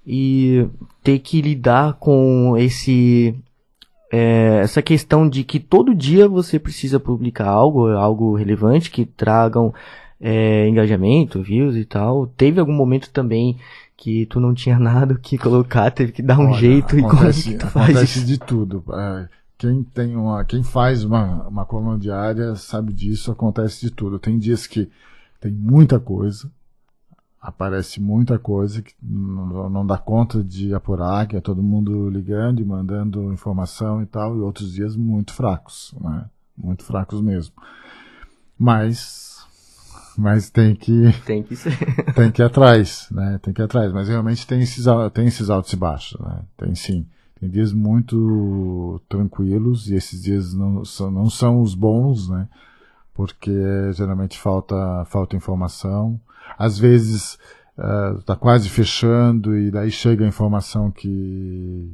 e 0.06 0.68
ter 1.02 1.18
que 1.20 1.40
lidar 1.40 1.94
com 1.94 2.56
esse 2.58 3.34
é, 4.12 4.60
essa 4.62 4.82
questão 4.82 5.26
de 5.26 5.42
que 5.44 5.58
todo 5.58 5.94
dia 5.94 6.28
você 6.28 6.58
precisa 6.58 7.00
publicar 7.00 7.48
algo, 7.48 7.88
algo 7.88 8.36
relevante 8.36 8.90
que 8.90 9.06
tragam 9.06 9.72
é, 10.20 10.68
engajamento, 10.68 11.42
views 11.42 11.76
e 11.76 11.84
tal. 11.84 12.26
Teve 12.26 12.60
algum 12.60 12.74
momento 12.74 13.10
também 13.10 13.56
que 13.96 14.26
tu 14.26 14.38
não 14.38 14.52
tinha 14.52 14.76
nada 14.80 15.18
que 15.20 15.38
colocar, 15.38 15.90
teve 15.90 16.12
que 16.12 16.22
dar 16.22 16.38
um 16.38 16.50
Olha, 16.50 16.58
jeito 16.58 16.96
acontece, 16.98 17.40
e 17.40 17.52
como 17.52 17.58
que 17.58 17.64
tu 17.64 17.66
faz 17.68 17.90
acontece 17.90 18.18
isso? 18.18 18.26
de 18.26 18.38
tudo. 18.38 18.84
É, 18.92 19.28
quem 19.62 19.84
tem 19.84 20.16
uma, 20.16 20.44
quem 20.44 20.64
faz 20.64 21.04
uma, 21.04 21.46
uma 21.46 21.64
coluna 21.64 21.96
diária 21.96 22.56
sabe 22.56 22.92
disso, 22.92 23.30
acontece 23.30 23.82
de 23.82 23.92
tudo. 23.92 24.18
Tem 24.18 24.36
dias 24.36 24.66
que 24.66 24.90
tem 25.40 25.52
muita 25.52 26.00
coisa, 26.00 26.50
aparece 27.40 28.00
muita 28.00 28.40
coisa 28.40 28.82
que 28.82 28.92
não, 29.00 29.70
não 29.70 29.86
dá 29.86 29.96
conta 29.96 30.42
de 30.42 30.74
apurar, 30.74 31.28
que 31.28 31.36
é 31.36 31.40
todo 31.40 31.62
mundo 31.62 32.10
ligando 32.10 32.60
e 32.60 32.64
mandando 32.64 33.32
informação 33.32 34.02
e 34.02 34.06
tal, 34.06 34.36
e 34.36 34.40
outros 34.40 34.72
dias 34.72 34.96
muito 34.96 35.32
fracos, 35.32 35.94
né? 36.00 36.24
Muito 36.58 36.82
fracos 36.82 37.20
mesmo. 37.20 37.54
Mas 38.58 39.46
mas 40.18 40.50
tem 40.50 40.74
que 40.74 41.12
tem 41.24 41.44
que 41.44 41.54
ser. 41.54 41.78
tem 42.16 42.32
que 42.32 42.42
ir 42.42 42.44
atrás, 42.44 43.06
né? 43.12 43.38
Tem 43.40 43.54
que 43.54 43.62
ir 43.62 43.64
atrás, 43.64 43.92
mas 43.92 44.08
realmente 44.08 44.44
tem 44.44 44.60
esses 44.60 44.86
tem 45.14 45.28
esses 45.28 45.48
altos 45.50 45.72
e 45.72 45.76
baixos, 45.76 46.20
né? 46.20 46.42
Tem 46.56 46.74
sim. 46.74 47.06
Tem 47.42 47.50
dias 47.50 47.72
muito 47.72 49.00
tranquilos 49.08 49.90
e 49.90 49.96
esses 49.96 50.22
dias 50.22 50.54
não 50.54 50.84
são, 50.84 51.10
não 51.10 51.28
são 51.28 51.60
os 51.60 51.74
bons, 51.74 52.28
né? 52.28 52.48
Porque 53.12 53.50
geralmente 53.94 54.38
falta, 54.38 55.04
falta 55.06 55.34
informação. 55.34 56.20
Às 56.56 56.78
vezes 56.78 57.36
está 57.76 58.34
uh, 58.34 58.38
quase 58.38 58.68
fechando 58.68 59.58
e 59.58 59.72
daí 59.72 59.90
chega 59.90 60.24
a 60.24 60.28
informação 60.28 60.88
que, 60.88 61.92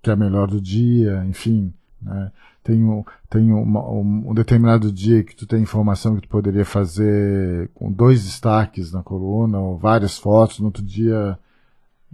que 0.00 0.10
é 0.10 0.12
a 0.12 0.16
melhor 0.16 0.46
do 0.46 0.60
dia, 0.60 1.24
enfim. 1.26 1.74
Né? 2.00 2.30
Tem, 2.62 2.84
um, 2.84 3.04
tem 3.28 3.50
uma, 3.50 3.84
um, 3.84 4.30
um, 4.30 4.32
determinado 4.32 4.92
dia 4.92 5.24
que 5.24 5.34
tu 5.34 5.44
tem 5.44 5.60
informação 5.60 6.14
que 6.14 6.22
tu 6.22 6.28
poderia 6.28 6.64
fazer 6.64 7.68
com 7.74 7.90
dois 7.90 8.22
destaques 8.22 8.92
na 8.92 9.02
coluna 9.02 9.58
ou 9.58 9.76
várias 9.76 10.16
fotos, 10.16 10.60
no 10.60 10.66
outro 10.66 10.84
dia 10.84 11.36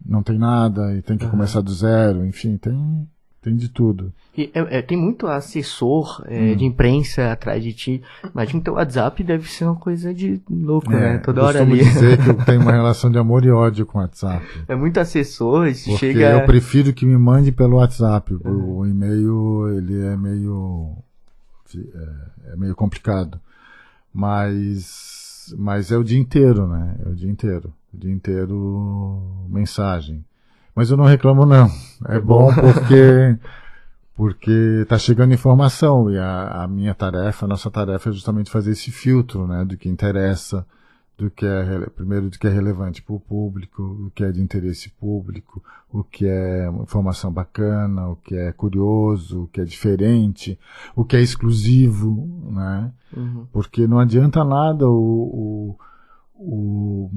não 0.05 0.23
tem 0.23 0.39
nada 0.39 0.95
e 0.95 1.03
tem 1.03 1.17
que 1.17 1.25
uhum. 1.25 1.31
começar 1.31 1.61
do 1.61 1.73
zero, 1.73 2.25
enfim, 2.25 2.57
tem, 2.57 3.09
tem 3.41 3.57
de 3.57 3.69
tudo. 3.69 4.13
E, 4.37 4.51
é, 4.55 4.79
é, 4.79 4.83
tem 4.83 4.99
muito 4.99 5.27
assessor 5.27 6.25
é, 6.27 6.53
hum. 6.53 6.57
de 6.57 6.65
imprensa 6.65 7.31
atrás 7.31 7.63
de 7.63 7.73
ti. 7.73 8.03
Imagina 8.33 8.59
que 8.59 8.65
teu 8.65 8.75
WhatsApp 8.75 9.23
deve 9.23 9.49
ser 9.49 9.65
uma 9.65 9.77
coisa 9.77 10.13
de 10.13 10.41
louco, 10.51 10.93
é, 10.93 11.01
né? 11.01 11.19
Toda 11.19 11.45
hora 11.45 11.61
ali. 11.61 11.79
dizer 11.79 12.23
que 12.23 12.31
eu 12.31 12.35
tenho 12.45 12.61
uma 12.61 12.73
relação 12.73 13.11
de 13.11 13.19
amor 13.19 13.45
e 13.45 13.51
ódio 13.51 13.87
com 13.87 13.99
o 13.99 14.01
WhatsApp. 14.01 14.45
É 14.67 14.75
muito 14.75 14.99
assessor, 14.99 15.67
Porque 15.67 15.97
chega... 15.97 16.31
eu 16.31 16.47
prefiro 16.47 16.93
que 16.93 17.07
me 17.07 17.17
mande 17.17 17.53
pelo 17.53 17.77
WhatsApp. 17.77 18.35
Uhum. 18.35 18.79
O 18.79 18.87
e-mail, 18.87 19.69
ele 19.77 20.05
é 20.05 20.17
meio... 20.17 20.97
É, 21.77 22.53
é 22.53 22.57
meio 22.57 22.75
complicado. 22.75 23.41
Mas, 24.13 25.55
mas 25.59 25.91
é 25.91 25.97
o 25.97 26.05
dia 26.05 26.19
inteiro, 26.19 26.69
né? 26.69 26.97
É 27.05 27.09
o 27.09 27.15
dia 27.15 27.31
inteiro 27.31 27.73
o 27.95 27.99
dia 27.99 28.13
inteiro 28.13 29.47
mensagem. 29.49 30.25
Mas 30.75 30.91
eu 30.91 30.97
não 30.97 31.05
reclamo 31.05 31.47
não. 31.47 31.71
É 32.07 32.19
bom 32.19 32.53
porque 32.55 33.39
porque 34.17 34.85
tá 34.89 34.97
chegando 34.99 35.35
informação 35.35 36.11
e 36.11 36.19
a, 36.19 36.63
a, 36.63 36.69
minha 36.69 36.95
tarefa, 36.95 37.47
a 37.47 37.49
nossa 37.49 37.71
tarefa 37.71 38.11
é 38.11 38.13
justamente 38.13 38.51
fazer 38.51 38.73
esse 38.73 38.91
filtro, 38.93 39.47
né, 39.47 39.65
do 39.65 39.77
que 39.77 39.89
interessa, 39.89 40.65
do 41.19 41.31
que 41.31 41.45
é 41.45 41.87
primeiro 41.91 42.31
do 42.31 42.39
que 42.39 42.47
é 42.47 42.51
relevante 42.51 43.03
para 43.03 43.15
o 43.15 43.21
público, 43.21 43.83
o 43.83 44.11
que 44.11 44.25
é 44.25 44.33
de 44.33 44.41
interesse 44.41 44.89
público, 44.91 45.63
o 45.93 46.03
que 46.03 46.27
é 46.27 46.69
informação 46.83 47.33
bacana, 47.33 48.09
o 48.09 48.17
que 48.17 48.35
é 48.35 48.53
curioso, 48.53 49.43
o 49.43 49.47
que 49.49 49.61
é 49.61 49.65
diferente, 49.65 50.59
o 50.95 51.05
que 51.05 51.17
é 51.17 51.21
exclusivo, 51.21 52.29
né? 52.51 52.93
Uhum. 53.17 53.47
Porque 53.53 53.87
não 53.87 54.01
adianta 54.01 54.45
nada 54.45 54.89
o, 54.89 55.77
o, 55.77 55.79
o 56.37 57.11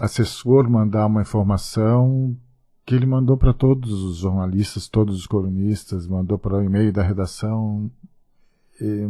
assessor 0.00 0.68
mandar 0.68 1.06
uma 1.06 1.22
informação 1.22 2.36
que 2.84 2.94
ele 2.94 3.06
mandou 3.06 3.36
para 3.36 3.52
todos 3.52 4.02
os 4.02 4.18
jornalistas, 4.18 4.88
todos 4.88 5.18
os 5.18 5.26
colunistas, 5.26 6.06
mandou 6.06 6.38
para 6.38 6.56
o 6.56 6.62
e-mail 6.62 6.92
da 6.92 7.02
redação. 7.02 7.90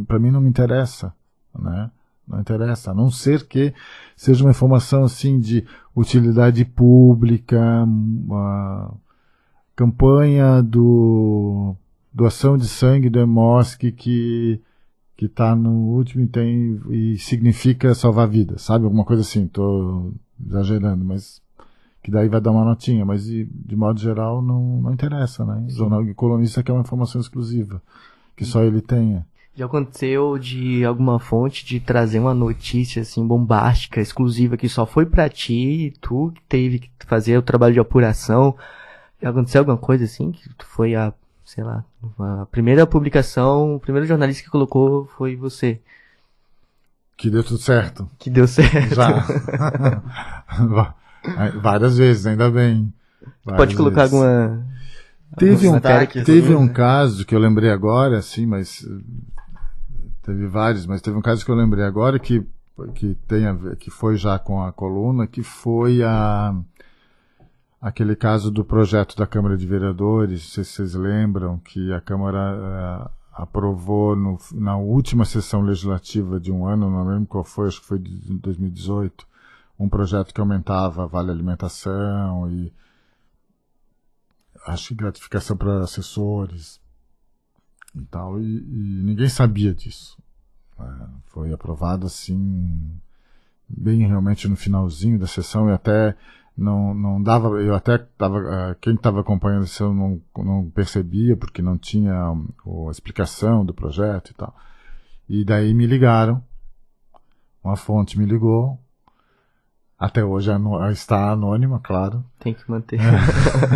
Para 0.07 0.19
mim 0.19 0.31
não 0.31 0.41
me 0.41 0.49
interessa, 0.49 1.13
né? 1.57 1.89
Não 2.27 2.39
interessa, 2.39 2.91
a 2.91 2.93
não 2.93 3.09
ser 3.09 3.47
que 3.47 3.73
seja 4.15 4.43
uma 4.43 4.51
informação 4.51 5.03
assim 5.03 5.39
de 5.39 5.65
utilidade 5.95 6.63
pública, 6.63 7.83
uma 7.85 8.93
campanha 9.75 10.61
do 10.61 11.75
doação 12.13 12.57
de 12.57 12.67
sangue 12.67 13.09
do 13.09 13.19
EMOSC 13.19 13.91
que 13.91 14.61
que 15.19 15.25
está 15.25 15.53
no 15.53 15.69
último 15.69 16.23
e 16.23 16.27
tem 16.27 16.79
e 16.91 17.17
significa 17.17 17.93
salvar 17.93 18.25
vidas, 18.29 18.61
sabe? 18.61 18.85
Alguma 18.85 19.03
coisa 19.03 19.21
assim. 19.21 19.47
Tô 19.47 20.13
exagerando, 20.45 21.03
mas 21.03 21.41
que 22.01 22.11
daí 22.11 22.29
vai 22.29 22.39
dar 22.39 22.51
uma 22.51 22.63
notinha, 22.63 23.05
mas 23.05 23.25
de, 23.25 23.45
de 23.45 23.75
modo 23.75 23.99
geral 23.99 24.41
não, 24.41 24.81
não 24.81 24.93
interessa, 24.93 25.45
né? 25.45 25.65
Sim. 25.69 25.77
Jornal 25.77 26.03
de 26.03 26.13
colunista 26.13 26.63
quer 26.63 26.71
uma 26.71 26.81
informação 26.81 27.19
exclusiva, 27.19 27.81
que 28.35 28.45
só 28.45 28.63
ele 28.63 28.81
tenha. 28.81 29.25
Já 29.55 29.65
aconteceu 29.65 30.37
de 30.37 30.85
alguma 30.85 31.19
fonte 31.19 31.65
de 31.65 31.81
trazer 31.81 32.19
uma 32.19 32.33
notícia 32.33 33.01
assim 33.01 33.27
bombástica, 33.27 33.99
exclusiva 33.99 34.55
que 34.55 34.69
só 34.69 34.85
foi 34.85 35.05
para 35.05 35.27
ti 35.27 35.87
e 35.87 35.91
tu 35.99 36.31
que 36.33 36.41
teve 36.47 36.79
que 36.79 36.89
fazer 37.05 37.37
o 37.37 37.41
trabalho 37.41 37.73
de 37.73 37.79
apuração. 37.79 38.55
Já 39.21 39.29
aconteceu 39.29 39.59
alguma 39.59 39.77
coisa 39.77 40.05
assim 40.05 40.31
que 40.31 40.49
foi 40.59 40.95
a, 40.95 41.13
sei 41.43 41.61
lá, 41.63 41.83
a 42.17 42.45
primeira 42.45 42.87
publicação, 42.87 43.75
o 43.75 43.79
primeiro 43.81 44.07
jornalista 44.07 44.43
que 44.43 44.49
colocou 44.49 45.05
foi 45.17 45.35
você. 45.35 45.81
Que 47.19 47.29
deu 47.29 47.43
tudo 47.43 47.59
certo. 47.59 48.09
Que 48.17 48.29
deu 48.29 48.47
certo. 48.47 48.95
Já. 48.95 49.25
Várias 51.61 51.97
vezes, 51.97 52.25
ainda 52.25 52.49
bem. 52.49 52.93
Várias 53.43 53.57
Pode 53.57 53.75
colocar 53.75 54.03
vezes. 54.03 54.13
alguma. 54.13 54.65
Teve, 55.37 55.67
um, 55.67 55.79
teve 56.23 56.55
um 56.55 56.67
caso 56.69 57.25
que 57.25 57.35
eu 57.35 57.39
lembrei 57.39 57.69
agora, 57.69 58.17
assim, 58.17 58.45
mas 58.45 58.87
teve 60.23 60.47
vários, 60.47 60.85
mas 60.87 61.01
teve 61.01 61.17
um 61.17 61.21
caso 61.21 61.45
que 61.45 61.51
eu 61.51 61.55
lembrei 61.55 61.83
agora 61.83 62.17
que 62.17 62.43
que 62.95 63.13
tem 63.27 63.53
ver, 63.57 63.75
que 63.75 63.91
foi 63.91 64.15
já 64.15 64.39
com 64.39 64.63
a 64.63 64.71
coluna, 64.71 65.27
que 65.27 65.43
foi 65.43 66.01
a 66.01 66.55
aquele 67.81 68.15
caso 68.15 68.49
do 68.49 68.63
projeto 68.63 69.17
da 69.17 69.27
Câmara 69.27 69.57
de 69.57 69.67
Vereadores, 69.67 70.41
não 70.41 70.49
sei 70.49 70.63
se 70.63 70.71
vocês 70.71 70.93
lembram 70.93 71.59
que 71.59 71.91
a 71.91 71.99
Câmara 71.99 72.55
uh, 72.55 73.18
aprovou 73.31 74.15
no, 74.15 74.37
na 74.53 74.77
última 74.77 75.25
sessão 75.25 75.61
legislativa 75.61 76.39
de 76.39 76.51
um 76.51 76.65
ano, 76.65 76.89
não 76.89 77.07
lembro 77.07 77.27
qual 77.27 77.43
foi, 77.43 77.67
acho 77.67 77.81
que 77.81 77.87
foi 77.87 77.99
de 77.99 78.37
2018, 78.37 79.27
um 79.79 79.87
projeto 79.87 80.33
que 80.33 80.41
aumentava 80.41 81.03
a 81.03 81.07
vale 81.07 81.31
alimentação 81.31 82.51
e 82.51 82.73
acho 84.65 84.89
que 84.89 84.95
gratificação 84.95 85.55
para 85.55 85.79
assessores 85.83 86.81
e 87.95 88.03
tal, 88.05 88.39
e, 88.41 88.43
e 88.43 89.03
ninguém 89.03 89.29
sabia 89.29 89.73
disso. 89.73 90.17
É, 90.79 90.83
foi 91.27 91.53
aprovado 91.53 92.05
assim, 92.05 92.99
bem 93.67 94.05
realmente 94.07 94.47
no 94.47 94.55
finalzinho 94.55 95.19
da 95.19 95.27
sessão 95.27 95.69
e 95.69 95.73
até 95.73 96.15
não, 96.59 96.93
não 96.93 97.21
dava, 97.21 97.47
eu 97.61 97.73
até 97.73 97.95
estava, 97.95 98.39
é, 98.39 98.75
quem 98.81 98.93
estava 98.93 99.21
acompanhando 99.21 99.63
a 99.63 99.67
sessão 99.67 99.93
não, 99.93 100.21
não 100.37 100.69
percebia 100.69 101.37
porque 101.37 101.61
não 101.61 101.77
tinha 101.77 102.13
a 102.13 102.91
explicação 102.91 103.65
do 103.65 103.73
projeto 103.73 104.31
e 104.31 104.33
tal. 104.33 104.55
E 105.27 105.45
daí 105.45 105.73
me 105.73 105.85
ligaram, 105.85 106.43
uma 107.63 107.75
fonte 107.75 108.19
me 108.19 108.25
ligou, 108.25 108.79
até 109.97 110.23
hoje 110.23 110.51
está 110.91 111.31
anônima, 111.31 111.79
claro. 111.79 112.23
Tem 112.39 112.53
que 112.53 112.69
manter. 112.69 112.99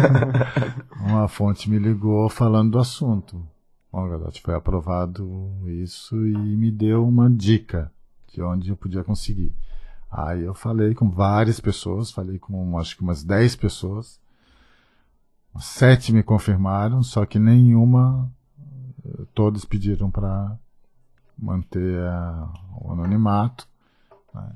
uma 0.99 1.27
fonte 1.27 1.69
me 1.69 1.77
ligou 1.77 2.29
falando 2.29 2.71
do 2.71 2.79
assunto. 2.79 3.45
Gadotti, 3.91 4.41
foi 4.41 4.55
aprovado 4.55 5.51
isso 5.67 6.15
e 6.25 6.35
me 6.35 6.71
deu 6.71 7.07
uma 7.07 7.29
dica 7.29 7.91
de 8.33 8.41
onde 8.41 8.69
eu 8.69 8.75
podia 8.75 9.03
conseguir. 9.03 9.53
Aí 10.13 10.43
eu 10.43 10.53
falei 10.53 10.93
com 10.93 11.09
várias 11.09 11.59
pessoas, 11.59 12.11
falei 12.11 12.37
com 12.37 12.77
acho 12.77 12.95
que 12.95 13.01
umas 13.01 13.23
10 13.23 13.55
pessoas. 13.55 14.21
Sete 15.59 16.13
me 16.13 16.21
confirmaram, 16.21 17.01
só 17.01 17.25
que 17.25 17.39
nenhuma, 17.39 18.31
todos 19.33 19.65
pediram 19.65 20.11
para 20.11 20.55
manter 21.37 21.99
a, 21.99 22.47
o 22.79 22.91
anonimato. 22.91 23.67
Né? 24.33 24.51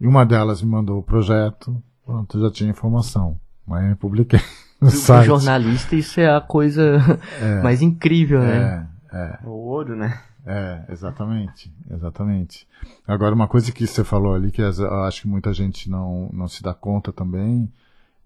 E 0.00 0.06
uma 0.06 0.24
delas 0.24 0.62
me 0.62 0.70
mandou 0.70 0.98
o 0.98 1.02
projeto, 1.02 1.82
pronto, 2.04 2.40
já 2.40 2.50
tinha 2.50 2.70
informação. 2.70 3.38
Mas 3.66 3.90
eu 3.90 3.96
publiquei 3.96 4.40
no 4.80 4.90
site. 4.90 5.26
jornalista, 5.26 5.94
isso 5.96 6.18
é 6.18 6.34
a 6.34 6.40
coisa 6.40 6.98
é, 7.40 7.62
mais 7.62 7.82
incrível, 7.82 8.40
né? 8.40 8.88
É, 9.12 9.18
é. 9.18 9.38
O 9.44 9.50
ouro, 9.50 9.94
né? 9.96 10.18
É, 10.44 10.84
exatamente, 10.88 11.72
exatamente. 11.90 12.66
Agora, 13.06 13.34
uma 13.34 13.46
coisa 13.46 13.70
que 13.70 13.86
você 13.86 14.02
falou 14.02 14.34
ali, 14.34 14.50
que 14.50 14.60
eu 14.60 15.04
acho 15.04 15.22
que 15.22 15.28
muita 15.28 15.52
gente 15.52 15.88
não, 15.88 16.28
não 16.32 16.48
se 16.48 16.62
dá 16.62 16.74
conta 16.74 17.12
também, 17.12 17.72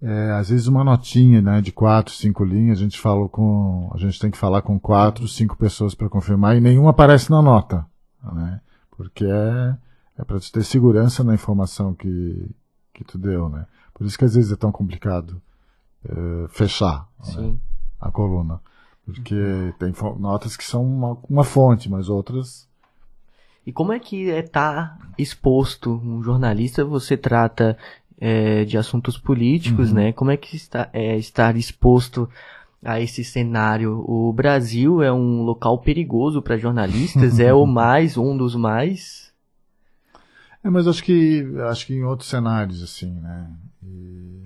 é, 0.01 0.31
às 0.31 0.49
vezes 0.49 0.67
uma 0.67 0.83
notinha, 0.83 1.41
né, 1.41 1.61
de 1.61 1.71
quatro, 1.71 2.13
cinco 2.13 2.43
linhas, 2.43 2.77
a 2.77 2.81
gente 2.81 2.99
fala 2.99 3.27
com, 3.29 3.89
a 3.93 3.97
gente 3.97 4.19
tem 4.19 4.29
que 4.29 4.37
falar 4.37 4.61
com 4.61 4.79
quatro, 4.79 5.27
cinco 5.27 5.57
pessoas 5.57 5.95
para 5.95 6.09
confirmar 6.09 6.55
e 6.55 6.61
nenhuma 6.61 6.91
aparece 6.91 7.29
na 7.31 7.41
nota, 7.41 7.85
né? 8.33 8.61
Porque 8.91 9.25
é, 9.25 9.77
é 10.17 10.23
para 10.23 10.39
ter 10.39 10.63
segurança 10.63 11.23
na 11.23 11.33
informação 11.33 11.93
que, 11.93 12.49
que 12.93 13.03
tu 13.03 13.17
deu, 13.17 13.49
né? 13.49 13.65
Por 13.93 14.05
isso 14.05 14.17
que 14.17 14.25
às 14.25 14.35
vezes 14.35 14.51
é 14.51 14.55
tão 14.55 14.71
complicado 14.71 15.41
uh, 16.05 16.47
fechar 16.49 17.07
né, 17.35 17.55
a 17.99 18.11
coluna. 18.11 18.61
Porque 19.07 19.73
tem 19.79 19.93
notas 20.19 20.57
que 20.57 20.65
são 20.65 20.83
uma, 20.83 21.17
uma, 21.29 21.43
fonte, 21.45 21.89
mas 21.89 22.09
outras. 22.09 22.67
E 23.65 23.71
como 23.71 23.93
é 23.93 23.99
que 23.99 24.29
é 24.29 24.39
estar 24.39 24.97
tá 24.99 25.07
exposto? 25.17 26.01
Um 26.03 26.21
jornalista, 26.21 26.83
você 26.83 27.15
trata 27.15 27.77
é, 28.19 28.65
de 28.65 28.77
assuntos 28.77 29.17
políticos, 29.17 29.89
uhum. 29.89 29.95
né? 29.95 30.11
Como 30.11 30.29
é 30.29 30.35
que 30.35 30.57
está, 30.57 30.89
é 30.91 31.17
estar 31.17 31.55
exposto 31.55 32.29
a 32.83 32.99
esse 32.99 33.23
cenário? 33.23 34.03
O 34.05 34.33
Brasil 34.33 35.01
é 35.01 35.11
um 35.11 35.41
local 35.43 35.77
perigoso 35.77 36.41
para 36.41 36.57
jornalistas, 36.57 37.39
é 37.39 37.53
o 37.53 37.63
mais, 37.65 38.17
um 38.17 38.35
dos 38.35 38.55
mais. 38.55 39.31
É, 40.61 40.69
mas 40.69 40.85
acho 40.85 41.01
que 41.01 41.45
acho 41.69 41.87
que 41.87 41.93
em 41.93 42.03
outros 42.03 42.29
cenários 42.29 42.83
assim, 42.83 43.13
né? 43.21 43.49
E 43.81 44.37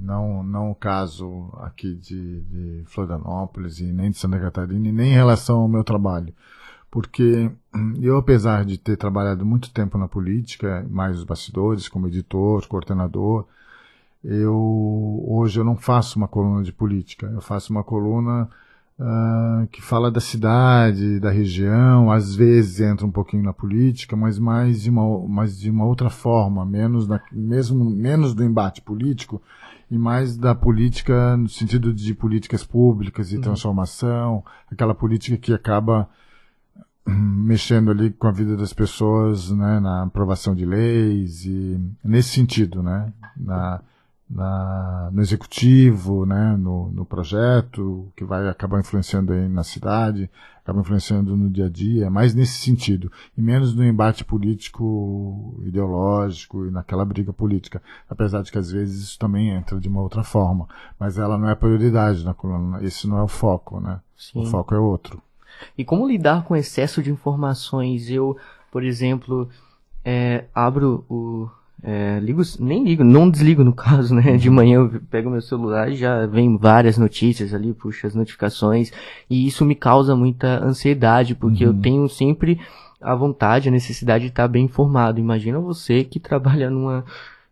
não, 0.00 0.42
não 0.42 0.70
o 0.70 0.74
caso 0.74 1.50
aqui 1.60 1.94
de, 1.94 2.40
de 2.42 2.82
Florianópolis 2.86 3.80
e 3.80 3.92
nem 3.92 4.10
de 4.10 4.18
Santa 4.18 4.38
Catarina, 4.38 4.88
e 4.88 4.92
nem 4.92 5.10
em 5.10 5.14
relação 5.14 5.60
ao 5.60 5.68
meu 5.68 5.84
trabalho. 5.84 6.32
Porque 6.90 7.50
eu, 8.00 8.16
apesar 8.16 8.64
de 8.64 8.78
ter 8.78 8.96
trabalhado 8.96 9.44
muito 9.44 9.70
tempo 9.70 9.98
na 9.98 10.08
política, 10.08 10.86
mais 10.88 11.18
os 11.18 11.24
bastidores, 11.24 11.88
como 11.88 12.06
editor, 12.08 12.66
coordenador, 12.66 13.46
eu 14.24 15.24
hoje 15.26 15.60
eu 15.60 15.64
não 15.64 15.76
faço 15.76 16.18
uma 16.18 16.26
coluna 16.26 16.62
de 16.62 16.72
política, 16.72 17.26
eu 17.26 17.40
faço 17.40 17.72
uma 17.72 17.84
coluna 17.84 18.48
uh, 18.98 19.66
que 19.68 19.80
fala 19.80 20.10
da 20.10 20.20
cidade, 20.20 21.20
da 21.20 21.30
região, 21.30 22.10
às 22.10 22.34
vezes 22.34 22.80
entra 22.80 23.06
um 23.06 23.10
pouquinho 23.10 23.42
na 23.42 23.52
política, 23.52 24.16
mas 24.16 24.38
mais 24.38 24.82
de 24.82 24.90
uma, 24.90 25.28
mais 25.28 25.58
de 25.58 25.70
uma 25.70 25.84
outra 25.84 26.10
forma, 26.10 26.64
menos, 26.64 27.06
na, 27.06 27.20
mesmo, 27.30 27.84
menos 27.84 28.34
do 28.34 28.44
embate 28.44 28.80
político 28.82 29.40
e 29.90 29.96
mais 29.96 30.36
da 30.36 30.54
política 30.54 31.36
no 31.36 31.48
sentido 31.48 31.92
de 31.92 32.14
políticas 32.14 32.64
públicas 32.64 33.32
e 33.32 33.36
uhum. 33.36 33.42
transformação, 33.42 34.44
aquela 34.70 34.94
política 34.94 35.36
que 35.36 35.52
acaba 35.52 36.08
hum, 37.06 37.12
mexendo 37.14 37.90
ali 37.90 38.10
com 38.10 38.26
a 38.26 38.32
vida 38.32 38.56
das 38.56 38.72
pessoas, 38.72 39.50
né, 39.50 39.80
na 39.80 40.02
aprovação 40.02 40.54
de 40.54 40.66
leis 40.66 41.44
e 41.44 41.80
nesse 42.04 42.30
sentido, 42.30 42.82
né, 42.82 43.12
na, 43.36 43.80
na, 44.30 45.10
no 45.12 45.22
executivo, 45.22 46.26
né, 46.26 46.56
no, 46.58 46.90
no 46.90 47.04
projeto, 47.04 48.12
que 48.14 48.24
vai 48.24 48.48
acabar 48.48 48.80
influenciando 48.80 49.32
aí 49.32 49.48
na 49.48 49.64
cidade, 49.64 50.30
acaba 50.62 50.80
influenciando 50.80 51.34
no 51.34 51.48
dia 51.48 51.66
a 51.66 51.68
dia, 51.68 52.10
mais 52.10 52.34
nesse 52.34 52.58
sentido, 52.58 53.10
e 53.36 53.40
menos 53.40 53.74
no 53.74 53.84
embate 53.84 54.24
político, 54.24 55.62
ideológico 55.64 56.66
e 56.66 56.70
naquela 56.70 57.04
briga 57.04 57.32
política, 57.32 57.82
apesar 58.08 58.42
de 58.42 58.52
que 58.52 58.58
às 58.58 58.70
vezes 58.70 59.02
isso 59.02 59.18
também 59.18 59.48
entra 59.48 59.80
de 59.80 59.88
uma 59.88 60.02
outra 60.02 60.22
forma, 60.22 60.68
mas 61.00 61.16
ela 61.16 61.38
não 61.38 61.48
é 61.48 61.54
não 61.54 62.22
na 62.22 62.34
coluna, 62.34 62.84
esse 62.84 63.08
não 63.08 63.18
é 63.18 63.22
o 63.22 63.28
foco, 63.28 63.80
né, 63.80 63.98
Sim. 64.16 64.42
o 64.42 64.46
foco 64.46 64.74
é 64.74 64.78
outro. 64.78 65.22
E 65.76 65.84
como 65.84 66.06
lidar 66.06 66.44
com 66.44 66.54
excesso 66.54 67.02
de 67.02 67.10
informações? 67.10 68.10
Eu, 68.10 68.36
por 68.70 68.84
exemplo, 68.84 69.48
é, 70.04 70.44
abro 70.54 71.04
o 71.08 71.48
é, 71.82 72.18
ligo, 72.20 72.42
nem 72.58 72.82
ligo, 72.84 73.04
não 73.04 73.30
desligo 73.30 73.62
no 73.62 73.72
caso, 73.74 74.14
né? 74.14 74.36
De 74.36 74.50
manhã 74.50 74.76
eu 74.76 75.00
pego 75.10 75.30
meu 75.30 75.40
celular 75.40 75.90
e 75.90 75.96
já 75.96 76.26
vem 76.26 76.56
várias 76.56 76.98
notícias 76.98 77.54
ali, 77.54 77.72
puxa 77.72 78.06
as 78.06 78.14
notificações, 78.14 78.92
e 79.30 79.46
isso 79.46 79.64
me 79.64 79.74
causa 79.74 80.16
muita 80.16 80.64
ansiedade, 80.64 81.34
porque 81.34 81.64
uhum. 81.64 81.72
eu 81.72 81.80
tenho 81.80 82.08
sempre 82.08 82.60
a 83.00 83.14
vontade, 83.14 83.68
a 83.68 83.72
necessidade 83.72 84.24
de 84.24 84.30
estar 84.30 84.48
bem 84.48 84.64
informado. 84.64 85.20
Imagina 85.20 85.60
você 85.60 86.02
que 86.02 86.18
trabalha 86.20 86.68
numa 86.68 87.04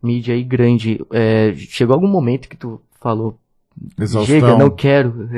mídia 0.03 0.35
aí 0.35 0.43
grande. 0.43 1.01
É, 1.13 1.55
chegou 1.57 1.95
algum 1.95 2.09
momento 2.09 2.49
que 2.49 2.57
tu 2.57 2.81
falou, 3.01 3.39
Exaustão. 3.99 4.25
chega, 4.25 4.59
não 4.59 4.71
quero. 4.71 5.29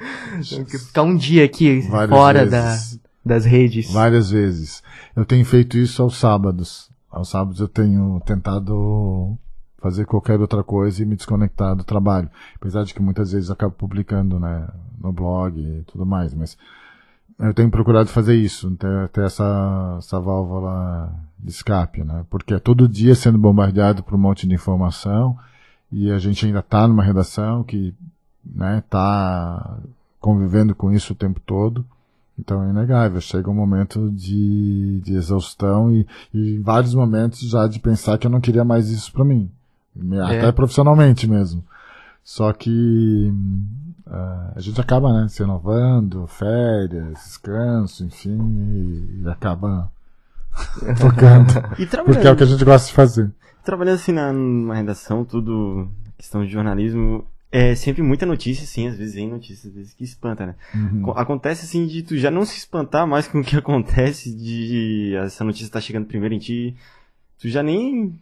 ficar 0.66 1.02
um 1.02 1.14
dia 1.14 1.44
aqui 1.44 1.80
Várias 1.80 2.10
fora 2.10 2.46
da, 2.46 2.78
das 3.22 3.44
redes. 3.44 3.92
Várias 3.92 4.30
vezes. 4.30 4.82
Eu 5.14 5.26
tenho 5.26 5.44
feito 5.44 5.76
isso 5.76 6.02
aos 6.02 6.16
sábados 6.16 6.90
aos 7.10 7.28
sábados 7.28 7.60
eu 7.60 7.68
tenho 7.68 8.20
tentado 8.24 9.36
fazer 9.78 10.04
qualquer 10.04 10.38
outra 10.40 10.62
coisa 10.62 11.02
e 11.02 11.06
me 11.06 11.16
desconectar 11.16 11.74
do 11.74 11.82
trabalho. 11.82 12.30
Apesar 12.56 12.84
de 12.84 12.94
que 12.94 13.02
muitas 13.02 13.32
vezes 13.32 13.48
eu 13.48 13.54
acabo 13.54 13.74
publicando, 13.74 14.38
né, 14.38 14.68
no 15.00 15.12
blog 15.12 15.58
e 15.58 15.82
tudo 15.84 16.04
mais, 16.04 16.34
mas 16.34 16.56
eu 17.38 17.54
tenho 17.54 17.70
procurado 17.70 18.10
fazer 18.10 18.34
isso, 18.34 18.70
ter, 18.76 19.08
ter 19.08 19.24
essa, 19.24 19.96
essa 19.98 20.20
válvula 20.20 21.12
de 21.38 21.50
escape, 21.50 22.04
né, 22.04 22.24
porque 22.28 22.54
é 22.54 22.58
todo 22.58 22.86
dia 22.86 23.14
sendo 23.14 23.38
bombardeado 23.38 24.02
por 24.02 24.14
um 24.14 24.18
monte 24.18 24.46
de 24.46 24.54
informação 24.54 25.36
e 25.90 26.10
a 26.10 26.18
gente 26.18 26.44
ainda 26.44 26.60
está 26.60 26.86
numa 26.86 27.02
redação 27.02 27.64
que, 27.64 27.94
né, 28.44 28.84
tá 28.90 29.78
convivendo 30.20 30.74
com 30.74 30.92
isso 30.92 31.14
o 31.14 31.16
tempo 31.16 31.40
todo 31.40 31.84
Então 32.40 32.64
é 32.64 32.70
inegável, 32.70 33.20
chega 33.20 33.50
um 33.50 33.54
momento 33.54 34.10
de, 34.10 35.00
de 35.04 35.14
exaustão 35.14 35.92
e, 35.92 36.06
e 36.32 36.58
vários 36.58 36.94
momentos 36.94 37.40
já 37.40 37.66
de 37.66 37.78
pensar 37.78 38.16
que 38.16 38.26
eu 38.26 38.30
não 38.30 38.40
queria 38.40 38.64
mais 38.64 38.88
isso 38.88 39.12
para 39.12 39.24
mim. 39.24 39.50
Até 40.24 40.48
é. 40.48 40.52
profissionalmente 40.52 41.28
mesmo. 41.28 41.62
Só 42.24 42.52
que 42.52 43.32
uh, 44.06 44.52
a 44.56 44.60
gente 44.60 44.80
acaba, 44.80 45.12
né, 45.12 45.28
se 45.28 45.42
renovando, 45.42 46.26
férias, 46.26 47.12
descanso, 47.12 48.04
enfim, 48.04 48.38
e, 48.38 49.22
e 49.22 49.28
acaba 49.28 49.90
tocando. 50.98 51.52
porque 52.04 52.26
é 52.26 52.30
o 52.30 52.36
que 52.36 52.44
a 52.44 52.46
gente 52.46 52.64
gosta 52.64 52.88
de 52.88 52.94
fazer. 52.94 53.30
Trabalhando 53.64 53.96
assim 53.96 54.12
na, 54.12 54.32
na 54.32 54.74
redação, 54.74 55.24
tudo, 55.24 55.88
questão 56.16 56.44
de 56.44 56.50
jornalismo, 56.50 57.24
é 57.52 57.74
sempre 57.74 58.02
muita 58.02 58.24
notícia, 58.24 58.64
sim, 58.64 58.86
às 58.86 58.96
vezes 58.96 59.14
vem 59.14 59.28
notícias, 59.28 59.66
às 59.66 59.74
vezes 59.74 59.94
que 59.94 60.04
espanta, 60.04 60.46
né? 60.46 60.54
Uhum. 60.74 61.10
Acontece 61.12 61.64
assim 61.64 61.86
de 61.86 62.02
tu 62.02 62.16
já 62.16 62.30
não 62.30 62.44
se 62.44 62.56
espantar 62.56 63.06
mais 63.06 63.26
com 63.28 63.40
o 63.40 63.44
que 63.44 63.56
acontece, 63.56 64.34
de 64.34 65.14
essa 65.16 65.42
notícia 65.42 65.70
tá 65.70 65.80
chegando 65.80 66.06
primeiro 66.06 66.34
em 66.34 66.38
ti, 66.38 66.76
tu 67.38 67.48
já 67.48 67.62
nem 67.62 68.18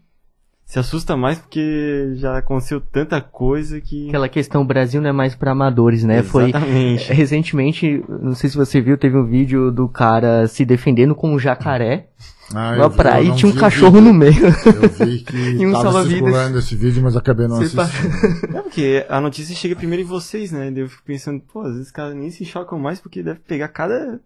se 0.68 0.78
assusta 0.78 1.16
mais 1.16 1.38
porque 1.38 2.12
já 2.16 2.36
aconteceu 2.36 2.78
tanta 2.78 3.22
coisa 3.22 3.80
que. 3.80 4.08
Aquela 4.08 4.28
questão, 4.28 4.60
o 4.60 4.66
Brasil 4.66 5.00
não 5.00 5.08
é 5.08 5.12
mais 5.12 5.34
para 5.34 5.52
amadores, 5.52 6.04
né? 6.04 6.18
Exatamente. 6.18 7.06
Foi 7.06 7.16
recentemente, 7.16 8.04
não 8.06 8.34
sei 8.34 8.50
se 8.50 8.56
você 8.56 8.78
viu, 8.78 8.98
teve 8.98 9.16
um 9.16 9.24
vídeo 9.24 9.72
do 9.72 9.88
cara 9.88 10.46
se 10.46 10.66
defendendo 10.66 11.14
com 11.14 11.32
um 11.32 11.38
jacaré. 11.38 12.08
Ah, 12.54 12.76
na 12.76 12.88
praia 12.88 13.24
e 13.24 13.34
tinha 13.34 13.50
um 13.50 13.54
cachorro 13.54 14.00
no 14.00 14.12
meio. 14.12 14.46
Eu 14.46 15.06
vi 15.06 15.18
que 15.20 15.36
e 15.60 15.66
um 15.66 15.72
tava 15.72 16.06
circulando 16.06 16.58
esse 16.58 16.74
vídeo, 16.76 17.02
mas 17.02 17.14
acabei 17.14 17.46
não 17.46 17.56
Você 17.56 17.78
assistindo. 17.78 18.56
É 18.56 18.62
porque 18.62 19.06
a 19.08 19.20
notícia 19.20 19.54
chega 19.54 19.76
primeiro 19.76 20.02
em 20.02 20.06
vocês, 20.06 20.50
né? 20.50 20.72
Eu 20.74 20.88
fico 20.88 21.02
pensando, 21.04 21.40
pô, 21.40 21.60
às 21.60 21.72
vezes 21.72 21.86
os 21.86 21.92
caras 21.92 22.14
nem 22.14 22.30
se 22.30 22.46
chocam 22.46 22.78
mais 22.78 23.00
porque 23.00 23.22
deve 23.22 23.40
pegar 23.40 23.68
cada 23.68 24.18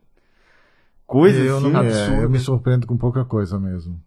coisa 1.05 1.39
eu 1.39 1.59
assim, 1.59 1.71
não, 1.71 1.83
é, 1.83 2.25
eu 2.25 2.31
me 2.31 2.39
surpreendo 2.39 2.87
com 2.87 2.97
pouca 2.97 3.25
coisa 3.25 3.59
mesmo 3.59 4.01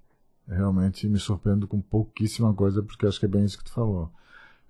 realmente 0.47 1.07
me 1.07 1.19
surpreendo 1.19 1.67
com 1.67 1.81
pouquíssima 1.81 2.53
coisa, 2.53 2.83
porque 2.83 3.05
acho 3.05 3.19
que 3.19 3.25
é 3.25 3.29
bem 3.29 3.45
isso 3.45 3.57
que 3.57 3.63
tu 3.63 3.71
falou. 3.71 4.09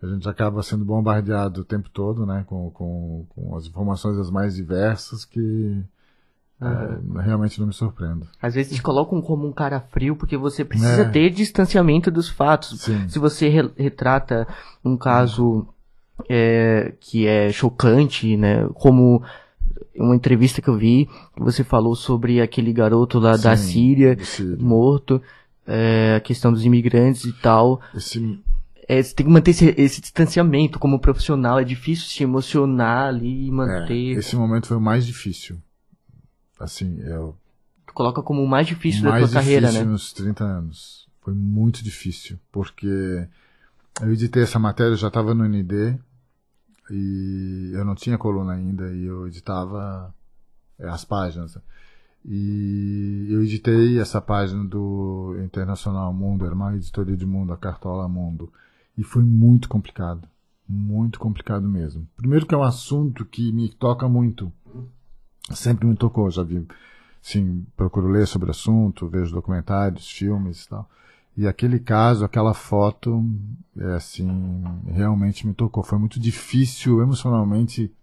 A 0.01 0.07
gente 0.07 0.27
acaba 0.27 0.61
sendo 0.61 0.85
bombardeado 0.85 1.61
o 1.61 1.65
tempo 1.65 1.89
todo, 1.89 2.25
né, 2.25 2.43
com, 2.47 2.69
com, 2.71 3.25
com 3.29 3.55
as 3.55 3.65
informações 3.65 4.17
as 4.17 4.29
mais 4.29 4.55
diversas 4.55 5.25
que 5.25 5.83
é, 6.61 7.21
realmente 7.21 7.59
não 7.59 7.67
me 7.67 7.73
surpreendo. 7.73 8.27
Às 8.41 8.55
vezes 8.55 8.75
te 8.75 8.81
colocam 8.81 9.21
como 9.21 9.47
um 9.47 9.51
cara 9.51 9.79
frio 9.79 10.15
porque 10.15 10.37
você 10.37 10.63
precisa 10.63 11.01
é. 11.01 11.09
ter 11.09 11.29
distanciamento 11.29 12.11
dos 12.11 12.29
fatos. 12.29 12.81
Sim. 12.81 13.07
Se 13.09 13.19
você 13.19 13.49
re 13.49 13.69
retrata 13.77 14.47
um 14.83 14.95
caso 14.95 15.67
é, 16.29 16.93
que 16.99 17.25
é 17.25 17.51
chocante, 17.51 18.37
né, 18.37 18.67
como 18.75 19.23
uma 19.95 20.15
entrevista 20.15 20.61
que 20.61 20.69
eu 20.69 20.77
vi, 20.77 21.09
você 21.37 21.63
falou 21.63 21.95
sobre 21.95 22.41
aquele 22.41 22.71
garoto 22.71 23.17
lá 23.17 23.37
Sim, 23.37 23.43
da 23.43 23.57
Síria, 23.57 24.17
morto 24.59 25.21
é, 25.67 26.15
a 26.15 26.19
questão 26.19 26.51
dos 26.51 26.65
imigrantes 26.65 27.25
e 27.25 27.33
tal. 27.33 27.81
Esse... 27.93 28.39
É, 28.87 29.01
você 29.01 29.15
tem 29.15 29.25
que 29.25 29.31
manter 29.31 29.51
esse, 29.51 29.73
esse, 29.77 30.01
distanciamento 30.01 30.77
como 30.77 30.99
profissional. 30.99 31.59
É 31.59 31.63
difícil 31.63 32.05
se 32.05 32.23
emocionar 32.23 33.07
ali 33.07 33.47
e 33.47 33.51
manter. 33.51 34.15
É, 34.15 34.19
esse 34.19 34.35
momento 34.35 34.67
foi 34.67 34.77
o 34.77 34.81
mais 34.81 35.05
difícil. 35.05 35.57
Assim, 36.59 36.99
eu. 37.01 37.35
Tu 37.87 37.93
coloca 37.93 38.21
como 38.21 38.43
o 38.43 38.47
mais 38.47 38.67
difícil 38.67 39.01
o 39.01 39.11
da 39.11 39.19
tua 39.19 39.29
carreira, 39.29 39.71
né? 39.71 39.83
nos 39.83 40.13
30 40.13 40.43
anos. 40.43 41.07
Foi 41.21 41.33
muito 41.33 41.83
difícil, 41.83 42.39
porque 42.51 43.27
eu 44.01 44.13
editei 44.13 44.43
essa 44.43 44.59
matéria, 44.59 44.91
eu 44.91 44.97
já 44.97 45.07
estava 45.07 45.33
no 45.33 45.43
ND 45.47 45.97
e 46.91 47.71
eu 47.73 47.83
não 47.83 47.95
tinha 47.95 48.17
coluna 48.17 48.53
ainda 48.53 48.93
e 48.93 49.05
eu 49.05 49.27
editava 49.27 50.13
é, 50.77 50.87
as 50.87 51.03
páginas. 51.03 51.57
E 52.27 53.27
eu 53.29 53.43
editei 53.43 53.99
essa 53.99 54.19
página 54.19 54.63
do 54.63 55.35
Internacional 55.43 56.11
Mundo, 56.11 56.43
era 56.43 56.55
uma 56.55 56.75
editoria 56.75 57.15
de 57.15 57.25
mundo, 57.25 57.53
a 57.53 57.57
Cartola 57.57 58.07
Mundo. 58.07 58.51
E 58.97 59.03
foi 59.03 59.21
muito 59.21 59.69
complicado. 59.69 60.27
Muito 60.67 61.19
complicado 61.19 61.67
mesmo. 61.67 62.07
Primeiro 62.17 62.47
que 62.47 62.55
é 62.55 62.57
um 62.57 62.63
assunto 62.63 63.23
que 63.25 63.51
me 63.51 63.69
toca 63.69 64.09
muito. 64.09 64.51
Sempre 65.51 65.85
me 65.85 65.95
tocou, 65.95 66.31
já 66.31 66.41
vi. 66.41 66.65
Sim, 67.21 67.63
procuro 67.77 68.07
ler 68.07 68.25
sobre 68.25 68.47
o 68.47 68.51
assunto, 68.51 69.07
vejo 69.07 69.31
documentários, 69.31 70.09
filmes 70.09 70.63
e 70.63 70.69
tal. 70.69 70.89
E 71.37 71.47
aquele 71.47 71.77
caso, 71.77 72.25
aquela 72.25 72.55
foto, 72.55 73.23
é 73.77 73.93
assim, 73.93 74.27
realmente 74.87 75.45
me 75.45 75.53
tocou. 75.53 75.83
Foi 75.83 75.99
muito 75.99 76.19
difícil 76.19 77.01
emocionalmente 77.01 77.93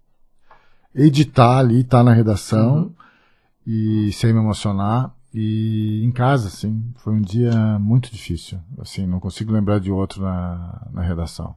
editar 0.95 1.57
ali, 1.57 1.81
estar 1.81 1.97
tá 1.97 2.03
na 2.05 2.13
redação. 2.13 2.83
Uhum 2.83 3.02
e 3.65 4.11
sem 4.13 4.33
me 4.33 4.39
emocionar. 4.39 5.13
E 5.33 6.03
em 6.03 6.11
casa, 6.11 6.47
assim, 6.47 6.83
foi 6.97 7.13
um 7.13 7.21
dia 7.21 7.51
muito 7.79 8.11
difícil. 8.11 8.59
Assim, 8.77 9.07
não 9.07 9.19
consigo 9.19 9.51
lembrar 9.51 9.79
de 9.79 9.91
outro 9.91 10.21
na, 10.21 10.87
na 10.93 11.01
redação. 11.01 11.55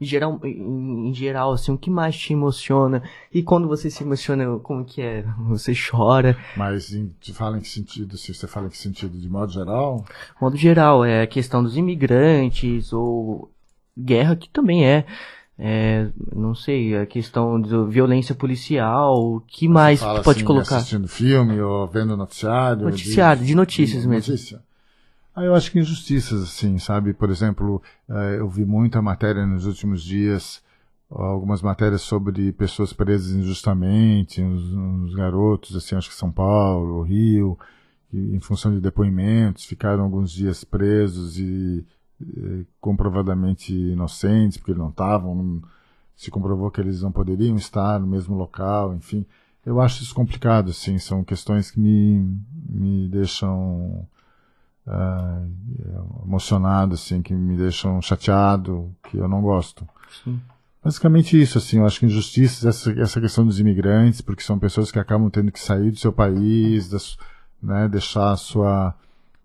Em 0.00 0.06
geral, 0.06 0.40
em, 0.42 1.08
em, 1.08 1.14
geral, 1.14 1.52
assim, 1.52 1.72
o 1.72 1.76
que 1.76 1.90
mais 1.90 2.16
te 2.16 2.32
emociona? 2.32 3.02
E 3.32 3.42
quando 3.42 3.68
você 3.68 3.90
se 3.90 4.02
emociona, 4.02 4.58
como 4.60 4.84
que 4.84 5.02
é? 5.02 5.22
Você 5.48 5.74
chora? 5.74 6.36
Mas 6.56 6.94
em, 6.94 7.14
fala 7.34 7.58
em 7.58 7.60
que 7.60 7.68
sentido? 7.68 8.16
Se 8.16 8.32
você 8.32 8.46
fala 8.46 8.66
em 8.66 8.70
que 8.70 8.78
sentido? 8.78 9.18
De 9.18 9.28
modo 9.28 9.52
geral? 9.52 10.04
Modo 10.40 10.56
geral, 10.56 11.04
é 11.04 11.22
a 11.22 11.26
questão 11.26 11.62
dos 11.62 11.76
imigrantes 11.76 12.92
ou 12.94 13.50
guerra 13.98 14.36
que 14.36 14.48
também 14.48 14.86
é. 14.86 15.04
É, 15.62 16.08
não 16.34 16.54
sei, 16.54 16.96
a 16.96 17.04
questão 17.04 17.60
de 17.60 17.84
violência 17.90 18.34
policial, 18.34 19.14
o 19.14 19.40
que 19.40 19.66
Você 19.66 19.72
mais 19.72 20.00
pode 20.00 20.30
assim, 20.30 20.44
colocar? 20.44 20.76
Assistindo 20.76 21.06
filme 21.06 21.60
ou 21.60 21.86
vendo 21.86 22.16
noticiário? 22.16 22.84
Noticiário, 22.84 23.42
de, 23.42 23.48
de 23.48 23.54
notícias 23.54 24.02
de, 24.02 24.08
mesmo. 24.08 24.32
Notícia. 24.32 24.62
Ah, 25.36 25.44
eu 25.44 25.54
acho 25.54 25.70
que 25.70 25.78
injustiças, 25.78 26.42
assim, 26.42 26.78
sabe? 26.78 27.12
Por 27.12 27.28
exemplo, 27.28 27.82
eh, 28.08 28.36
eu 28.38 28.48
vi 28.48 28.64
muita 28.64 29.02
matéria 29.02 29.46
nos 29.46 29.66
últimos 29.66 30.02
dias, 30.02 30.62
algumas 31.10 31.60
matérias 31.60 32.00
sobre 32.00 32.52
pessoas 32.52 32.94
presas 32.94 33.32
injustamente, 33.32 34.42
uns, 34.42 34.72
uns 34.72 35.14
garotos, 35.14 35.76
assim, 35.76 35.94
acho 35.94 36.08
que 36.08 36.14
São 36.14 36.32
Paulo, 36.32 37.02
Rio, 37.02 37.58
que, 38.10 38.16
em 38.16 38.40
função 38.40 38.72
de 38.72 38.80
depoimentos, 38.80 39.66
ficaram 39.66 40.04
alguns 40.04 40.32
dias 40.32 40.64
presos 40.64 41.38
e 41.38 41.84
comprovadamente 42.80 43.74
inocentes, 43.74 44.58
porque 44.58 44.74
não 44.74 44.90
estavam, 44.90 45.62
se 46.16 46.30
comprovou 46.30 46.70
que 46.70 46.80
eles 46.80 47.02
não 47.02 47.12
poderiam 47.12 47.56
estar 47.56 47.98
no 47.98 48.06
mesmo 48.06 48.36
local, 48.36 48.94
enfim. 48.94 49.24
Eu 49.64 49.80
acho 49.80 50.02
isso 50.02 50.14
complicado, 50.14 50.70
assim, 50.70 50.98
são 50.98 51.22
questões 51.22 51.70
que 51.70 51.78
me, 51.78 52.38
me 52.68 53.08
deixam 53.08 54.06
uh, 54.86 56.24
emocionado, 56.24 56.94
assim, 56.94 57.20
que 57.22 57.34
me 57.34 57.56
deixam 57.56 58.00
chateado, 58.00 58.94
que 59.04 59.16
eu 59.16 59.28
não 59.28 59.42
gosto. 59.42 59.86
Sim. 60.24 60.40
Basicamente 60.82 61.40
isso, 61.40 61.58
assim, 61.58 61.78
eu 61.78 61.86
acho 61.86 62.00
que 62.00 62.06
injustiças, 62.06 62.64
essa, 62.64 62.92
essa 62.98 63.20
questão 63.20 63.44
dos 63.44 63.60
imigrantes, 63.60 64.22
porque 64.22 64.42
são 64.42 64.58
pessoas 64.58 64.90
que 64.90 64.98
acabam 64.98 65.28
tendo 65.28 65.52
que 65.52 65.60
sair 65.60 65.90
do 65.90 65.98
seu 65.98 66.12
país, 66.12 66.88
das, 66.88 67.18
né, 67.62 67.86
deixar 67.86 68.32
a 68.32 68.36
sua 68.36 68.94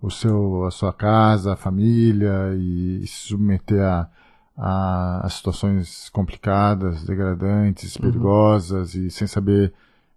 o 0.06 0.12
seu, 0.12 0.66
a 0.66 0.72
sua 0.72 0.94
casa, 0.94 1.54
a 1.54 1.58
família 1.58 2.54
e, 2.56 3.02
e 3.04 3.08
se 3.08 3.28
submeter 3.28 3.82
a, 3.82 4.08
a, 4.56 5.26
a, 5.26 5.30
situações 5.30 6.10
complicadas, 6.10 7.04
degradantes, 7.04 7.96
uhum. 7.96 8.04
perigosas 8.04 8.94
e 8.94 9.10
sem 9.10 9.28
saber 9.28 9.74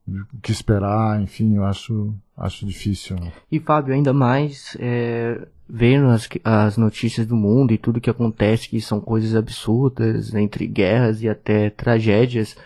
o 0.06 0.40
que 0.42 0.52
esperar, 0.52 1.20
enfim, 1.20 1.56
eu 1.56 1.64
acho, 1.64 2.14
acho 2.36 2.66
difícil. 2.66 3.16
E 3.50 3.58
Fábio, 3.58 3.94
ainda 3.94 4.12
mais 4.12 4.76
é, 4.78 5.46
vendo 5.68 6.08
as, 6.08 6.28
as 6.44 6.76
notícias 6.76 7.26
do 7.26 7.36
mundo 7.36 7.72
e 7.72 7.78
tudo 7.78 8.00
que 8.00 8.10
acontece, 8.10 8.68
que 8.68 8.80
são 8.80 9.00
coisas 9.00 9.34
absurdas, 9.34 10.34
entre 10.34 10.66
guerras 10.66 11.22
e 11.22 11.28
até 11.28 11.70
tragédias 11.70 12.56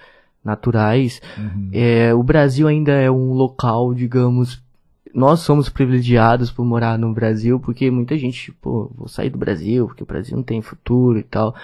naturais, 0.44 1.20
uhum. 1.38 1.70
é, 1.72 2.12
o 2.12 2.22
Brasil 2.22 2.66
ainda 2.66 2.92
é 2.92 3.10
um 3.10 3.32
local, 3.32 3.94
digamos, 3.94 4.60
nós 5.14 5.40
somos 5.40 5.68
privilegiados 5.68 6.50
por 6.50 6.64
morar 6.64 6.98
no 6.98 7.12
Brasil, 7.12 7.60
porque 7.60 7.90
muita 7.90 8.16
gente, 8.16 8.52
pô, 8.52 8.90
vou 8.94 9.08
sair 9.08 9.30
do 9.30 9.38
Brasil, 9.38 9.86
porque 9.86 10.02
o 10.02 10.06
Brasil 10.06 10.36
não 10.36 10.42
tem 10.42 10.62
futuro 10.62 11.18
e 11.18 11.22
tal, 11.22 11.54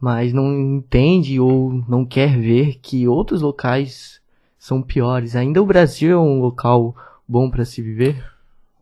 mas 0.00 0.32
não 0.32 0.52
entende 0.58 1.40
ou 1.40 1.84
não 1.88 2.04
quer 2.04 2.38
ver 2.38 2.78
que 2.80 3.08
outros 3.08 3.42
locais 3.42 4.20
são 4.58 4.82
piores. 4.82 5.34
Ainda 5.34 5.62
o 5.62 5.66
Brasil 5.66 6.12
é 6.12 6.16
um 6.16 6.40
local 6.40 6.94
bom 7.26 7.50
para 7.50 7.64
se 7.64 7.80
viver? 7.80 8.24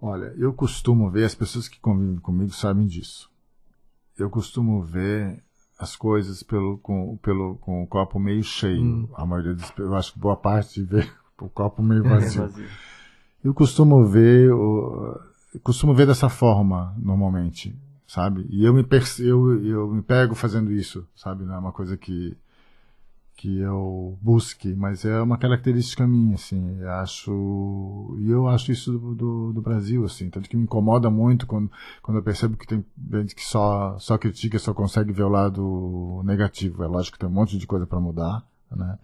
Olha, 0.00 0.32
eu 0.36 0.52
costumo 0.52 1.10
ver, 1.10 1.24
as 1.24 1.34
pessoas 1.34 1.68
que 1.68 1.80
convivem 1.80 2.16
comigo 2.16 2.52
sabem 2.52 2.86
disso. 2.86 3.30
Eu 4.16 4.30
costumo 4.30 4.82
ver 4.82 5.42
as 5.78 5.94
coisas 5.94 6.42
pelo, 6.42 6.78
com, 6.78 7.16
pelo, 7.18 7.56
com 7.56 7.82
o 7.82 7.86
copo 7.86 8.18
meio 8.18 8.42
cheio. 8.42 8.82
Hum. 8.82 9.08
A 9.14 9.24
maioria 9.24 9.54
das 9.54 9.72
eu 9.78 9.94
acho 9.94 10.12
que 10.12 10.18
boa 10.18 10.36
parte 10.36 10.82
vê 10.82 11.08
o 11.40 11.48
copo 11.48 11.82
meio 11.82 12.02
vazio. 12.02 12.42
vazio. 12.42 12.68
Eu 13.42 13.54
costumo 13.54 14.04
ver, 14.04 14.48
eu 14.48 15.20
costumo 15.62 15.94
ver 15.94 16.06
dessa 16.06 16.28
forma 16.28 16.94
normalmente, 16.98 17.74
sabe? 18.06 18.46
E 18.50 18.64
eu 18.64 18.74
me 18.74 18.84
eu, 19.20 19.64
eu 19.64 19.88
me 19.88 20.02
pego 20.02 20.34
fazendo 20.34 20.72
isso, 20.72 21.06
sabe? 21.14 21.44
Não 21.44 21.54
é 21.54 21.58
uma 21.58 21.72
coisa 21.72 21.96
que 21.96 22.36
que 23.38 23.60
eu 23.60 24.18
busque, 24.20 24.74
mas 24.74 25.04
é 25.04 25.22
uma 25.22 25.38
característica 25.38 26.04
minha, 26.04 26.34
assim, 26.34 26.80
eu 26.80 26.90
acho, 26.90 28.16
e 28.18 28.28
eu 28.28 28.48
acho 28.48 28.72
isso 28.72 28.98
do, 28.98 29.14
do, 29.14 29.52
do, 29.52 29.62
Brasil, 29.62 30.04
assim, 30.04 30.28
tanto 30.28 30.50
que 30.50 30.56
me 30.56 30.64
incomoda 30.64 31.08
muito 31.08 31.46
quando, 31.46 31.70
quando 32.02 32.16
eu 32.16 32.22
percebo 32.22 32.56
que 32.56 32.66
tem 32.66 32.84
gente 33.12 33.36
que 33.36 33.44
só, 33.44 33.96
só 34.00 34.18
critica, 34.18 34.58
só 34.58 34.74
consegue 34.74 35.12
ver 35.12 35.22
o 35.22 35.28
lado 35.28 36.20
negativo, 36.24 36.82
é 36.82 36.88
lógico 36.88 37.16
que 37.16 37.20
tem 37.20 37.28
um 37.28 37.32
monte 37.32 37.56
de 37.56 37.64
coisa 37.64 37.86
para 37.86 38.00
mudar, 38.00 38.44
né, 38.72 38.98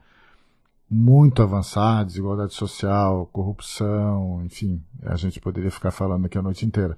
muito 0.94 1.42
avançar, 1.42 2.04
desigualdade 2.04 2.54
social, 2.54 3.28
corrupção, 3.32 4.42
enfim, 4.44 4.82
a 5.02 5.16
gente 5.16 5.40
poderia 5.40 5.70
ficar 5.70 5.90
falando 5.90 6.26
aqui 6.26 6.38
a 6.38 6.42
noite 6.42 6.64
inteira, 6.64 6.96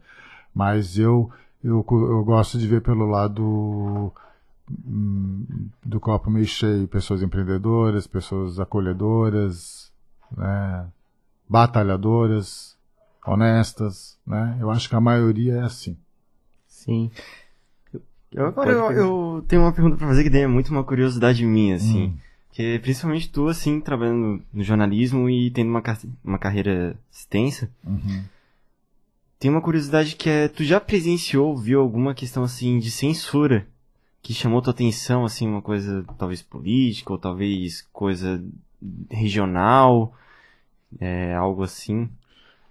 mas 0.54 0.98
eu, 0.98 1.30
eu, 1.62 1.84
eu 1.90 2.24
gosto 2.24 2.58
de 2.58 2.66
ver 2.66 2.82
pelo 2.82 3.06
lado 3.06 4.12
Hum, 4.68 5.68
do 5.84 6.00
copo 6.00 6.28
meio 6.28 6.46
cheio, 6.46 6.88
pessoas 6.88 7.22
empreendedoras, 7.22 8.06
pessoas 8.06 8.58
acolhedoras, 8.58 9.92
né, 10.36 10.86
batalhadoras, 11.48 12.76
honestas, 13.24 14.18
né? 14.26 14.58
Eu 14.60 14.70
acho 14.70 14.88
que 14.88 14.96
a 14.96 15.00
maioria 15.00 15.54
é 15.54 15.62
assim. 15.62 15.96
Sim. 16.66 17.10
Eu, 18.32 18.46
agora 18.46 18.72
eu, 18.72 18.90
eu, 18.90 19.44
tenho 19.46 19.62
uma 19.62 19.72
pergunta 19.72 19.96
para 19.96 20.08
fazer 20.08 20.28
que 20.28 20.36
é 20.36 20.48
muito 20.48 20.70
uma 20.70 20.82
curiosidade 20.82 21.46
minha, 21.46 21.76
assim. 21.76 22.06
Hum. 22.06 22.18
Que 22.56 22.78
principalmente 22.78 23.28
tu, 23.28 23.48
assim, 23.48 23.82
trabalhando 23.82 24.42
no 24.50 24.62
jornalismo 24.64 25.28
e 25.28 25.50
tendo 25.50 25.68
uma, 25.68 25.82
uma 26.24 26.38
carreira 26.38 26.98
extensa, 27.12 27.70
uhum. 27.84 28.24
tem 29.38 29.50
uma 29.50 29.60
curiosidade 29.60 30.16
que 30.16 30.30
é, 30.30 30.48
tu 30.48 30.64
já 30.64 30.80
presenciou, 30.80 31.54
viu 31.54 31.78
alguma 31.78 32.14
questão, 32.14 32.42
assim, 32.42 32.78
de 32.78 32.90
censura 32.90 33.66
que 34.22 34.32
chamou 34.32 34.62
tua 34.62 34.70
atenção, 34.70 35.26
assim, 35.26 35.46
uma 35.46 35.60
coisa 35.60 36.02
talvez 36.16 36.40
política 36.40 37.12
ou 37.12 37.18
talvez 37.18 37.82
coisa 37.92 38.42
regional, 39.10 40.14
é, 40.98 41.34
algo 41.34 41.62
assim? 41.62 42.08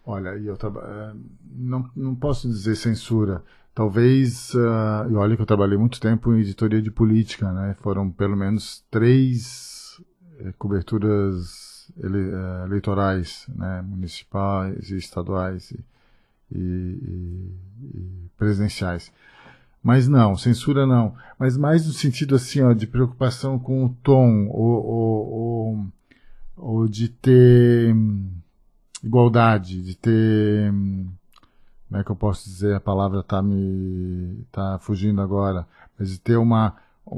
Olha, 0.04 0.30
eu 0.30 0.56
é, 0.56 1.14
não, 1.56 1.88
não 1.96 2.16
posso 2.16 2.48
dizer 2.48 2.76
censura. 2.76 3.44
Talvez, 3.76 4.52
uh, 4.56 5.12
e 5.12 5.14
olha 5.14 5.36
que 5.36 5.44
eu 5.44 5.46
trabalhei 5.46 5.78
muito 5.78 6.00
tempo 6.00 6.34
em 6.34 6.40
editoria 6.40 6.82
de 6.82 6.90
política, 6.90 7.52
né? 7.52 7.76
Foram 7.82 8.10
pelo 8.10 8.36
menos 8.36 8.84
três 8.90 9.75
coberturas 10.58 11.92
ele, 11.98 12.30
uh, 12.30 12.66
eleitorais, 12.66 13.46
né? 13.56 13.82
Municipais 13.82 14.90
e 14.90 14.98
estaduais 14.98 15.72
e, 15.72 15.80
e, 16.52 16.60
e, 17.82 18.30
presidenciais. 18.38 19.12
Mas 19.84 20.08
não, 20.08 20.36
censura 20.36 20.86
não. 20.86 21.16
Mas 21.38 21.56
mais 21.58 21.86
no 21.86 21.94
sentido 21.94 22.36
assim, 22.36 22.62
ó, 22.62 22.74
de 22.74 22.88
preocupação 22.88 23.60
com 23.60 23.86
o 23.86 23.90
tom, 24.02 24.48
ou, 24.48 24.86
ou, 24.86 25.34
ou, 25.34 25.88
ou 26.58 26.88
de 26.88 27.10
ter 27.10 27.94
hum, 27.94 28.32
igualdade, 29.04 29.82
de 29.84 29.96
ter. 29.96 30.72
Hum, 30.72 31.08
como 31.88 32.02
é 32.02 32.04
que 32.04 32.10
eu 32.12 32.16
posso 32.16 32.50
dizer? 32.50 32.76
A 32.76 32.80
palavra 32.80 33.20
está 33.20 33.42
me. 33.42 34.44
tá 34.52 34.80
fugindo 34.80 35.22
agora. 35.22 35.68
Mas 35.98 36.10
de 36.10 36.20
ter 36.20 36.36
uma 36.36 36.76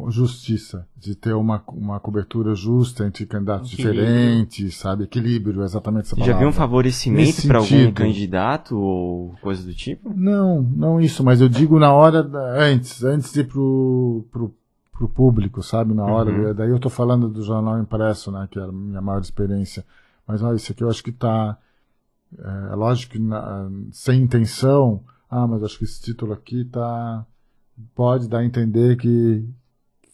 justiça, 0.10 0.86
de 0.98 1.16
ter 1.16 1.34
uma, 1.34 1.64
uma 1.70 2.00
cobertura 2.00 2.54
justa 2.54 3.08
entre 3.08 3.26
candidatos 3.26 3.72
Equilíbrio. 3.72 4.06
diferentes, 4.06 4.76
sabe? 4.76 5.06
Equilíbrio, 5.06 5.64
exatamente 5.64 6.08
essa 6.08 6.16
palavra. 6.16 6.34
Já 6.34 6.40
viu 6.40 6.50
um 6.50 6.54
favorecimento 6.54 7.48
para 7.48 7.60
algum 7.60 7.92
candidato 7.94 8.78
ou 8.78 9.34
coisa 9.42 9.64
do 9.64 9.74
tipo? 9.74 10.14
Não, 10.14 10.62
não 10.62 11.00
isso, 11.00 11.24
mas 11.24 11.40
eu 11.40 11.48
digo 11.48 11.80
na 11.80 11.94
hora, 11.94 12.22
da, 12.22 12.62
antes, 12.62 13.02
antes 13.04 13.32
de 13.32 13.40
ir 13.42 13.48
pro, 13.48 14.26
pro, 14.30 14.54
pro 14.92 15.08
público, 15.08 15.64
sabe? 15.64 15.94
Na 15.94 16.06
hora, 16.06 16.32
uhum. 16.32 16.54
daí 16.54 16.70
eu 16.70 16.80
tô 16.80 16.90
falando 16.90 17.30
do 17.30 17.42
jornal 17.42 17.80
impresso, 17.80 18.30
né? 18.30 18.46
Que 18.52 18.60
era 18.60 18.68
a 18.68 18.74
minha 18.74 19.02
maior 19.02 19.22
experiência. 19.22 19.86
Mas 20.28 20.44
olha, 20.44 20.58
isso 20.58 20.72
aqui 20.74 20.84
eu 20.84 20.90
acho 20.90 21.02
que 21.02 21.14
tá, 21.14 21.58
é, 22.38 22.74
é 22.74 22.76
lógico 22.76 23.14
que 23.14 23.20
na, 23.20 23.70
sem 23.92 24.22
intenção, 24.22 25.02
ah, 25.32 25.48
mas 25.48 25.64
acho 25.64 25.78
que 25.78 25.86
esse 25.86 26.02
título 26.02 26.34
aqui 26.34 26.66
tá, 26.66 27.26
pode 27.96 28.28
dar 28.28 28.40
a 28.40 28.46
entender 28.46 28.98
que 28.98 29.48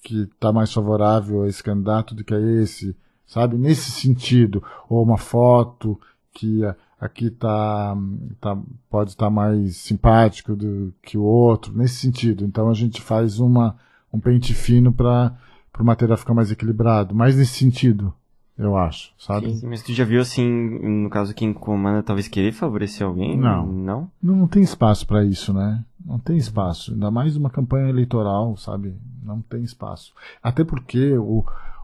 que 0.04 0.24
está 0.24 0.52
mais 0.52 0.72
favorável 0.74 1.44
a 1.44 1.48
esse 1.48 1.64
candidato 1.64 2.14
do 2.14 2.24
que 2.24 2.34
a 2.34 2.40
esse, 2.40 2.96
sabe? 3.26 3.58
Nesse 3.58 3.92
sentido, 3.92 4.64
ou 4.90 5.02
uma 5.02 5.18
foto 5.18 6.00
que 6.34 6.62
aqui 7.00 7.30
tá, 7.30 7.96
tá 8.40 8.58
pode 8.90 9.12
estar 9.12 9.26
tá 9.26 9.32
mais 9.32 9.78
simpático 9.78 10.56
do 10.56 10.94
que 11.02 11.18
o 11.18 11.24
outro, 11.24 11.76
nesse 11.76 11.96
sentido. 11.96 12.44
Então 12.46 12.70
a 12.70 12.74
gente 12.74 13.02
faz 13.02 13.40
uma 13.40 13.76
um 14.12 14.20
pente 14.20 14.54
fino 14.54 14.94
para 14.94 15.36
o 15.80 15.84
material 15.84 16.18
ficar 16.18 16.36
mais 16.36 16.52
equilibrado, 16.52 17.16
mais 17.16 17.36
nesse 17.36 17.54
sentido, 17.56 18.14
eu 18.58 18.78
acho, 18.78 19.14
sabe? 19.18 19.56
Sim, 19.56 19.68
mas 19.68 19.82
tu 19.82 19.94
já 19.94 20.04
viu 20.04 20.22
assim, 20.22 20.48
no 20.48 21.10
caso 21.10 21.34
quem 21.34 21.52
comanda 21.52 22.04
talvez 22.04 22.28
querer 22.28 22.52
favorecer 22.52 23.06
alguém? 23.06 23.38
Não. 23.38 23.66
Não? 23.66 24.12
Não, 24.22 24.36
não 24.36 24.48
tem 24.48 24.62
espaço 24.62 25.08
para 25.08 25.24
isso, 25.24 25.54
né? 25.54 25.84
Não 26.06 26.20
tem 26.20 26.38
espaço, 26.38 26.92
ainda 26.92 27.10
mais 27.10 27.36
uma 27.36 27.50
campanha 27.50 27.90
eleitoral, 27.90 28.56
sabe? 28.58 28.96
Não 29.24 29.42
tem 29.42 29.64
espaço. 29.64 30.14
Até 30.42 30.64
porque 30.64 31.18
o, 31.18 31.44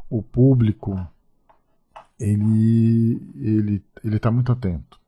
o 0.09 0.21
público 0.21 0.99
ele 2.19 3.21
ele 3.35 3.81
ele 4.03 4.17
está 4.17 4.29
muito 4.29 4.51
atento 4.51 4.99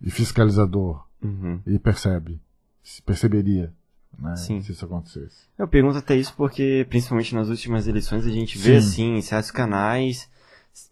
e 0.00 0.10
fiscalizador 0.10 1.04
uhum. 1.22 1.60
e 1.66 1.78
percebe, 1.78 2.40
se 2.82 3.02
perceberia 3.02 3.72
né, 4.18 4.36
Sim. 4.36 4.60
se 4.60 4.72
isso 4.72 4.84
acontecesse. 4.84 5.46
Eu 5.58 5.68
pergunto 5.68 5.98
até 5.98 6.16
isso 6.16 6.34
porque, 6.36 6.86
principalmente 6.88 7.34
nas 7.34 7.48
últimas 7.48 7.86
eleições, 7.86 8.26
a 8.26 8.30
gente 8.30 8.58
vê, 8.58 8.80
Sim. 8.80 9.16
assim, 9.16 9.20
certos 9.20 9.50
canais 9.50 10.28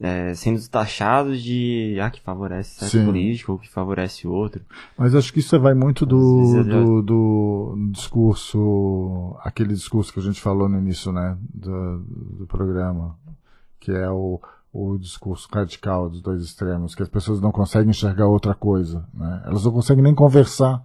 é, 0.01 0.33
sendo 0.35 0.61
taxados 0.69 1.43
de 1.43 1.99
ah, 2.01 2.11
que 2.11 2.21
favorece 2.21 2.79
certo 2.79 2.93
Sim. 2.93 3.05
político 3.05 3.53
ou 3.53 3.59
que 3.59 3.69
favorece 3.69 4.29
outro. 4.29 4.63
Mas 4.97 5.15
acho 5.15 5.33
que 5.33 5.41
isso 5.41 5.59
vai 5.59 5.75
muito 5.75 6.07
do, 6.07 6.63
do, 6.63 7.03
do, 7.03 7.91
discurso, 7.91 9.37
aquele 9.41 9.75
discurso 9.75 10.13
que 10.13 10.21
a 10.21 10.23
gente 10.23 10.41
falou 10.41 10.69
no 10.69 10.79
início 10.79 11.11
né, 11.11 11.37
do, 11.53 11.99
do 12.39 12.47
programa, 12.47 13.17
que 13.81 13.91
é 13.91 14.09
o, 14.09 14.41
o 14.73 14.97
discurso 14.99 15.49
radical 15.53 16.09
dos 16.09 16.21
dois 16.21 16.43
extremos, 16.43 16.95
que 16.95 17.03
as 17.03 17.09
pessoas 17.09 17.41
não 17.41 17.51
conseguem 17.51 17.91
enxergar 17.91 18.29
outra 18.29 18.55
coisa. 18.55 19.05
Né? 19.13 19.43
Elas 19.47 19.65
não 19.65 19.73
conseguem 19.73 20.05
nem 20.05 20.15
conversar 20.15 20.81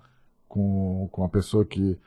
com, 0.47 1.07
com 1.11 1.23
a 1.23 1.29
pessoa 1.29 1.63
que 1.63 1.97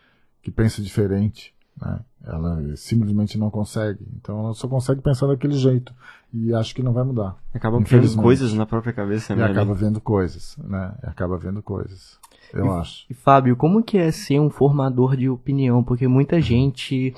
que 0.43 0.51
pensa 0.51 0.83
diferente. 0.83 1.55
Né? 1.81 2.01
Ela 2.27 2.77
simplesmente 2.77 3.39
não 3.39 3.51
consegue. 3.51 4.07
Então 4.21 4.39
ela 4.41 4.55
só 4.55 4.69
consegue 4.69 5.01
pensar 5.01 5.27
daquele 5.27 5.55
jeito. 5.55 5.95
E 6.33 6.55
acho 6.55 6.75
que 6.75 6.83
não 6.83 6.93
vai 6.93 7.03
mudar. 7.03 7.37
Acaba 7.53 7.81
vendo 7.81 8.17
coisas 8.17 8.53
na 8.53 8.67
própria 8.67 8.93
cabeça, 8.93 9.35
né? 9.35 9.43
E 9.43 9.51
acaba 9.51 9.75
vendo 9.75 10.01
coisas, 10.01 10.57
né? 10.59 10.95
E 11.03 11.07
acaba 11.07 11.37
vendo 11.39 11.63
coisas. 11.63 12.19
Eu 12.53 12.67
e, 12.67 12.69
acho. 12.69 13.07
E 13.11 13.15
Fábio, 13.15 13.57
como 13.57 13.83
que 13.83 13.99
é 13.99 14.11
ser 14.13 14.39
um 14.39 14.51
formador 14.51 15.17
de 15.17 15.29
opinião? 15.29 15.83
Porque 15.83 16.07
muita 16.07 16.41
gente 16.41 17.15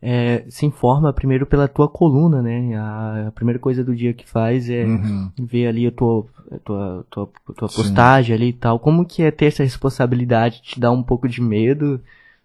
é, 0.00 0.44
se 0.48 0.66
informa 0.66 1.12
primeiro 1.12 1.46
pela 1.46 1.66
tua 1.66 1.88
coluna, 1.88 2.42
né? 2.42 2.76
A, 2.76 3.28
a 3.28 3.32
primeira 3.32 3.58
coisa 3.58 3.82
do 3.82 3.96
dia 3.96 4.12
que 4.12 4.28
faz 4.28 4.68
é 4.68 4.84
uhum. 4.84 5.30
ver 5.38 5.68
ali 5.68 5.86
a 5.86 5.92
tua, 5.92 6.26
a 6.50 6.58
tua, 6.58 7.06
tua, 7.10 7.30
tua 7.56 7.68
postagem 7.68 8.34
ali 8.34 8.48
e 8.48 8.52
tal. 8.52 8.78
Como 8.78 9.04
que 9.04 9.22
é 9.22 9.30
ter 9.30 9.46
essa 9.46 9.62
responsabilidade? 9.62 10.62
Te 10.62 10.78
dá 10.78 10.90
um 10.90 11.02
pouco 11.02 11.28
de 11.28 11.40
medo? 11.40 12.00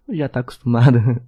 Já 0.10 0.30
tá 0.30 0.40
acostumado. 0.40 1.00
Não 1.00 1.22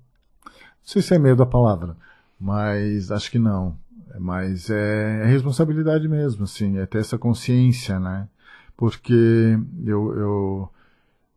sei 0.83 1.01
se 1.01 1.13
é 1.13 1.19
medo 1.19 1.43
a 1.43 1.45
palavra, 1.45 1.95
mas 2.39 3.11
acho 3.11 3.29
que 3.29 3.39
não. 3.39 3.77
Mas 4.19 4.69
é, 4.69 5.23
é 5.23 5.25
responsabilidade 5.25 6.07
mesmo, 6.07 6.43
assim, 6.43 6.77
é 6.77 6.85
ter 6.85 6.99
essa 6.99 7.17
consciência, 7.17 7.99
né? 7.99 8.27
Porque 8.75 9.59
eu, 9.85 10.13
eu, 10.17 10.71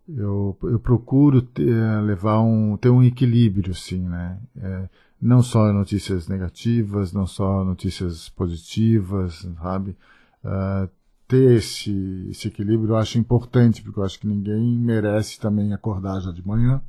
eu, 0.09 0.59
eu 0.63 0.81
procuro 0.81 1.43
ter, 1.43 1.75
levar 2.03 2.41
um, 2.41 2.77
ter 2.77 2.89
um 2.89 3.03
equilíbrio, 3.03 3.75
sim, 3.75 4.09
né? 4.09 4.39
É, 4.57 4.89
não 5.21 5.43
só 5.43 5.73
notícias 5.73 6.29
negativas, 6.29 7.13
não 7.13 7.27
só 7.27 7.65
notícias 7.65 8.29
positivas, 8.31 9.47
sabe? 9.61 9.97
Uh, 10.45 10.89
ter 11.29 11.59
esse, 11.59 12.27
esse 12.31 12.49
equilíbrio 12.49 12.91
eu 12.91 12.97
acho 12.97 13.19
importante, 13.19 13.83
porque 13.83 14.01
eu 14.01 14.05
acho 14.05 14.19
que 14.19 14.27
ninguém 14.27 14.79
merece 14.79 15.39
também 15.39 15.73
acordar 15.73 16.21
já 16.21 16.33
de 16.33 16.47
manhã 16.47 16.83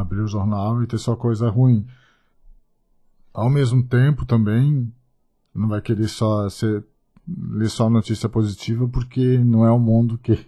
abrir 0.00 0.20
o 0.20 0.28
jornal 0.28 0.82
e 0.82 0.86
ter 0.86 0.98
só 0.98 1.16
coisa 1.16 1.48
ruim. 1.48 1.86
Ao 3.32 3.50
mesmo 3.50 3.82
tempo, 3.82 4.24
também, 4.24 4.92
não 5.54 5.68
vai 5.68 5.80
querer 5.80 6.08
só 6.08 6.48
ser, 6.48 6.84
ler 7.26 7.68
só 7.68 7.90
notícia 7.90 8.28
positiva, 8.28 8.88
porque 8.88 9.38
não 9.38 9.64
é 9.64 9.70
o 9.70 9.78
mundo 9.78 10.18
que, 10.18 10.46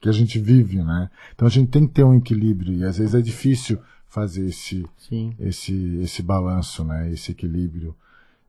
que 0.00 0.08
a 0.08 0.12
gente 0.12 0.38
vive, 0.38 0.82
né? 0.82 1.10
Então 1.34 1.46
a 1.46 1.50
gente 1.50 1.70
tem 1.70 1.86
que 1.86 1.94
ter 1.94 2.04
um 2.04 2.14
equilíbrio, 2.14 2.74
e 2.74 2.84
às 2.84 2.98
vezes 2.98 3.14
é 3.14 3.20
difícil 3.20 3.78
fazer 4.08 4.46
esse, 4.46 4.86
esse, 5.38 5.98
esse 6.00 6.22
balanço, 6.22 6.84
né? 6.84 7.10
Esse 7.10 7.32
equilíbrio. 7.32 7.94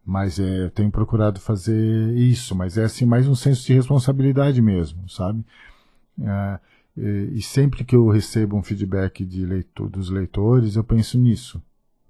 Mas 0.05 0.39
é, 0.39 0.65
eu 0.65 0.71
tenho 0.71 0.89
procurado 0.89 1.39
fazer 1.39 2.15
isso, 2.15 2.55
mas 2.55 2.77
é 2.77 2.83
assim 2.83 3.05
mais 3.05 3.27
um 3.27 3.35
senso 3.35 3.65
de 3.65 3.73
responsabilidade 3.73 4.61
mesmo, 4.61 5.07
sabe? 5.09 5.45
É, 6.21 6.59
e, 7.33 7.41
sempre 7.41 7.83
que 7.83 7.95
eu 7.95 8.07
recebo 8.09 8.57
um 8.57 8.63
feedback 8.63 9.23
leitor, 9.45 9.89
dos 9.89 10.09
leitores, 10.09 10.75
eu 10.75 10.83
penso 10.83 11.17
nisso, 11.17 11.61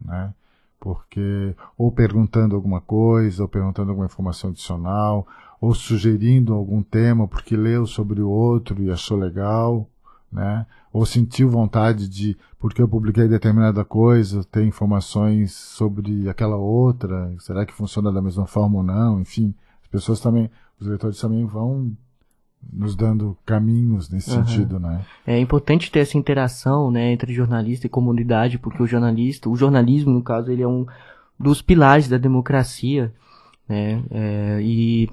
né? 0.04 0.34
porque 0.80 1.54
ou 1.78 1.92
perguntando 1.92 2.56
alguma 2.56 2.80
coisa, 2.80 3.44
ou 3.44 3.50
perguntando 3.50 3.90
alguma 3.92 4.06
informação 4.06 4.50
adicional, 4.50 5.28
ou 5.60 5.74
sugerindo 5.74 6.54
algum 6.54 6.82
tema 6.82 7.28
porque 7.28 7.56
leu 7.56 7.86
sobre 7.86 8.22
o 8.22 8.30
outro 8.30 8.82
e 8.82 8.90
achou 8.90 9.18
legal, 9.18 9.88
né? 10.32 10.66
Ou 10.92 11.06
sentiu 11.06 11.50
vontade 11.50 12.08
de, 12.08 12.38
porque 12.58 12.82
eu 12.82 12.88
publiquei 12.88 13.28
determinada 13.28 13.84
coisa, 13.84 14.44
ter 14.46 14.66
informações 14.66 15.52
sobre 15.52 16.30
aquela 16.30 16.56
outra, 16.56 17.36
será 17.40 17.66
que 17.66 17.74
funciona 17.74 18.12
da 18.12 18.22
mesma 18.22 18.48
forma 18.48 18.78
ou 18.78 18.84
não? 18.84 19.20
Enfim, 19.20 19.54
as 19.84 19.88
pessoas 19.90 20.20
também, 20.20 20.50
os 20.80 20.88
leitores 20.88 21.20
também 21.20 21.46
vão 21.46 21.92
nos 22.72 22.96
dando 22.96 23.38
caminhos 23.46 24.10
nesse 24.10 24.32
uhum. 24.32 24.46
sentido, 24.46 24.80
né? 24.80 25.06
É 25.26 25.40
importante 25.40 25.92
ter 25.92 26.00
essa 26.00 26.18
interação, 26.18 26.92
né, 26.92 27.12
entre 27.12 27.34
jornalista 27.34 27.88
e 27.88 27.90
comunidade, 27.90 28.60
porque 28.60 28.84
o 28.84 28.88
jornalista, 28.88 29.50
o 29.50 29.56
jornalismo, 29.56 30.12
no 30.12 30.22
caso, 30.22 30.52
ele 30.52 30.62
é 30.62 30.68
um 30.68 30.86
dos 31.40 31.62
pilares 31.62 32.08
da 32.08 32.18
democracia, 32.18 33.14
né? 33.68 34.04
É, 34.12 34.60
e 34.62 35.10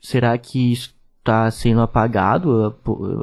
será 0.00 0.36
que 0.36 0.72
isso 0.72 0.94
está 1.18 1.50
sendo 1.50 1.80
apagado? 1.80 2.74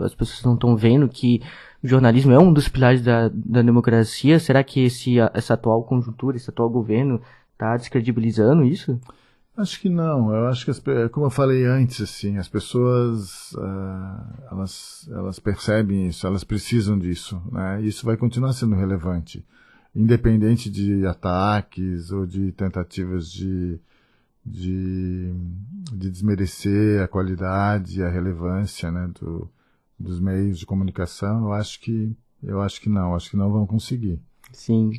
As 0.04 0.14
pessoas 0.14 0.44
não 0.44 0.54
estão 0.54 0.76
vendo 0.76 1.10
que 1.10 1.42
o 1.84 1.88
jornalismo 1.88 2.32
é 2.32 2.40
um 2.40 2.54
dos 2.54 2.68
pilares 2.68 3.02
da, 3.02 3.30
da 3.34 3.62
democracia. 3.62 4.40
Será 4.40 4.64
que 4.64 4.82
esse, 4.86 5.20
essa 5.34 5.56
atual 5.56 5.84
conjuntura, 5.84 6.38
esse 6.38 6.50
atual 6.50 6.70
governo 6.70 7.22
está 7.54 7.76
descredibilizando 7.76 8.64
isso? 8.64 9.00
Acho 9.58 9.80
que 9.80 9.90
não. 9.90 10.34
Eu 10.34 10.48
acho 10.48 10.66
que, 10.66 10.72
as, 10.72 10.82
como 11.12 11.28
eu 11.28 11.30
falei 11.30 11.66
antes, 11.66 12.02
assim, 12.02 12.38
as 12.38 12.48
pessoas 12.50 13.54
uh, 13.54 14.52
elas, 14.52 15.10
elas 15.12 15.40
percebem 15.40 16.08
isso, 16.08 16.28
elas 16.28 16.44
precisam 16.44 17.00
disso, 17.00 17.42
né? 17.52 17.82
Isso 17.82 18.06
vai 18.06 18.18
continuar 18.18 18.52
sendo 18.52 18.76
relevante, 18.76 19.46
independente 19.96 20.70
de 20.70 21.06
ataques 21.08 22.12
ou 22.12 22.26
de 22.26 22.52
tentativas 22.52 23.32
de, 23.32 23.80
de, 24.46 25.34
de 25.94 26.12
desmerecer 26.12 27.02
a 27.02 27.08
qualidade, 27.08 28.04
a 28.04 28.10
relevância, 28.10 28.92
né, 28.92 29.10
do, 29.20 29.50
dos 29.98 30.20
meios 30.20 30.60
de 30.60 30.66
comunicação. 30.66 31.46
Eu 31.46 31.54
acho 31.54 31.80
que 31.80 32.14
eu 32.44 32.62
acho 32.62 32.80
que 32.82 32.90
não. 32.90 33.16
Acho 33.16 33.30
que 33.30 33.38
não 33.38 33.52
vão 33.52 33.66
conseguir. 33.66 34.20
Sim. 34.52 34.92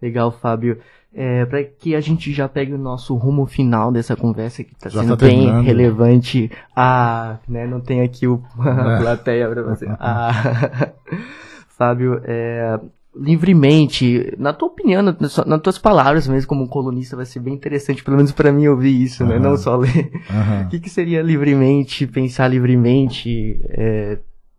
Legal, 0.00 0.30
Fábio. 0.30 0.80
É, 1.18 1.46
para 1.46 1.64
que 1.64 1.94
a 1.94 2.00
gente 2.00 2.30
já 2.30 2.46
pegue 2.46 2.74
o 2.74 2.78
nosso 2.78 3.16
rumo 3.16 3.46
final 3.46 3.90
dessa 3.90 4.14
conversa 4.14 4.62
que 4.62 4.74
está 4.74 4.90
sendo 4.90 5.16
tá 5.16 5.24
bem 5.24 5.62
relevante. 5.62 6.50
Ah, 6.76 7.38
né, 7.48 7.66
não 7.66 7.80
tem 7.80 8.02
aqui 8.02 8.26
o, 8.26 8.42
a 8.60 8.96
é. 8.96 8.98
plateia 9.00 9.48
para 9.48 9.62
você. 9.62 9.86
Ah, 9.98 10.90
Fábio, 11.78 12.20
é, 12.24 12.78
livremente, 13.18 14.34
na 14.38 14.52
tua 14.52 14.68
opinião, 14.68 15.00
nas, 15.02 15.36
nas 15.38 15.60
tuas 15.62 15.78
palavras 15.78 16.28
mesmo 16.28 16.48
como 16.48 16.68
colunista, 16.68 17.16
vai 17.16 17.24
ser 17.24 17.40
bem 17.40 17.54
interessante, 17.54 18.04
pelo 18.04 18.18
menos 18.18 18.32
para 18.32 18.52
mim 18.52 18.66
ouvir 18.66 19.02
isso, 19.02 19.22
uhum. 19.22 19.30
né? 19.30 19.38
Não 19.38 19.56
só 19.56 19.76
ler. 19.76 20.10
Uhum. 20.28 20.66
O 20.66 20.68
que, 20.68 20.78
que 20.78 20.90
seria 20.90 21.22
livremente, 21.22 22.06
pensar 22.06 22.48
livremente, 22.48 23.58
é, 23.70 24.18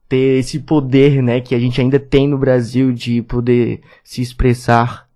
ter 0.10 0.40
esse 0.40 0.60
poder, 0.60 1.22
né, 1.22 1.42
que 1.42 1.54
a 1.54 1.60
gente 1.60 1.80
ainda 1.80 2.00
tem 2.00 2.28
no 2.28 2.38
Brasil 2.38 2.92
de 2.92 3.22
poder 3.22 3.82
se 4.04 4.22
expressar 4.22 5.07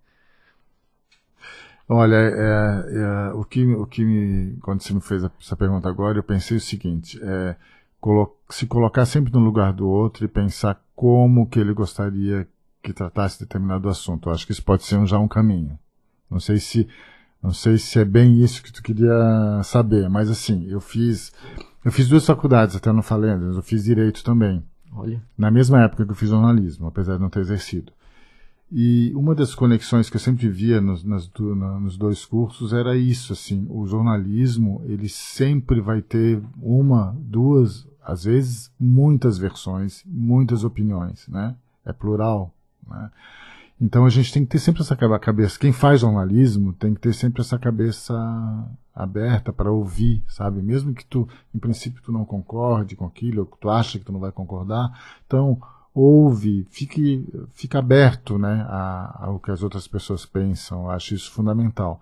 Olha, 1.87 2.15
é, 2.15 3.29
é, 3.29 3.33
o, 3.33 3.43
que, 3.43 3.65
o 3.65 3.85
que 3.85 4.05
me, 4.05 4.57
quando 4.61 4.81
você 4.81 4.93
me 4.93 5.01
fez 5.01 5.23
essa 5.23 5.55
pergunta 5.55 5.89
agora, 5.89 6.17
eu 6.17 6.23
pensei 6.23 6.57
o 6.57 6.61
seguinte: 6.61 7.19
é, 7.21 7.55
colo 7.99 8.37
se 8.49 8.65
colocar 8.65 9.05
sempre 9.05 9.31
no 9.31 9.39
lugar 9.39 9.73
do 9.73 9.87
outro 9.87 10.25
e 10.25 10.27
pensar 10.27 10.81
como 10.95 11.47
que 11.47 11.59
ele 11.59 11.73
gostaria 11.73 12.47
que 12.81 12.93
tratasse 12.93 13.39
determinado 13.39 13.89
assunto. 13.89 14.29
Eu 14.29 14.33
acho 14.33 14.45
que 14.45 14.51
isso 14.51 14.63
pode 14.63 14.83
ser 14.83 14.97
um, 14.97 15.05
já 15.05 15.19
um 15.19 15.27
caminho. 15.27 15.77
Não 16.29 16.39
sei 16.39 16.57
se 16.57 16.87
não 17.41 17.51
sei 17.51 17.77
se 17.77 17.99
é 17.99 18.05
bem 18.05 18.39
isso 18.39 18.61
que 18.61 18.71
tu 18.71 18.83
queria 18.83 19.61
saber, 19.63 20.07
mas 20.09 20.29
assim, 20.29 20.67
eu 20.67 20.79
fiz 20.79 21.31
eu 21.83 21.91
fiz 21.91 22.07
duas 22.07 22.25
faculdades, 22.25 22.75
até 22.75 22.91
não 22.91 23.01
falei, 23.01 23.31
eu 23.31 23.61
fiz 23.63 23.83
direito 23.83 24.23
também. 24.23 24.63
Olha. 24.93 25.21
Na 25.37 25.49
mesma 25.49 25.81
época 25.83 26.05
que 26.05 26.11
eu 26.11 26.15
fiz 26.15 26.29
jornalismo, 26.29 26.87
apesar 26.87 27.15
de 27.15 27.21
não 27.21 27.29
ter 27.29 27.39
exercido. 27.39 27.91
E 28.71 29.11
uma 29.15 29.35
das 29.35 29.53
conexões 29.53 30.09
que 30.09 30.15
eu 30.15 30.19
sempre 30.19 30.47
via 30.47 30.79
nos, 30.79 31.03
nas, 31.03 31.29
nos 31.37 31.97
dois 31.97 32.25
cursos 32.25 32.71
era 32.71 32.95
isso, 32.95 33.33
assim, 33.33 33.67
o 33.69 33.85
jornalismo, 33.85 34.81
ele 34.85 35.09
sempre 35.09 35.81
vai 35.81 36.01
ter 36.01 36.41
uma, 36.61 37.13
duas, 37.19 37.85
às 38.01 38.23
vezes 38.23 38.71
muitas 38.79 39.37
versões, 39.37 40.03
muitas 40.05 40.63
opiniões, 40.63 41.27
né? 41.27 41.53
É 41.83 41.91
plural, 41.91 42.53
né? 42.87 43.11
Então 43.79 44.05
a 44.05 44.09
gente 44.09 44.31
tem 44.31 44.45
que 44.45 44.51
ter 44.51 44.59
sempre 44.59 44.83
essa 44.83 44.95
cabeça, 44.95 45.59
quem 45.59 45.73
faz 45.73 45.99
jornalismo 45.99 46.71
tem 46.71 46.93
que 46.93 47.01
ter 47.01 47.13
sempre 47.13 47.41
essa 47.41 47.59
cabeça 47.59 48.15
aberta 48.95 49.51
para 49.51 49.71
ouvir, 49.71 50.23
sabe? 50.27 50.61
Mesmo 50.61 50.93
que 50.93 51.03
tu, 51.03 51.27
em 51.53 51.59
princípio, 51.59 52.01
tu 52.01 52.11
não 52.11 52.23
concorde 52.23 52.95
com 52.95 53.05
aquilo, 53.05 53.41
ou 53.41 53.45
que 53.47 53.57
tu 53.57 53.69
acha 53.69 53.99
que 53.99 54.05
tu 54.05 54.13
não 54.13 54.19
vai 54.19 54.31
concordar, 54.31 54.91
então 55.25 55.59
ouve, 55.93 56.65
fique, 56.69 57.27
fique 57.53 57.77
aberto 57.77 58.37
né, 58.37 58.65
ao 59.15 59.39
que 59.39 59.51
as 59.51 59.61
outras 59.61 59.87
pessoas 59.87 60.25
pensam. 60.25 60.83
Eu 60.83 60.91
acho 60.91 61.13
isso 61.13 61.31
fundamental. 61.31 62.01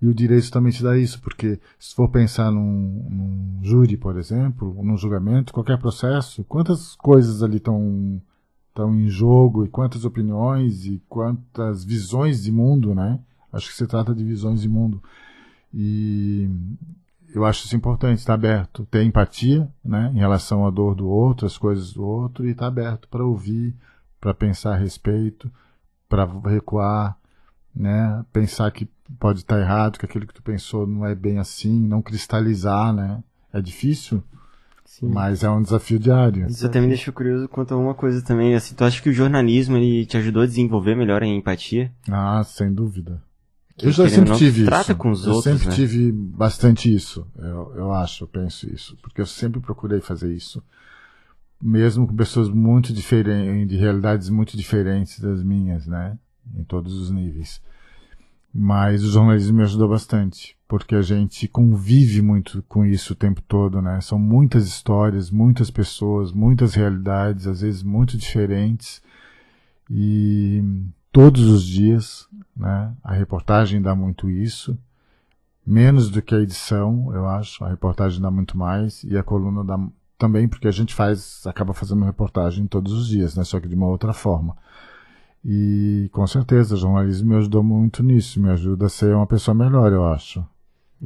E 0.00 0.06
o 0.06 0.14
direito 0.14 0.50
também 0.50 0.72
te 0.72 0.82
dá 0.82 0.96
isso, 0.96 1.20
porque 1.20 1.60
se 1.78 1.94
for 1.94 2.08
pensar 2.08 2.50
num, 2.50 3.06
num 3.10 3.58
júri, 3.62 3.96
por 3.96 4.16
exemplo, 4.18 4.74
num 4.82 4.96
julgamento, 4.96 5.52
qualquer 5.52 5.78
processo, 5.78 6.44
quantas 6.44 6.94
coisas 6.96 7.42
ali 7.42 7.58
estão 7.58 8.20
estão 8.68 8.94
em 8.94 9.08
jogo 9.08 9.64
e 9.64 9.68
quantas 9.68 10.04
opiniões 10.04 10.86
e 10.86 11.02
quantas 11.08 11.84
visões 11.84 12.42
de 12.42 12.52
mundo, 12.52 12.94
né? 12.94 13.18
Acho 13.52 13.68
que 13.68 13.76
se 13.76 13.86
trata 13.86 14.14
de 14.14 14.24
visões 14.24 14.62
de 14.62 14.68
mundo. 14.68 15.02
E 15.74 16.48
eu 17.34 17.44
acho 17.44 17.64
isso 17.64 17.76
importante, 17.76 18.18
estar 18.18 18.34
aberto, 18.34 18.86
ter 18.86 19.02
empatia, 19.02 19.68
né, 19.84 20.10
em 20.14 20.18
relação 20.18 20.66
à 20.66 20.70
dor 20.70 20.94
do 20.94 21.08
outro, 21.08 21.46
às 21.46 21.56
coisas 21.56 21.92
do 21.92 22.04
outro, 22.04 22.46
e 22.46 22.50
estar 22.50 22.66
aberto 22.66 23.08
para 23.08 23.24
ouvir, 23.24 23.74
para 24.20 24.34
pensar 24.34 24.74
a 24.74 24.76
respeito, 24.76 25.50
para 26.08 26.26
recuar, 26.46 27.16
né, 27.74 28.24
pensar 28.32 28.70
que 28.70 28.88
pode 29.18 29.40
estar 29.40 29.60
errado, 29.60 29.98
que 29.98 30.04
aquilo 30.04 30.26
que 30.26 30.34
tu 30.34 30.42
pensou 30.42 30.86
não 30.86 31.06
é 31.06 31.14
bem 31.14 31.38
assim, 31.38 31.80
não 31.86 32.02
cristalizar, 32.02 32.92
né, 32.92 33.22
é 33.52 33.60
difícil, 33.60 34.22
Sim. 34.84 35.08
mas 35.08 35.44
é 35.44 35.50
um 35.50 35.62
desafio 35.62 35.98
diário. 35.98 36.48
Isso 36.48 36.66
até 36.66 36.80
me 36.80 36.88
deixou 36.88 37.14
curioso 37.14 37.48
quanto 37.48 37.74
a 37.74 37.76
uma 37.76 37.94
coisa 37.94 38.22
também, 38.22 38.54
assim, 38.54 38.74
tu 38.74 38.84
acha 38.84 39.00
que 39.00 39.08
o 39.08 39.12
jornalismo 39.12 39.76
ele 39.76 40.04
te 40.04 40.16
ajudou 40.16 40.42
a 40.42 40.46
desenvolver 40.46 40.96
melhor 40.96 41.22
a 41.22 41.26
empatia? 41.26 41.92
Ah, 42.10 42.42
sem 42.44 42.72
dúvida. 42.72 43.22
Eu 43.82 43.92
já 43.92 44.08
sempre 44.08 44.36
tive 44.36 44.64
trata 44.64 44.92
isso. 44.92 44.96
com 44.96 45.10
os 45.10 45.24
eu 45.24 45.34
outros, 45.34 45.52
sempre 45.52 45.68
né? 45.68 45.74
tive 45.74 46.12
bastante 46.12 46.92
isso. 46.92 47.26
Eu, 47.36 47.72
eu 47.76 47.92
acho, 47.92 48.24
eu 48.24 48.28
penso 48.28 48.72
isso. 48.72 48.96
Porque 49.02 49.20
eu 49.20 49.26
sempre 49.26 49.60
procurei 49.60 50.00
fazer 50.00 50.34
isso. 50.34 50.62
Mesmo 51.60 52.06
com 52.06 52.16
pessoas 52.16 52.48
muito 52.48 52.92
diferentes, 52.92 53.68
de 53.68 53.76
realidades 53.76 54.28
muito 54.28 54.56
diferentes 54.56 55.20
das 55.20 55.42
minhas, 55.42 55.86
né? 55.86 56.18
Em 56.56 56.64
todos 56.64 56.94
os 56.94 57.10
níveis. 57.10 57.60
Mas 58.52 59.04
o 59.04 59.10
jornalismo 59.10 59.58
me 59.58 59.62
ajudou 59.62 59.88
bastante. 59.88 60.56
Porque 60.66 60.94
a 60.94 61.02
gente 61.02 61.48
convive 61.48 62.22
muito 62.22 62.62
com 62.68 62.84
isso 62.84 63.12
o 63.12 63.16
tempo 63.16 63.42
todo, 63.42 63.82
né? 63.82 64.00
São 64.00 64.18
muitas 64.18 64.66
histórias, 64.66 65.30
muitas 65.30 65.70
pessoas, 65.70 66.32
muitas 66.32 66.74
realidades, 66.74 67.46
às 67.46 67.60
vezes 67.60 67.82
muito 67.82 68.16
diferentes. 68.16 69.02
E 69.90 70.62
todos 71.12 71.42
os 71.42 71.64
dias, 71.64 72.28
né? 72.56 72.92
A 73.02 73.12
reportagem 73.12 73.80
dá 73.80 73.94
muito 73.94 74.28
isso, 74.30 74.78
menos 75.66 76.10
do 76.10 76.22
que 76.22 76.34
a 76.34 76.40
edição, 76.40 77.10
eu 77.14 77.28
acho. 77.28 77.64
A 77.64 77.68
reportagem 77.68 78.20
dá 78.20 78.30
muito 78.30 78.56
mais 78.56 79.04
e 79.04 79.16
a 79.16 79.22
coluna 79.22 79.64
dá 79.64 79.78
também 80.18 80.46
porque 80.46 80.68
a 80.68 80.72
gente 80.72 80.94
faz, 80.94 81.46
acaba 81.46 81.72
fazendo 81.72 82.04
reportagem 82.04 82.66
todos 82.66 82.92
os 82.92 83.08
dias, 83.08 83.34
né? 83.34 83.44
Só 83.44 83.58
que 83.58 83.68
de 83.68 83.74
uma 83.74 83.86
outra 83.86 84.12
forma. 84.12 84.56
E 85.42 86.10
com 86.12 86.26
certeza, 86.26 86.74
o 86.74 86.78
jornalismo 86.78 87.30
me 87.30 87.36
ajudou 87.36 87.62
muito 87.62 88.02
nisso, 88.02 88.40
me 88.40 88.50
ajuda 88.50 88.86
a 88.86 88.90
ser 88.90 89.14
uma 89.14 89.26
pessoa 89.26 89.54
melhor, 89.54 89.90
eu 89.90 90.04
acho. 90.04 90.44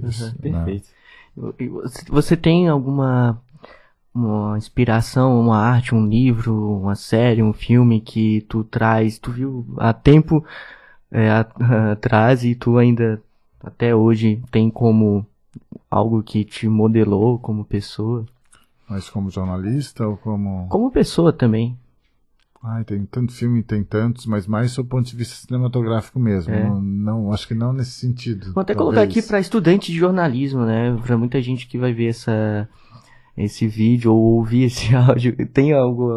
Isso, 0.03 0.25
uhum, 0.25 0.33
perfeito. 0.33 0.89
Né? 1.37 1.59
Você 2.09 2.37
tem 2.37 2.69
alguma 2.69 3.41
uma 4.15 4.57
inspiração, 4.57 5.41
uma 5.41 5.59
arte, 5.59 5.95
um 5.95 6.07
livro, 6.07 6.79
uma 6.79 6.95
série, 6.95 7.43
um 7.43 7.53
filme 7.53 8.01
que 8.01 8.43
tu 8.43 8.63
traz, 8.63 9.19
tu 9.19 9.33
viu 9.33 9.67
há 9.77 9.93
tempo 9.93 10.45
é, 11.11 11.31
atrás 11.91 12.45
e 12.45 12.55
tu 12.55 12.79
ainda 12.79 13.21
até 13.61 13.95
hoje 13.95 14.41
tem 14.51 14.71
como 14.71 15.27
algo 15.91 16.23
que 16.23 16.45
te 16.45 16.69
modelou 16.69 17.39
como 17.39 17.65
pessoa? 17.65 18.25
Mas 18.89 19.09
como 19.09 19.31
jornalista 19.31 20.07
ou 20.07 20.17
como. 20.17 20.69
Como 20.69 20.91
pessoa 20.91 21.33
também. 21.33 21.77
Ai, 22.63 22.83
tem 22.83 23.05
tanto 23.05 23.33
filme, 23.33 23.63
tem 23.63 23.85
tantos, 23.85 24.25
mas 24.25 24.47
mais 24.47 24.75
do 24.75 24.85
ponto 24.85 25.07
de 25.07 25.17
vista 25.17 25.35
cinematográfico 25.35 26.19
mesmo. 26.19 26.55
É. 26.55 26.65
Não, 26.65 26.81
não, 26.81 27.33
acho 27.33 27.47
que 27.47 27.55
não 27.55 27.75
nesse 27.75 27.91
sentido. 27.91 28.53
Vou 28.55 28.63
até 28.63 28.75
talvez. 28.75 28.97
colocar 28.97 29.03
aqui 29.03 29.21
para 29.21 29.39
estudante 29.39 29.93
de 29.93 29.99
jornalismo, 29.99 30.65
né? 30.65 30.97
Para 31.05 31.19
muita 31.19 31.43
gente 31.43 31.67
que 31.67 31.77
vai 31.77 31.93
ver 31.93 32.09
essa 32.09 32.69
esse 33.37 33.67
vídeo 33.67 34.13
ou 34.13 34.37
ouvir 34.37 34.65
esse 34.65 34.95
áudio, 34.95 35.35
tem 35.49 35.73
algo, 35.73 36.11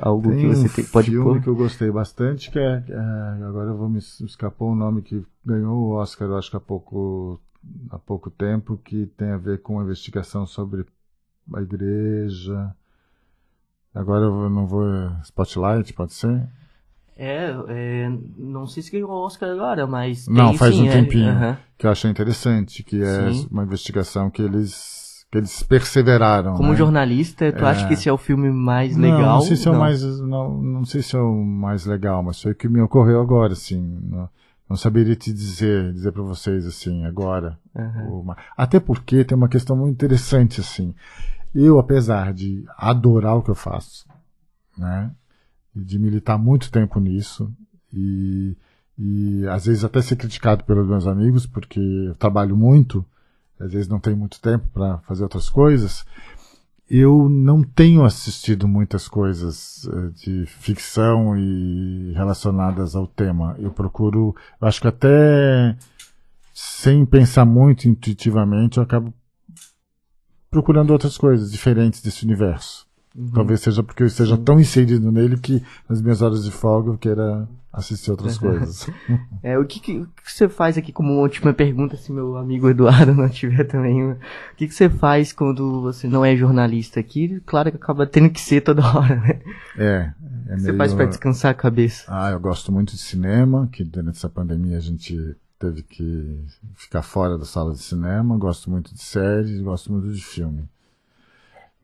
algo 0.00 0.30
tem 0.30 0.40
que 0.40 0.46
você 0.46 0.66
um 0.66 0.68
tem, 0.68 0.84
pode 0.84 1.10
filme 1.10 1.24
pôr? 1.24 1.42
que 1.42 1.48
eu 1.48 1.56
gostei 1.56 1.90
bastante, 1.90 2.50
que 2.50 2.58
é, 2.58 2.84
é, 2.88 3.44
agora 3.44 3.70
eu 3.70 3.76
vou 3.76 3.88
me 3.88 3.98
escapou 3.98 4.72
o 4.72 4.76
nome 4.76 5.02
que 5.02 5.24
ganhou 5.44 5.76
o 5.76 5.90
Oscar, 5.94 6.28
eu 6.28 6.38
acho 6.38 6.50
que 6.50 6.56
há 6.56 6.60
pouco 6.60 7.40
há 7.90 7.98
pouco 7.98 8.30
tempo, 8.30 8.76
que 8.84 9.06
tem 9.06 9.30
a 9.30 9.36
ver 9.36 9.60
com 9.62 9.78
a 9.80 9.82
investigação 9.82 10.46
sobre 10.46 10.84
a 11.54 11.60
igreja. 11.60 12.74
Agora 13.94 14.24
eu 14.24 14.48
não 14.48 14.66
vou 14.66 14.84
Spotlight, 15.22 15.92
pode 15.92 16.14
ser? 16.14 16.48
É, 17.16 17.54
é, 17.68 18.10
não 18.38 18.66
sei 18.66 18.82
se 18.82 18.90
ganhou 18.90 19.10
o 19.10 19.26
Oscar 19.26 19.50
agora, 19.50 19.86
mas. 19.86 20.26
Não, 20.26 20.48
tem, 20.48 20.58
faz 20.58 20.74
sim, 20.74 20.82
um 20.82 20.86
é, 20.86 20.92
tempinho. 20.92 21.30
aham. 21.30 21.58
Que 21.76 21.86
eu 21.86 21.90
achei 21.90 22.10
interessante, 22.10 22.82
que 22.82 23.02
é 23.02 23.32
Sim. 23.32 23.48
uma 23.50 23.64
investigação 23.64 24.30
que 24.30 24.40
eles, 24.40 25.01
que 25.32 25.38
eles 25.38 25.62
perseveraram. 25.62 26.54
Como 26.54 26.72
né? 26.72 26.76
jornalista, 26.76 27.50
tu 27.50 27.64
É. 27.64 27.70
acha 27.70 27.86
que 27.88 27.94
esse 27.94 28.06
é 28.06 28.12
o 28.12 28.18
filme 28.18 28.50
mais 28.50 28.94
Não, 28.94 29.02
legal? 29.02 29.36
Não, 29.36 29.40
sei 29.40 29.56
se 29.56 29.66
é 29.66 29.70
o 29.70 29.78
mais, 29.78 30.02
não, 30.20 30.62
não 30.62 30.84
sei 30.84 31.00
se 31.02 31.16
é 31.16 31.18
o 31.18 31.42
mais 31.42 31.86
legal, 31.86 32.22
mas 32.22 32.40
foi 32.40 32.52
o 32.52 32.54
que 32.54 32.68
me 32.68 32.82
ocorreu 32.82 33.18
agora, 33.18 33.54
assim. 33.54 33.80
Não, 34.02 34.28
não 34.68 34.76
saberia 34.76 35.16
te 35.16 35.32
dizer, 35.32 35.90
dizer 35.94 36.12
para 36.12 36.22
vocês 36.22 36.66
assim 36.66 37.06
agora. 37.06 37.58
Aham. 37.74 38.08
Uma- 38.10 38.36
Até 38.54 38.78
porque 38.78 39.24
tem 39.24 39.34
uma 39.34 39.48
questão 39.48 39.74
muito 39.74 39.94
interessante 39.94 40.60
assim. 40.60 40.94
Eu, 41.54 41.78
apesar 41.78 42.34
de 42.34 42.64
adorar 42.76 43.34
o 43.38 43.42
que 43.42 43.50
eu 43.50 43.54
faço, 43.54 44.06
né, 44.76 45.10
e 45.74 45.80
de 45.80 45.98
militar 45.98 46.38
muito 46.38 46.70
tempo 46.70 47.00
nisso 47.00 47.50
e, 47.92 48.54
e 48.98 49.46
às 49.48 49.64
vezes 49.64 49.82
até 49.82 50.02
ser 50.02 50.16
criticado 50.16 50.64
pelos 50.64 50.86
meus 50.86 51.06
amigos 51.06 51.46
porque 51.46 51.80
eu 51.80 52.14
trabalho 52.16 52.54
muito, 52.56 53.02
às 53.62 53.72
vezes 53.72 53.88
não 53.88 54.00
tenho 54.00 54.16
muito 54.16 54.40
tempo 54.40 54.66
para 54.72 54.98
fazer 54.98 55.22
outras 55.22 55.48
coisas. 55.48 56.04
Eu 56.90 57.28
não 57.28 57.62
tenho 57.62 58.04
assistido 58.04 58.68
muitas 58.68 59.08
coisas 59.08 59.88
eh, 59.88 60.10
de 60.14 60.46
ficção 60.46 61.36
e 61.38 62.12
relacionadas 62.12 62.94
ao 62.94 63.06
tema. 63.06 63.56
Eu 63.58 63.70
procuro, 63.70 64.34
eu 64.60 64.68
acho 64.68 64.80
que 64.80 64.88
até 64.88 65.76
sem 66.52 67.06
pensar 67.06 67.44
muito 67.44 67.88
intuitivamente, 67.88 68.76
eu 68.76 68.82
acabo 68.82 69.14
procurando 70.50 70.90
outras 70.90 71.16
coisas 71.16 71.50
diferentes 71.50 72.02
desse 72.02 72.24
universo. 72.24 72.86
Uhum. 73.14 73.30
Talvez 73.32 73.60
seja 73.60 73.82
porque 73.82 74.02
eu 74.02 74.06
esteja 74.06 74.36
tão 74.36 74.58
inserido 74.58 75.12
nele 75.12 75.36
que 75.36 75.62
nas 75.88 76.00
minhas 76.00 76.22
horas 76.22 76.44
de 76.44 76.50
folga 76.50 76.90
eu 76.90 76.98
queira 76.98 77.48
assistir 77.72 78.10
outras 78.10 78.36
coisas. 78.36 78.86
É, 79.42 79.58
o 79.58 79.64
que, 79.64 79.80
que, 79.80 79.98
o 79.98 80.06
que 80.06 80.32
você 80.32 80.48
faz 80.48 80.78
aqui 80.78 80.92
como 80.92 81.20
última 81.20 81.52
pergunta, 81.52 81.96
se 81.96 82.12
meu 82.12 82.36
amigo 82.36 82.70
Eduardo 82.70 83.10
não 83.14 83.28
tiver 83.28 83.64
também? 83.64 84.12
O 84.12 84.16
que, 84.56 84.68
que 84.68 84.74
você 84.74 84.88
faz 84.88 85.32
quando 85.32 85.82
você 85.82 86.06
não 86.06 86.24
é 86.24 86.36
jornalista 86.36 87.00
aqui? 87.00 87.42
Claro 87.44 87.72
que 87.72 87.76
acaba 87.76 88.06
tendo 88.06 88.30
que 88.30 88.40
ser 88.40 88.60
toda 88.60 88.82
hora, 88.86 89.16
né? 89.16 89.40
É, 89.76 90.12
é 90.46 90.52
O 90.52 90.54
que 90.54 90.60
você 90.60 90.66
meio... 90.66 90.78
faz 90.78 90.94
pra 90.94 91.06
descansar 91.06 91.50
a 91.50 91.54
cabeça? 91.54 92.04
Ah, 92.06 92.30
eu 92.30 92.38
gosto 92.38 92.70
muito 92.70 92.92
de 92.92 92.98
cinema, 92.98 93.68
que 93.72 93.82
durante 93.82 94.16
essa 94.16 94.28
pandemia 94.28 94.76
a 94.76 94.80
gente 94.80 95.36
teve 95.58 95.82
que 95.82 96.44
ficar 96.76 97.02
fora 97.02 97.36
da 97.36 97.44
sala 97.44 97.72
de 97.72 97.80
cinema. 97.80 98.38
Gosto 98.38 98.70
muito 98.70 98.94
de 98.94 99.02
séries, 99.02 99.60
gosto 99.60 99.92
muito 99.92 100.12
de 100.12 100.22
filme. 100.22 100.68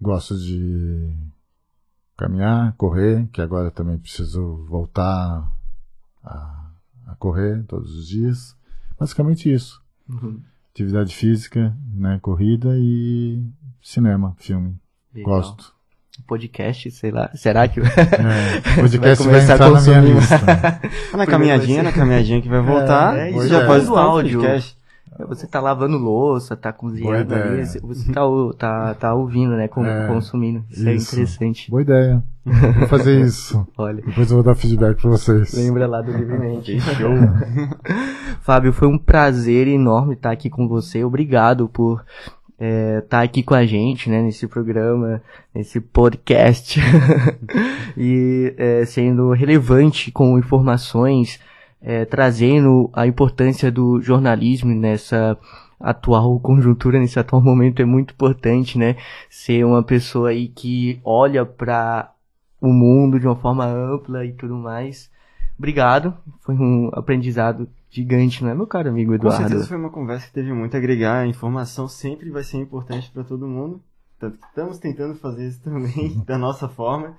Gosto 0.01 0.37
de 0.39 1.13
caminhar, 2.17 2.75
correr, 2.77 3.29
que 3.33 3.41
agora 3.41 3.71
também 3.71 3.99
preciso 3.99 4.65
voltar 4.69 5.51
a, 6.25 6.71
a 7.07 7.15
correr 7.17 7.65
todos 7.65 7.95
os 7.95 8.09
dias. 8.09 8.57
Basicamente 8.99 9.53
isso. 9.53 9.81
Uhum. 10.09 10.41
Atividade 10.73 11.15
física, 11.15 11.77
né, 11.93 12.19
corrida 12.21 12.71
e 12.77 13.43
cinema, 13.83 14.35
filme. 14.39 14.77
Legal. 15.15 15.35
Gosto. 15.37 15.75
Podcast, 16.27 16.91
sei 16.91 17.11
lá. 17.13 17.31
Será 17.35 17.69
que. 17.69 17.81
É, 17.89 18.73
o 18.73 18.81
podcast 18.83 19.25
vai, 19.25 19.47
começar 19.47 19.53
a 19.53 19.55
entrar 19.55 19.71
na 19.71 19.81
minha 19.81 20.15
consumir. 20.15 20.15
lista. 20.15 20.81
Na 21.17 21.27
caminhadinha, 21.27 21.83
na 21.83 21.93
caminhadinha 21.93 22.43
que 22.43 22.49
vai 22.49 22.61
voltar. 22.61 23.17
É, 23.17 23.33
já 23.49 23.63
é. 23.63 23.67
pode 23.67 23.85
Do 23.85 23.91
estar 23.91 24.03
no 24.03 24.09
áudio. 24.09 24.41
podcast. 24.41 24.78
Você 25.27 25.47
tá 25.47 25.61
lavando 25.61 25.99
louça, 25.99 26.57
tá 26.57 26.73
cozinhando 26.73 27.35
ali, 27.35 27.65
você- 27.65 28.13
tá, 28.13 28.23
tá, 28.57 28.95
tá 28.95 29.15
ouvindo, 29.15 29.57
né? 29.57 29.67
com- 29.69 29.85
É, 29.85 30.07
consumindo. 30.07 30.65
Isso, 30.71 30.89
é 30.89 30.95
isso. 30.95 31.15
interessante. 31.15 31.71
Boa 31.71 31.83
ideia. 31.83 32.23
Vou 32.45 32.89
fazer 32.89 33.21
isso. 33.27 33.67
Olha. 33.77 34.03
Depois 34.03 34.31
eu 34.31 34.37
vou 34.37 34.45
dar 34.45 34.55
feedback 34.55 35.01
pra 35.01 35.11
vocês. 35.11 35.53
Lembra 35.55 35.87
lá 35.87 36.01
do 36.01 36.13
Livremente. 36.13 36.79
Show. 36.81 37.11
Fábio, 38.43 38.73
foi 38.73 38.89
um 38.89 38.99
prazer 38.99 39.67
enorme 39.69 40.15
estar 40.15 40.31
aqui 40.31 40.49
com 40.49 40.67
você. 40.69 41.05
Obrigado 41.05 41.69
por 41.69 42.05
é, 42.59 42.99
estar 43.05 43.23
aqui 43.23 43.43
com 43.43 43.55
a 43.55 43.65
gente, 43.67 44.09
né, 44.09 44.23
nesse 44.23 44.47
programa, 44.47 45.21
nesse 45.55 45.81
podcast. 45.81 46.81
e 47.97 48.55
é, 48.57 48.85
sendo 48.85 49.31
relevante 49.33 50.11
com 50.11 50.39
informações, 50.39 51.39
é, 51.81 52.05
trazendo 52.05 52.91
a 52.93 53.07
importância 53.07 53.71
do 53.71 54.01
jornalismo 54.01 54.75
nessa 54.75 55.39
atual 55.81 56.39
conjuntura, 56.41 56.99
nesse 56.99 57.19
atual 57.19 57.43
momento 57.43 57.81
é 57.81 57.85
muito 57.85 58.13
importante, 58.13 58.79
né? 58.79 58.97
Ser 59.31 59.65
uma 59.65 59.83
pessoa 59.83 60.31
aí 60.31 60.49
que 60.49 61.01
olha 61.05 61.45
para 61.47 62.13
o 62.61 62.73
mundo 62.73 63.21
de 63.21 63.27
uma 63.27 63.37
forma 63.37 63.65
ampla 63.65 64.25
e 64.25 64.33
tudo 64.33 64.55
mais. 64.57 65.11
Obrigado, 65.57 66.15
foi 66.41 66.55
um 66.55 66.91
aprendizado 66.93 67.69
gigante, 67.91 68.45
não 68.45 68.51
é, 68.51 68.55
meu 68.55 68.67
caro 68.67 68.89
amigo 68.91 69.11
Com 69.11 69.17
Eduardo? 69.17 69.43
certeza 69.49 69.67
foi 69.67 69.77
uma 69.77 69.91
conversa 69.91 70.27
que 70.27 70.33
teve 70.33 70.53
muito 70.53 70.75
a 70.75 70.79
agregar. 70.79 71.21
A 71.21 71.27
informação 71.27 71.89
sempre 71.89 72.31
vai 72.31 72.43
ser 72.43 72.59
importante 72.59 73.11
para 73.11 73.25
todo 73.25 73.47
mundo. 73.47 73.81
Tanto 74.19 74.39
que 74.39 74.47
estamos 74.47 74.79
tentando 74.79 75.15
fazer 75.15 75.49
isso 75.49 75.61
também 75.65 76.23
da 76.27 76.39
nossa 76.39 76.69
forma. 76.69 77.17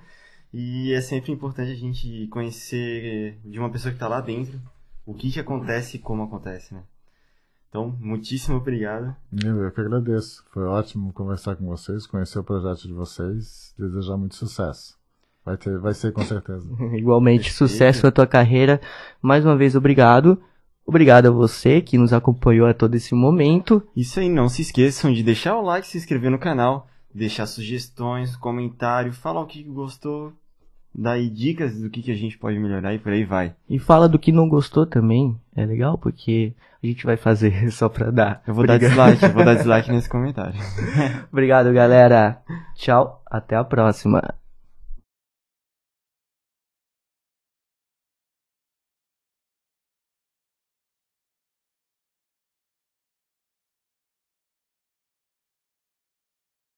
E 0.52 0.92
é 0.92 1.00
sempre 1.00 1.32
importante 1.32 1.70
a 1.70 1.76
gente 1.76 2.26
conhecer 2.28 3.38
de 3.44 3.58
uma 3.58 3.70
pessoa 3.70 3.92
que 3.92 3.96
está 3.96 4.08
lá 4.08 4.20
dentro 4.20 4.60
o 5.06 5.14
que, 5.14 5.30
que 5.30 5.40
acontece 5.40 5.96
e 5.96 6.00
como 6.00 6.22
acontece, 6.22 6.74
né? 6.74 6.82
Então, 7.68 7.96
muitíssimo 8.00 8.56
obrigado. 8.56 9.14
Eu, 9.44 9.62
eu 9.62 9.70
que 9.70 9.80
agradeço. 9.80 10.44
Foi 10.52 10.64
ótimo 10.64 11.12
conversar 11.12 11.54
com 11.54 11.66
vocês, 11.66 12.06
conhecer 12.06 12.38
o 12.38 12.44
projeto 12.44 12.86
de 12.86 12.92
vocês, 12.92 13.74
desejar 13.78 14.16
muito 14.16 14.34
sucesso. 14.34 14.98
Vai, 15.44 15.56
ter, 15.56 15.78
vai 15.78 15.94
ser 15.94 16.12
com 16.12 16.22
certeza. 16.22 16.68
Igualmente, 16.94 17.44
Perfeito. 17.44 17.56
sucesso 17.56 18.06
na 18.06 18.12
tua 18.12 18.26
carreira. 18.26 18.80
Mais 19.22 19.44
uma 19.44 19.56
vez, 19.56 19.76
obrigado. 19.76 20.40
Obrigado 20.84 21.26
a 21.26 21.30
você 21.30 21.80
que 21.80 21.96
nos 21.96 22.12
acompanhou 22.12 22.66
a 22.66 22.74
todo 22.74 22.96
esse 22.96 23.14
momento. 23.14 23.80
Isso 23.96 24.18
aí, 24.18 24.28
não 24.28 24.48
se 24.48 24.62
esqueçam 24.62 25.12
de 25.12 25.22
deixar 25.22 25.56
o 25.56 25.62
like, 25.62 25.86
se 25.86 25.96
inscrever 25.96 26.30
no 26.30 26.38
canal, 26.38 26.88
deixar 27.14 27.46
sugestões, 27.46 28.34
comentário, 28.34 29.12
falar 29.12 29.40
o 29.42 29.46
que 29.46 29.62
gostou, 29.62 30.32
dar 30.94 31.12
aí 31.12 31.28
dicas 31.28 31.80
do 31.80 31.88
que, 31.88 32.02
que 32.02 32.10
a 32.12 32.16
gente 32.16 32.38
pode 32.38 32.58
melhorar 32.58 32.94
e 32.94 32.98
por 32.98 33.12
aí 33.12 33.24
vai. 33.24 33.54
E 33.68 33.78
fala 33.78 34.08
do 34.08 34.18
que 34.18 34.32
não 34.32 34.48
gostou 34.48 34.86
também. 34.86 35.36
É 35.54 35.64
legal, 35.64 35.96
porque 35.96 36.52
a 36.82 36.86
gente 36.86 37.04
vai 37.04 37.16
fazer 37.16 37.70
só 37.72 37.88
pra 37.88 38.10
dar. 38.10 38.42
Eu 38.46 38.54
vou 38.54 38.66
dar 38.66 38.78
dislike, 38.78 39.22
eu 39.22 39.32
vou 39.32 39.44
dar 39.44 39.54
dislike 39.56 39.90
nesse 39.90 40.08
comentário. 40.08 40.58
Obrigado, 41.32 41.72
galera. 41.72 42.40
Tchau. 42.74 43.22
Até 43.26 43.56
a 43.56 43.64
próxima. 43.64 44.34